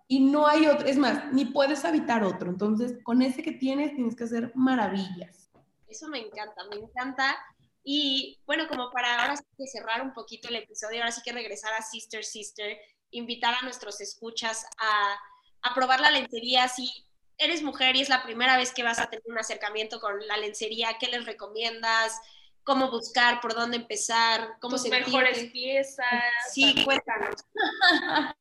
y 0.06 0.20
no 0.20 0.46
hay 0.46 0.66
otro, 0.66 0.86
es 0.86 0.98
más, 0.98 1.32
ni 1.32 1.46
puedes 1.46 1.86
habitar 1.86 2.24
otro. 2.24 2.50
Entonces, 2.50 2.98
con 3.04 3.22
ese 3.22 3.42
que 3.42 3.52
tienes, 3.52 3.94
tienes 3.94 4.14
que 4.14 4.24
hacer 4.24 4.52
maravillas. 4.54 5.50
Eso 5.88 6.08
me 6.08 6.18
encanta, 6.18 6.62
me 6.68 6.76
encanta 6.76 7.38
y 7.82 8.40
bueno, 8.46 8.68
como 8.68 8.90
para 8.90 9.20
ahora 9.20 9.36
sí 9.36 9.44
que 9.56 9.66
cerrar 9.66 10.02
un 10.02 10.12
poquito 10.12 10.48
el 10.48 10.56
episodio, 10.56 10.98
ahora 10.98 11.12
sí 11.12 11.22
que 11.24 11.32
regresar 11.32 11.72
a 11.72 11.82
Sister 11.82 12.24
Sister, 12.24 12.78
invitar 13.10 13.54
a 13.54 13.62
nuestros 13.62 14.00
escuchas 14.00 14.66
a, 14.78 15.16
a 15.62 15.74
probar 15.74 16.00
la 16.00 16.10
lencería. 16.10 16.68
Si 16.68 16.90
eres 17.38 17.62
mujer 17.62 17.96
y 17.96 18.02
es 18.02 18.08
la 18.08 18.22
primera 18.22 18.56
vez 18.56 18.72
que 18.72 18.82
vas 18.82 18.98
a 18.98 19.08
tener 19.08 19.24
un 19.26 19.38
acercamiento 19.38 19.98
con 20.00 20.26
la 20.26 20.36
lencería, 20.36 20.96
¿qué 21.00 21.06
les 21.06 21.24
recomiendas? 21.24 22.20
¿Cómo 22.64 22.90
buscar? 22.90 23.40
¿Por 23.40 23.54
dónde 23.54 23.78
empezar? 23.78 24.58
¿Cómo 24.60 24.76
Tus 24.76 24.88
mejores 24.90 25.50
piezas? 25.50 26.22
Sí, 26.52 26.74
cuéntanos. 26.84 27.36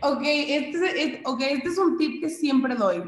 okay, 0.00 0.52
este, 0.54 1.02
es, 1.02 1.20
ok, 1.26 1.40
este 1.42 1.68
es 1.68 1.78
un 1.78 1.98
tip 1.98 2.22
que 2.22 2.30
siempre 2.30 2.74
doy. 2.74 3.02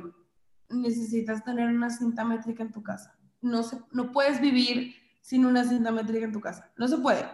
Necesitas 0.68 1.42
tener 1.42 1.68
una 1.68 1.88
cinta 1.88 2.24
métrica 2.24 2.62
en 2.62 2.72
tu 2.72 2.82
casa. 2.82 3.18
No, 3.40 3.62
se, 3.62 3.78
no 3.92 4.12
puedes 4.12 4.40
vivir 4.40 5.05
sin 5.26 5.44
una 5.44 5.64
cinta 5.64 5.90
métrica 5.90 6.24
en 6.24 6.30
tu 6.30 6.40
casa. 6.40 6.70
No 6.76 6.86
se 6.86 6.98
puede, 6.98 7.24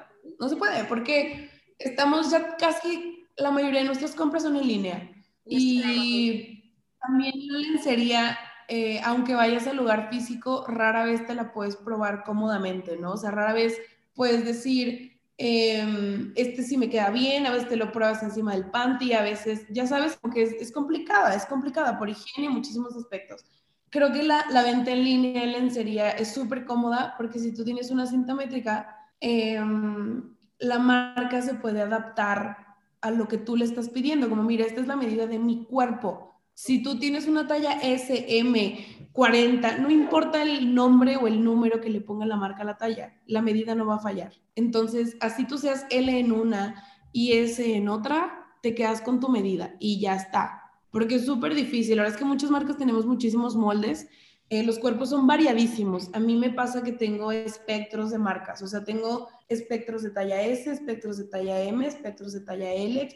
no 0.40 0.48
se 0.48 0.56
puede, 0.56 0.84
porque 0.84 1.50
estamos 1.78 2.30
ya 2.30 2.56
casi, 2.56 3.26
la 3.36 3.50
mayoría 3.50 3.80
de 3.80 3.86
nuestras 3.86 4.14
compras 4.14 4.44
son 4.44 4.56
en 4.56 4.66
línea. 4.66 5.10
Y 5.44 6.72
también 6.98 7.34
la 7.48 7.58
lencería, 7.58 8.38
eh, 8.68 8.98
aunque 9.04 9.34
vayas 9.34 9.66
al 9.66 9.76
lugar 9.76 10.08
físico, 10.08 10.64
rara 10.66 11.04
vez 11.04 11.26
te 11.26 11.34
la 11.34 11.52
puedes 11.52 11.76
probar 11.76 12.24
cómodamente, 12.24 12.96
¿no? 12.96 13.12
O 13.12 13.16
sea, 13.18 13.30
rara 13.30 13.52
vez 13.52 13.76
puedes 14.14 14.46
decir, 14.46 15.20
em, 15.36 16.32
este 16.34 16.62
sí 16.62 16.78
me 16.78 16.88
queda 16.88 17.10
bien, 17.10 17.46
a 17.46 17.50
veces 17.50 17.68
te 17.68 17.76
lo 17.76 17.92
pruebas 17.92 18.22
encima 18.22 18.54
del 18.54 18.70
panty, 18.70 19.12
a 19.12 19.20
veces, 19.20 19.66
ya 19.68 19.86
sabes, 19.86 20.16
porque 20.16 20.44
es, 20.44 20.52
es 20.52 20.72
complicada, 20.72 21.34
es 21.34 21.44
complicada 21.44 21.98
por 21.98 22.08
higiene 22.08 22.48
y 22.48 22.54
muchísimos 22.54 22.96
aspectos 22.96 23.44
creo 23.92 24.10
que 24.10 24.22
la, 24.22 24.46
la 24.50 24.62
venta 24.62 24.90
en 24.90 25.04
línea 25.04 25.44
en 25.44 25.52
lencería 25.52 26.10
es 26.10 26.32
súper 26.32 26.64
cómoda 26.64 27.14
porque 27.18 27.38
si 27.38 27.52
tú 27.52 27.62
tienes 27.62 27.90
una 27.90 28.06
cinta 28.06 28.34
métrica, 28.34 28.96
em, 29.20 30.34
la 30.58 30.78
marca 30.78 31.42
se 31.42 31.54
puede 31.54 31.82
adaptar 31.82 32.56
a 33.02 33.10
lo 33.10 33.28
que 33.28 33.36
tú 33.36 33.54
le 33.54 33.66
estás 33.66 33.90
pidiendo, 33.90 34.30
como 34.30 34.44
mira, 34.44 34.64
esta 34.64 34.80
es 34.80 34.86
la 34.86 34.96
medida 34.96 35.26
de 35.26 35.38
mi 35.38 35.66
cuerpo. 35.66 36.40
Si 36.54 36.82
tú 36.82 36.98
tienes 36.98 37.28
una 37.28 37.46
talla 37.46 37.72
SM 37.82 39.10
40, 39.12 39.78
no 39.78 39.90
importa 39.90 40.42
el 40.42 40.74
nombre 40.74 41.18
o 41.18 41.26
el 41.26 41.44
número 41.44 41.80
que 41.82 41.90
le 41.90 42.00
ponga 42.00 42.24
la 42.24 42.36
marca 42.36 42.62
a 42.62 42.66
la 42.66 42.78
talla, 42.78 43.20
la 43.26 43.42
medida 43.42 43.74
no 43.74 43.84
va 43.84 43.96
a 43.96 43.98
fallar. 43.98 44.32
Entonces, 44.54 45.18
así 45.20 45.46
tú 45.46 45.58
seas 45.58 45.84
L 45.90 46.18
en 46.18 46.32
una 46.32 46.82
y 47.12 47.32
S 47.32 47.76
en 47.76 47.90
otra, 47.90 48.46
te 48.62 48.74
quedas 48.74 49.02
con 49.02 49.20
tu 49.20 49.28
medida 49.28 49.74
y 49.78 50.00
ya 50.00 50.14
está 50.14 50.61
porque 50.92 51.16
es 51.16 51.26
súper 51.26 51.54
difícil. 51.54 51.96
La 51.96 52.02
verdad 52.02 52.16
es 52.16 52.22
que 52.22 52.28
muchas 52.28 52.50
marcas 52.50 52.76
tenemos 52.76 53.06
muchísimos 53.06 53.56
moldes. 53.56 54.06
Eh, 54.50 54.62
los 54.62 54.78
cuerpos 54.78 55.08
son 55.08 55.26
variadísimos. 55.26 56.10
A 56.12 56.20
mí 56.20 56.36
me 56.36 56.50
pasa 56.50 56.84
que 56.84 56.92
tengo 56.92 57.32
espectros 57.32 58.10
de 58.10 58.18
marcas, 58.18 58.60
o 58.60 58.66
sea, 58.66 58.84
tengo 58.84 59.28
espectros 59.48 60.02
de 60.02 60.10
talla 60.10 60.42
S, 60.42 60.70
espectros 60.70 61.16
de 61.16 61.24
talla 61.24 61.62
M, 61.62 61.86
espectros 61.86 62.34
de 62.34 62.40
talla 62.42 62.70
L, 62.70 63.08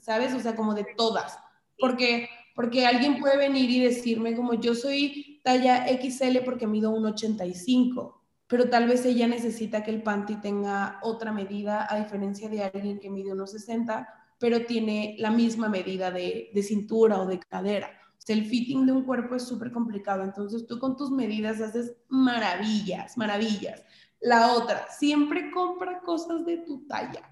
¿sabes? 0.00 0.32
O 0.32 0.40
sea, 0.40 0.56
como 0.56 0.74
de 0.74 0.86
todas. 0.96 1.38
Porque, 1.78 2.30
porque 2.54 2.86
alguien 2.86 3.20
puede 3.20 3.36
venir 3.36 3.68
y 3.70 3.80
decirme 3.80 4.34
como 4.34 4.54
yo 4.54 4.74
soy 4.74 5.40
talla 5.44 5.86
XL 5.88 6.38
porque 6.42 6.66
mido 6.66 6.96
1,85, 6.96 8.14
pero 8.46 8.70
tal 8.70 8.88
vez 8.88 9.04
ella 9.04 9.28
necesita 9.28 9.82
que 9.82 9.90
el 9.90 10.02
panty 10.02 10.36
tenga 10.36 11.00
otra 11.02 11.32
medida 11.32 11.86
a 11.88 11.98
diferencia 11.98 12.48
de 12.48 12.62
alguien 12.62 12.98
que 12.98 13.10
mide 13.10 13.32
1,60 13.32 14.08
pero 14.38 14.64
tiene 14.66 15.16
la 15.18 15.30
misma 15.30 15.68
medida 15.68 16.10
de, 16.10 16.50
cintura 16.62 17.20
o 17.20 17.26
de 17.26 17.38
cadera. 17.38 17.90
O 18.18 18.20
sea, 18.20 18.36
el 18.36 18.44
fitting 18.44 18.86
de 18.86 18.92
un 18.92 19.04
cuerpo 19.04 19.34
es 19.34 19.42
súper 19.42 19.72
complicado, 19.72 20.22
entonces 20.22 20.66
tú 20.66 20.78
con 20.78 20.96
tus 20.96 21.10
medidas 21.10 21.60
haces 21.60 21.96
maravillas, 22.08 23.16
maravillas. 23.16 23.82
La 24.20 24.52
otra, 24.52 24.86
siempre 24.90 25.50
compra 25.50 26.00
cosas 26.00 26.44
de 26.44 26.58
tu 26.58 26.86
talla. 26.86 27.22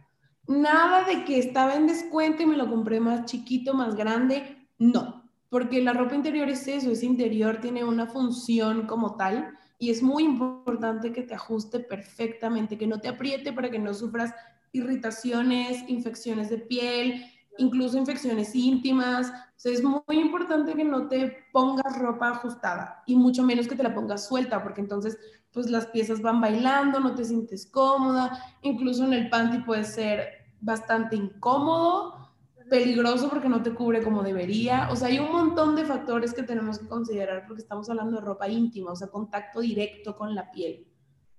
Nada 0.47 1.05
de 1.05 1.25
que 1.25 1.38
estaba 1.38 1.75
en 1.75 1.87
descuento 1.87 2.42
y 2.42 2.47
me 2.47 2.57
lo 2.57 2.69
compré 2.69 3.01
más 3.01 3.25
chiquito, 3.25 3.75
más 3.75 3.97
grande. 3.97 4.69
No, 4.79 5.29
porque 5.49 5.83
la 5.83 5.92
ropa 5.92 6.14
interior 6.14 6.49
es 6.49 6.66
eso, 6.69 6.90
es 6.90 7.03
interior, 7.03 7.61
tiene 7.61 7.85
una 7.85 8.07
función 8.07 8.87
como 8.87 9.16
tal 9.16 9.57
y 9.79 9.90
es 9.90 10.03
muy 10.03 10.25
importante 10.25 11.12
que 11.12 11.23
te 11.23 11.35
ajuste 11.35 11.81
perfectamente, 11.81 12.79
que 12.79 12.87
no 12.87 13.01
te 13.01 13.09
apriete 13.09 13.53
para 13.53 13.71
que 13.71 13.79
no 13.79 13.92
sufras 13.92 14.35
irritaciones, 14.77 15.85
infecciones 15.89 16.51
de 16.51 16.59
piel, 16.59 17.25
incluso 17.59 17.99
infecciones 17.99 18.55
íntimas. 18.55 19.31
O 19.31 19.69
es 19.69 19.83
muy 19.83 20.03
importante 20.11 20.75
que 20.75 20.85
no 20.85 21.09
te 21.09 21.45
pongas 21.53 21.99
ropa 21.99 22.31
ajustada 22.31 23.03
y 23.07 23.17
mucho 23.17 23.43
menos 23.43 23.67
que 23.67 23.75
te 23.75 23.83
la 23.83 23.95
pongas 23.95 24.29
suelta, 24.29 24.62
porque 24.62 24.81
entonces 24.81 25.19
pues 25.53 25.71
las 25.71 25.87
piezas 25.87 26.21
van 26.21 26.41
bailando, 26.41 27.01
no 27.01 27.15
te 27.15 27.25
sientes 27.25 27.67
cómoda, 27.67 28.59
incluso 28.61 29.05
en 29.05 29.15
el 29.15 29.31
panty 29.31 29.59
puede 29.61 29.85
ser 29.85 30.29
bastante 30.61 31.17
incómodo, 31.17 32.27
peligroso 32.69 33.31
porque 33.31 33.49
no 33.49 33.62
te 33.62 33.73
cubre 33.73 34.03
como 34.03 34.23
debería. 34.23 34.89
O 34.91 34.97
sea, 34.97 35.09
hay 35.09 35.19
un 35.19 35.33
montón 35.33 35.75
de 35.75 35.85
factores 35.85 36.35
que 36.35 36.43
tenemos 36.43 36.79
que 36.79 36.89
considerar 36.89 37.47
porque 37.47 37.62
estamos 37.62 37.89
hablando 37.89 38.21
de 38.21 38.27
ropa 38.27 38.49
íntima, 38.49 38.93
o 38.93 38.97
sea, 38.97 39.09
contacto 39.09 39.61
directo 39.61 40.17
con 40.17 40.35
la 40.35 40.51
piel. 40.51 40.87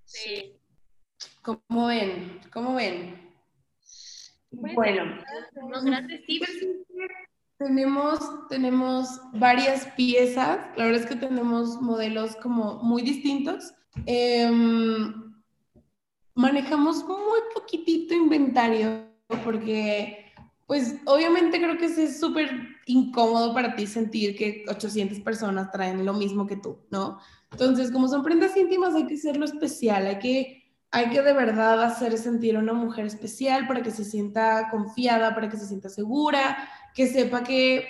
Sí. 0.04 0.58
¿Cómo 1.42 1.86
ven? 1.86 2.40
¿Cómo 2.52 2.74
ven? 2.74 3.27
Bueno, 4.50 5.18
unos 5.56 5.84
grandes 5.84 6.24
tips. 6.26 6.48
Tenemos, 7.58 8.20
tenemos 8.48 9.20
varias 9.32 9.86
piezas, 9.96 10.58
la 10.76 10.84
verdad 10.84 11.02
es 11.02 11.06
que 11.06 11.16
tenemos 11.16 11.80
modelos 11.82 12.36
como 12.36 12.76
muy 12.82 13.02
distintos. 13.02 13.74
Em, 14.06 15.12
manejamos 16.34 17.04
muy 17.04 17.40
poquitito 17.52 18.14
inventario 18.14 19.08
porque, 19.42 20.32
pues, 20.68 20.96
obviamente 21.04 21.58
creo 21.58 21.76
que 21.76 21.86
es 21.86 22.20
súper 22.20 22.48
incómodo 22.86 23.52
para 23.52 23.74
ti 23.74 23.88
sentir 23.88 24.36
que 24.36 24.64
800 24.68 25.18
personas 25.20 25.72
traen 25.72 26.06
lo 26.06 26.14
mismo 26.14 26.46
que 26.46 26.56
tú, 26.56 26.78
¿no? 26.90 27.18
Entonces, 27.50 27.90
como 27.90 28.06
son 28.06 28.22
prendas 28.22 28.56
íntimas, 28.56 28.94
hay 28.94 29.06
que 29.06 29.14
hacerlo 29.14 29.44
especial, 29.44 30.06
hay 30.06 30.18
que 30.20 30.57
hay 30.90 31.10
que 31.10 31.22
de 31.22 31.32
verdad 31.32 31.82
hacer 31.82 32.16
sentir 32.18 32.56
a 32.56 32.60
una 32.60 32.72
mujer 32.72 33.06
especial 33.06 33.66
para 33.66 33.82
que 33.82 33.90
se 33.90 34.04
sienta 34.04 34.68
confiada, 34.70 35.34
para 35.34 35.48
que 35.48 35.56
se 35.56 35.66
sienta 35.66 35.88
segura, 35.88 36.68
que 36.94 37.06
sepa 37.06 37.42
que 37.42 37.86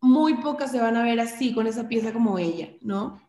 muy 0.00 0.34
pocas 0.34 0.70
se 0.70 0.80
van 0.80 0.96
a 0.96 1.02
ver 1.02 1.20
así, 1.20 1.54
con 1.54 1.66
esa 1.66 1.88
pieza 1.88 2.12
como 2.12 2.38
ella, 2.38 2.70
¿no? 2.80 3.20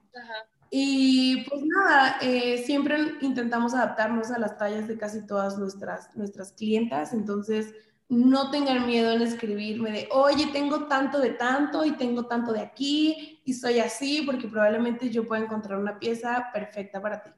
Y 0.69 1.45
pues 1.47 1.61
nada, 1.63 2.17
eh, 2.21 2.63
siempre 2.65 2.97
intentamos 3.21 3.73
adaptarnos 3.75 4.31
a 4.31 4.39
las 4.39 4.57
tallas 4.57 4.87
de 4.87 4.97
casi 4.97 5.25
todas 5.25 5.57
nuestras, 5.57 6.15
nuestras 6.15 6.53
clientas, 6.53 7.13
entonces 7.13 7.75
no 8.09 8.49
tengan 8.51 8.87
miedo 8.87 9.11
en 9.11 9.21
escribirme 9.21 9.91
de, 9.91 10.09
oye, 10.11 10.47
tengo 10.51 10.85
tanto 10.85 11.19
de 11.19 11.31
tanto 11.31 11.85
y 11.85 11.91
tengo 11.91 12.25
tanto 12.25 12.53
de 12.53 12.61
aquí 12.61 13.41
y 13.45 13.53
soy 13.53 13.79
así, 13.79 14.23
porque 14.25 14.47
probablemente 14.47 15.09
yo 15.09 15.27
pueda 15.27 15.43
encontrar 15.43 15.77
una 15.77 15.99
pieza 15.99 16.49
perfecta 16.51 17.01
para 17.01 17.21
ti. 17.21 17.29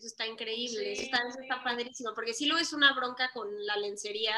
Eso 0.00 0.06
está 0.06 0.26
increíble, 0.26 0.92
eso, 0.92 1.02
está, 1.02 1.62
padrísimo, 1.62 2.12
porque 2.14 2.32
si 2.32 2.46
lo 2.46 2.56
es 2.56 2.72
una 2.72 2.94
bronca 2.94 3.30
con 3.34 3.46
la 3.66 3.76
lencería, 3.76 4.32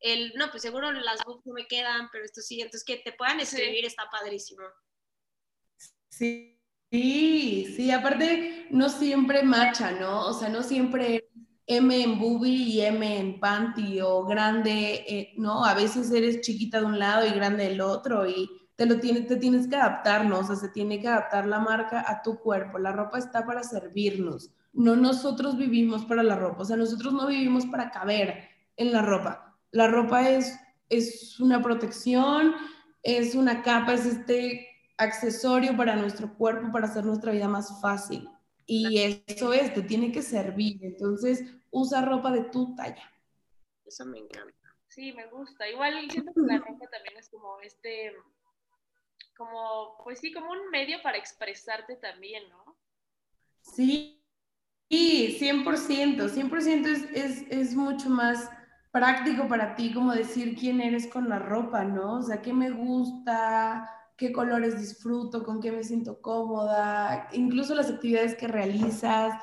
el, 0.00 0.34
no, 0.34 0.50
pues 0.50 0.60
seguro 0.60 0.92
las 0.92 1.24
books 1.24 1.46
no 1.46 1.54
me 1.54 1.66
quedan, 1.66 2.10
pero 2.12 2.26
esto 2.26 2.42
sí, 2.42 2.60
entonces 2.60 2.84
que 2.84 2.98
te 2.98 3.12
puedan 3.12 3.40
escribir 3.40 3.86
está 3.86 4.02
padrísimo. 4.10 4.64
Sí, 6.10 6.60
sí, 6.90 7.72
sí, 7.74 7.90
aparte 7.90 8.66
no 8.68 8.90
siempre 8.90 9.42
macha, 9.44 9.92
¿no? 9.92 10.26
O 10.26 10.34
sea, 10.34 10.50
no 10.50 10.62
siempre 10.62 11.30
M 11.66 12.02
en 12.02 12.18
boobie 12.18 12.52
y 12.52 12.80
M 12.82 13.18
en 13.18 13.40
panty 13.40 14.02
o 14.02 14.26
grande, 14.26 15.06
eh, 15.08 15.32
¿no? 15.38 15.64
A 15.64 15.72
veces 15.72 16.10
eres 16.10 16.42
chiquita 16.42 16.80
de 16.80 16.84
un 16.84 16.98
lado 16.98 17.26
y 17.26 17.30
grande 17.30 17.64
del 17.64 17.80
otro 17.80 18.28
y 18.28 18.50
te 18.76 18.84
lo 18.84 19.00
tienes, 19.00 19.26
te 19.26 19.36
tienes 19.36 19.68
que 19.68 19.76
adaptar, 19.76 20.26
¿no? 20.26 20.40
O 20.40 20.44
sea, 20.44 20.56
se 20.56 20.68
tiene 20.68 21.00
que 21.00 21.08
adaptar 21.08 21.46
la 21.46 21.60
marca 21.60 22.04
a 22.06 22.20
tu 22.20 22.38
cuerpo. 22.38 22.78
La 22.78 22.92
ropa 22.92 23.16
está 23.16 23.46
para 23.46 23.62
servirnos. 23.62 24.50
No 24.72 24.96
nosotros 24.96 25.56
vivimos 25.56 26.04
para 26.04 26.22
la 26.22 26.36
ropa. 26.36 26.62
O 26.62 26.64
sea, 26.64 26.76
nosotros 26.76 27.12
no 27.12 27.26
vivimos 27.26 27.66
para 27.66 27.90
caber 27.90 28.48
en 28.76 28.92
la 28.92 29.02
ropa. 29.02 29.58
La 29.70 29.88
ropa 29.88 30.28
es, 30.28 30.58
es 30.88 31.38
una 31.40 31.62
protección, 31.62 32.54
es 33.02 33.34
una 33.34 33.62
capa, 33.62 33.94
es 33.94 34.06
este 34.06 34.68
accesorio 34.96 35.76
para 35.76 35.96
nuestro 35.96 36.34
cuerpo, 36.34 36.72
para 36.72 36.86
hacer 36.86 37.04
nuestra 37.04 37.32
vida 37.32 37.48
más 37.48 37.80
fácil. 37.80 38.28
Y 38.66 38.98
eso 39.26 39.52
es, 39.52 39.72
te 39.72 39.82
tiene 39.82 40.12
que 40.12 40.22
servir. 40.22 40.78
Entonces, 40.84 41.44
usa 41.70 42.02
ropa 42.02 42.30
de 42.30 42.44
tu 42.44 42.74
talla. 42.74 43.10
Eso 43.84 44.04
me 44.04 44.18
encanta. 44.18 44.76
Sí, 44.88 45.12
me 45.12 45.26
gusta. 45.26 45.68
Igual 45.68 46.10
siento 46.10 46.32
que 46.34 46.40
la 46.40 46.58
ropa 46.58 46.86
también 46.88 47.16
es 47.16 47.28
como 47.30 47.60
este 47.60 48.12
como, 49.38 49.96
pues 50.02 50.18
sí, 50.18 50.32
como 50.32 50.50
un 50.50 50.68
medio 50.70 51.00
para 51.00 51.16
expresarte 51.16 51.94
también, 51.96 52.48
¿no? 52.48 52.76
Sí, 53.62 54.17
sí 54.88 55.36
100%, 55.40 56.28
100% 56.28 56.86
es, 56.86 57.04
es, 57.12 57.44
es 57.50 57.76
mucho 57.76 58.08
más 58.10 58.50
práctico 58.90 59.46
para 59.48 59.74
ti 59.76 59.92
como 59.92 60.12
decir 60.12 60.56
quién 60.58 60.80
eres 60.80 61.06
con 61.06 61.28
la 61.28 61.38
ropa, 61.38 61.84
¿no? 61.84 62.18
O 62.18 62.22
sea, 62.22 62.40
qué 62.40 62.52
me 62.52 62.70
gusta, 62.70 63.88
qué 64.16 64.32
colores 64.32 64.78
disfruto, 64.78 65.44
con 65.44 65.60
qué 65.60 65.72
me 65.72 65.84
siento 65.84 66.20
cómoda, 66.20 67.28
incluso 67.32 67.74
las 67.74 67.90
actividades 67.90 68.34
que 68.34 68.48
realizas, 68.48 69.34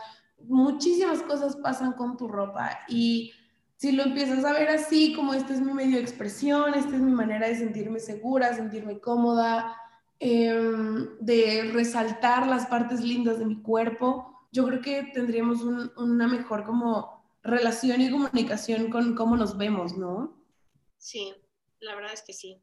muchísimas 0.48 1.22
cosas 1.22 1.56
pasan 1.56 1.94
con 1.94 2.18
tu 2.18 2.28
ropa 2.28 2.80
y 2.88 3.32
si 3.78 3.92
lo 3.92 4.04
empiezas 4.04 4.44
a 4.46 4.54
ver 4.54 4.70
así, 4.70 5.14
como 5.14 5.34
este 5.34 5.54
es 5.54 5.62
mi 5.62 5.74
medio 5.74 5.98
de 5.98 6.04
expresión, 6.04 6.74
esta 6.74 6.96
es 6.96 7.02
mi 7.02 7.12
manera 7.12 7.48
de 7.48 7.56
sentirme 7.56 8.00
segura, 8.00 8.54
sentirme 8.54 9.00
cómoda, 9.00 9.76
Em, 10.20 11.10
de 11.20 11.72
resaltar 11.74 12.48
las 12.48 12.68
partes 12.68 13.02
lindas 13.02 13.38
de 13.38 13.46
mi 13.46 13.62
cuerpo, 13.62 14.35
yo 14.56 14.66
creo 14.66 14.82
que 14.82 15.04
tendríamos 15.14 15.62
una 15.62 16.28
mejor 16.28 16.64
como 16.64 17.38
relación 17.44 18.00
y 18.00 18.10
comunicación 18.10 18.90
con 18.90 19.14
cómo 19.14 19.36
nos 19.36 19.58
vemos, 19.58 19.98
¿no? 19.98 20.42
Sí, 20.98 21.36
la 21.80 21.94
verdad 21.94 22.14
es 22.14 22.22
que 22.22 22.32
sí. 22.32 22.62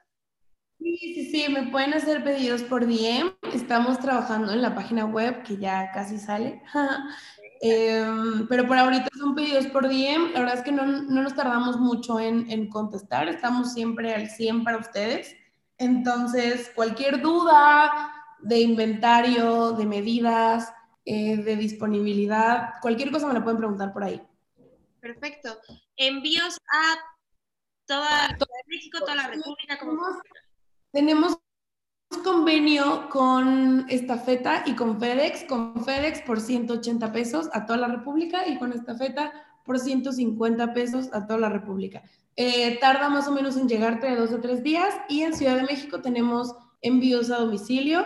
Sí, 0.77 0.97
sí, 0.97 1.31
sí, 1.31 1.51
me 1.51 1.71
pueden 1.71 1.93
hacer 1.93 2.23
pedidos 2.23 2.61
por 2.63 2.85
DM. 2.85 3.33
Estamos 3.53 3.99
trabajando 3.99 4.53
en 4.53 4.61
la 4.61 4.75
página 4.75 5.05
web 5.05 5.43
que 5.43 5.57
ya 5.57 5.91
casi 5.91 6.17
sale. 6.17 6.61
Em, 7.61 8.47
pero 8.47 8.65
por 8.65 8.77
ahorita 8.77 9.09
son 9.17 9.35
pedidos 9.35 9.67
por 9.67 9.89
DM. 9.89 10.31
La 10.31 10.39
verdad 10.39 10.59
es 10.59 10.63
que 10.63 10.71
no, 10.71 10.85
no 10.85 11.21
nos 11.21 11.35
tardamos 11.35 11.77
mucho 11.77 12.17
en, 12.17 12.49
en, 12.49 12.69
contestar. 12.69 13.27
Estamos 13.27 13.73
siempre 13.73 14.13
al 14.13 14.29
100 14.29 14.63
para 14.63 14.77
ustedes. 14.77 15.35
Entonces, 15.79 16.71
cualquier 16.75 17.21
duda 17.21 18.11
de 18.39 18.59
inventario, 18.59 19.71
de 19.71 19.85
medidas, 19.85 20.71
eh, 21.05 21.37
de 21.37 21.55
disponibilidad, 21.55 22.73
cualquier 22.81 23.11
cosa 23.11 23.27
me 23.27 23.33
la 23.33 23.43
pueden 23.43 23.57
preguntar 23.57 23.91
por 23.91 24.03
ahí. 24.03 24.21
Perfecto. 24.99 25.57
Envíos 25.95 26.57
a 26.71 26.95
toda, 27.85 28.37
México, 28.67 28.99
toda 28.99 29.15
la 29.15 29.27
República. 29.27 29.79
Como... 29.79 30.01
Tenemos 30.91 31.37
convenio 32.23 33.07
con 33.09 33.85
Estafeta 33.89 34.63
y 34.65 34.75
con 34.75 34.99
FedEx, 34.99 35.45
con 35.45 35.83
FedEx 35.85 36.21
por 36.21 36.41
180 36.41 37.11
pesos 37.13 37.49
a 37.53 37.65
toda 37.65 37.79
la 37.79 37.87
República 37.87 38.47
y 38.47 38.57
con 38.57 38.73
Estafeta 38.73 39.48
por 39.69 39.77
150 39.77 40.73
pesos 40.73 41.09
a 41.13 41.27
toda 41.27 41.39
la 41.41 41.49
República. 41.49 42.01
Eh, 42.35 42.79
tarda 42.81 43.07
más 43.07 43.27
o 43.27 43.31
menos 43.31 43.55
en 43.55 43.69
llegarte 43.69 44.07
de 44.07 44.15
dos 44.15 44.31
o 44.31 44.39
tres 44.39 44.63
días 44.63 44.95
y 45.07 45.21
en 45.21 45.35
Ciudad 45.35 45.57
de 45.57 45.61
México 45.61 46.01
tenemos 46.01 46.55
envíos 46.81 47.29
a 47.29 47.37
domicilio 47.37 48.03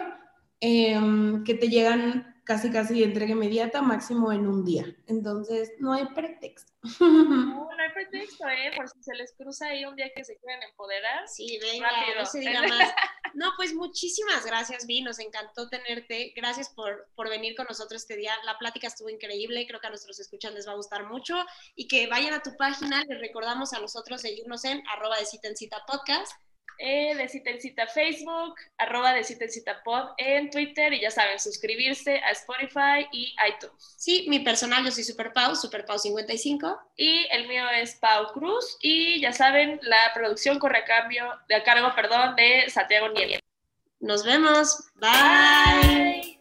em, 0.59 1.41
que 1.45 1.53
te 1.53 1.69
llegan 1.69 2.32
casi 2.43 2.71
casi 2.71 3.03
entrega 3.03 3.31
inmediata, 3.31 3.81
máximo 3.81 4.31
en 4.31 4.47
un 4.47 4.65
día. 4.65 4.85
Entonces, 5.07 5.71
no 5.79 5.93
hay 5.93 6.05
pretexto. 6.07 6.71
No, 6.99 7.69
no 7.69 7.77
hay 7.79 7.91
pretexto, 7.93 8.47
¿eh? 8.47 8.71
Por 8.75 8.89
si 8.89 9.01
se 9.01 9.15
les 9.15 9.33
cruza 9.33 9.67
ahí 9.67 9.85
un 9.85 9.95
día 9.95 10.11
que 10.13 10.23
se 10.23 10.37
quieran 10.37 10.61
empoderar. 10.63 11.27
Sí, 11.27 11.57
venga, 11.61 11.89
no 12.17 12.25
se 12.25 12.39
diga 12.39 12.61
más. 12.67 12.93
No, 13.33 13.51
pues 13.57 13.73
muchísimas 13.73 14.45
gracias, 14.45 14.85
Vi, 14.85 15.01
nos 15.01 15.17
encantó 15.19 15.67
tenerte. 15.67 16.33
Gracias 16.35 16.69
por, 16.69 17.09
por 17.15 17.29
venir 17.29 17.55
con 17.55 17.65
nosotros 17.67 18.01
este 18.03 18.15
día. 18.15 18.33
La 18.45 18.59
plática 18.59 18.87
estuvo 18.87 19.09
increíble, 19.09 19.65
creo 19.65 19.79
que 19.79 19.87
a 19.87 19.89
nuestros 19.89 20.19
escuchan 20.19 20.53
les 20.53 20.67
va 20.67 20.73
a 20.73 20.75
gustar 20.75 21.07
mucho 21.07 21.43
y 21.75 21.87
que 21.87 22.07
vayan 22.07 22.33
a 22.33 22.43
tu 22.43 22.55
página, 22.57 23.03
les 23.05 23.19
recordamos 23.19 23.73
a 23.73 23.79
nosotros 23.79 24.21
seguirnos 24.21 24.65
en 24.65 24.83
arroba 24.87 25.17
de 25.17 25.25
cita 25.25 25.47
en 25.47 25.55
cita 25.55 25.83
podcast 25.87 26.31
eh, 26.77 27.15
de 27.15 27.27
Cita 27.27 27.51
en 27.51 27.61
Cita 27.61 27.87
Facebook, 27.87 28.55
arroba 28.77 29.13
de 29.13 29.23
Cita 29.23 29.45
en 29.45 29.51
Cita 29.51 29.83
Pod 29.83 30.09
en 30.17 30.49
Twitter 30.49 30.93
y 30.93 31.01
ya 31.01 31.11
saben, 31.11 31.39
suscribirse 31.39 32.19
a 32.19 32.31
Spotify 32.31 33.07
y 33.11 33.33
iTunes. 33.47 33.95
Sí, 33.97 34.25
mi 34.29 34.39
personal 34.39 34.83
yo 34.83 34.91
soy 34.91 35.03
Super 35.03 35.33
Pau, 35.33 35.55
Super 35.55 35.85
Pau 35.85 35.97
55. 35.97 36.79
Y 36.97 37.25
el 37.31 37.47
mío 37.47 37.63
es 37.69 37.95
Pau 37.95 38.31
Cruz 38.33 38.77
y 38.81 39.21
ya 39.21 39.33
saben, 39.33 39.79
la 39.83 40.11
producción 40.13 40.59
corre 40.59 40.79
a 40.79 40.85
cambio, 40.85 41.25
de 41.47 41.55
a 41.55 41.63
cargo, 41.63 41.93
perdón, 41.95 42.35
de 42.35 42.69
Santiago 42.69 43.09
Nieves. 43.09 43.39
Nos 43.99 44.25
vemos. 44.25 44.91
Bye. 44.95 46.32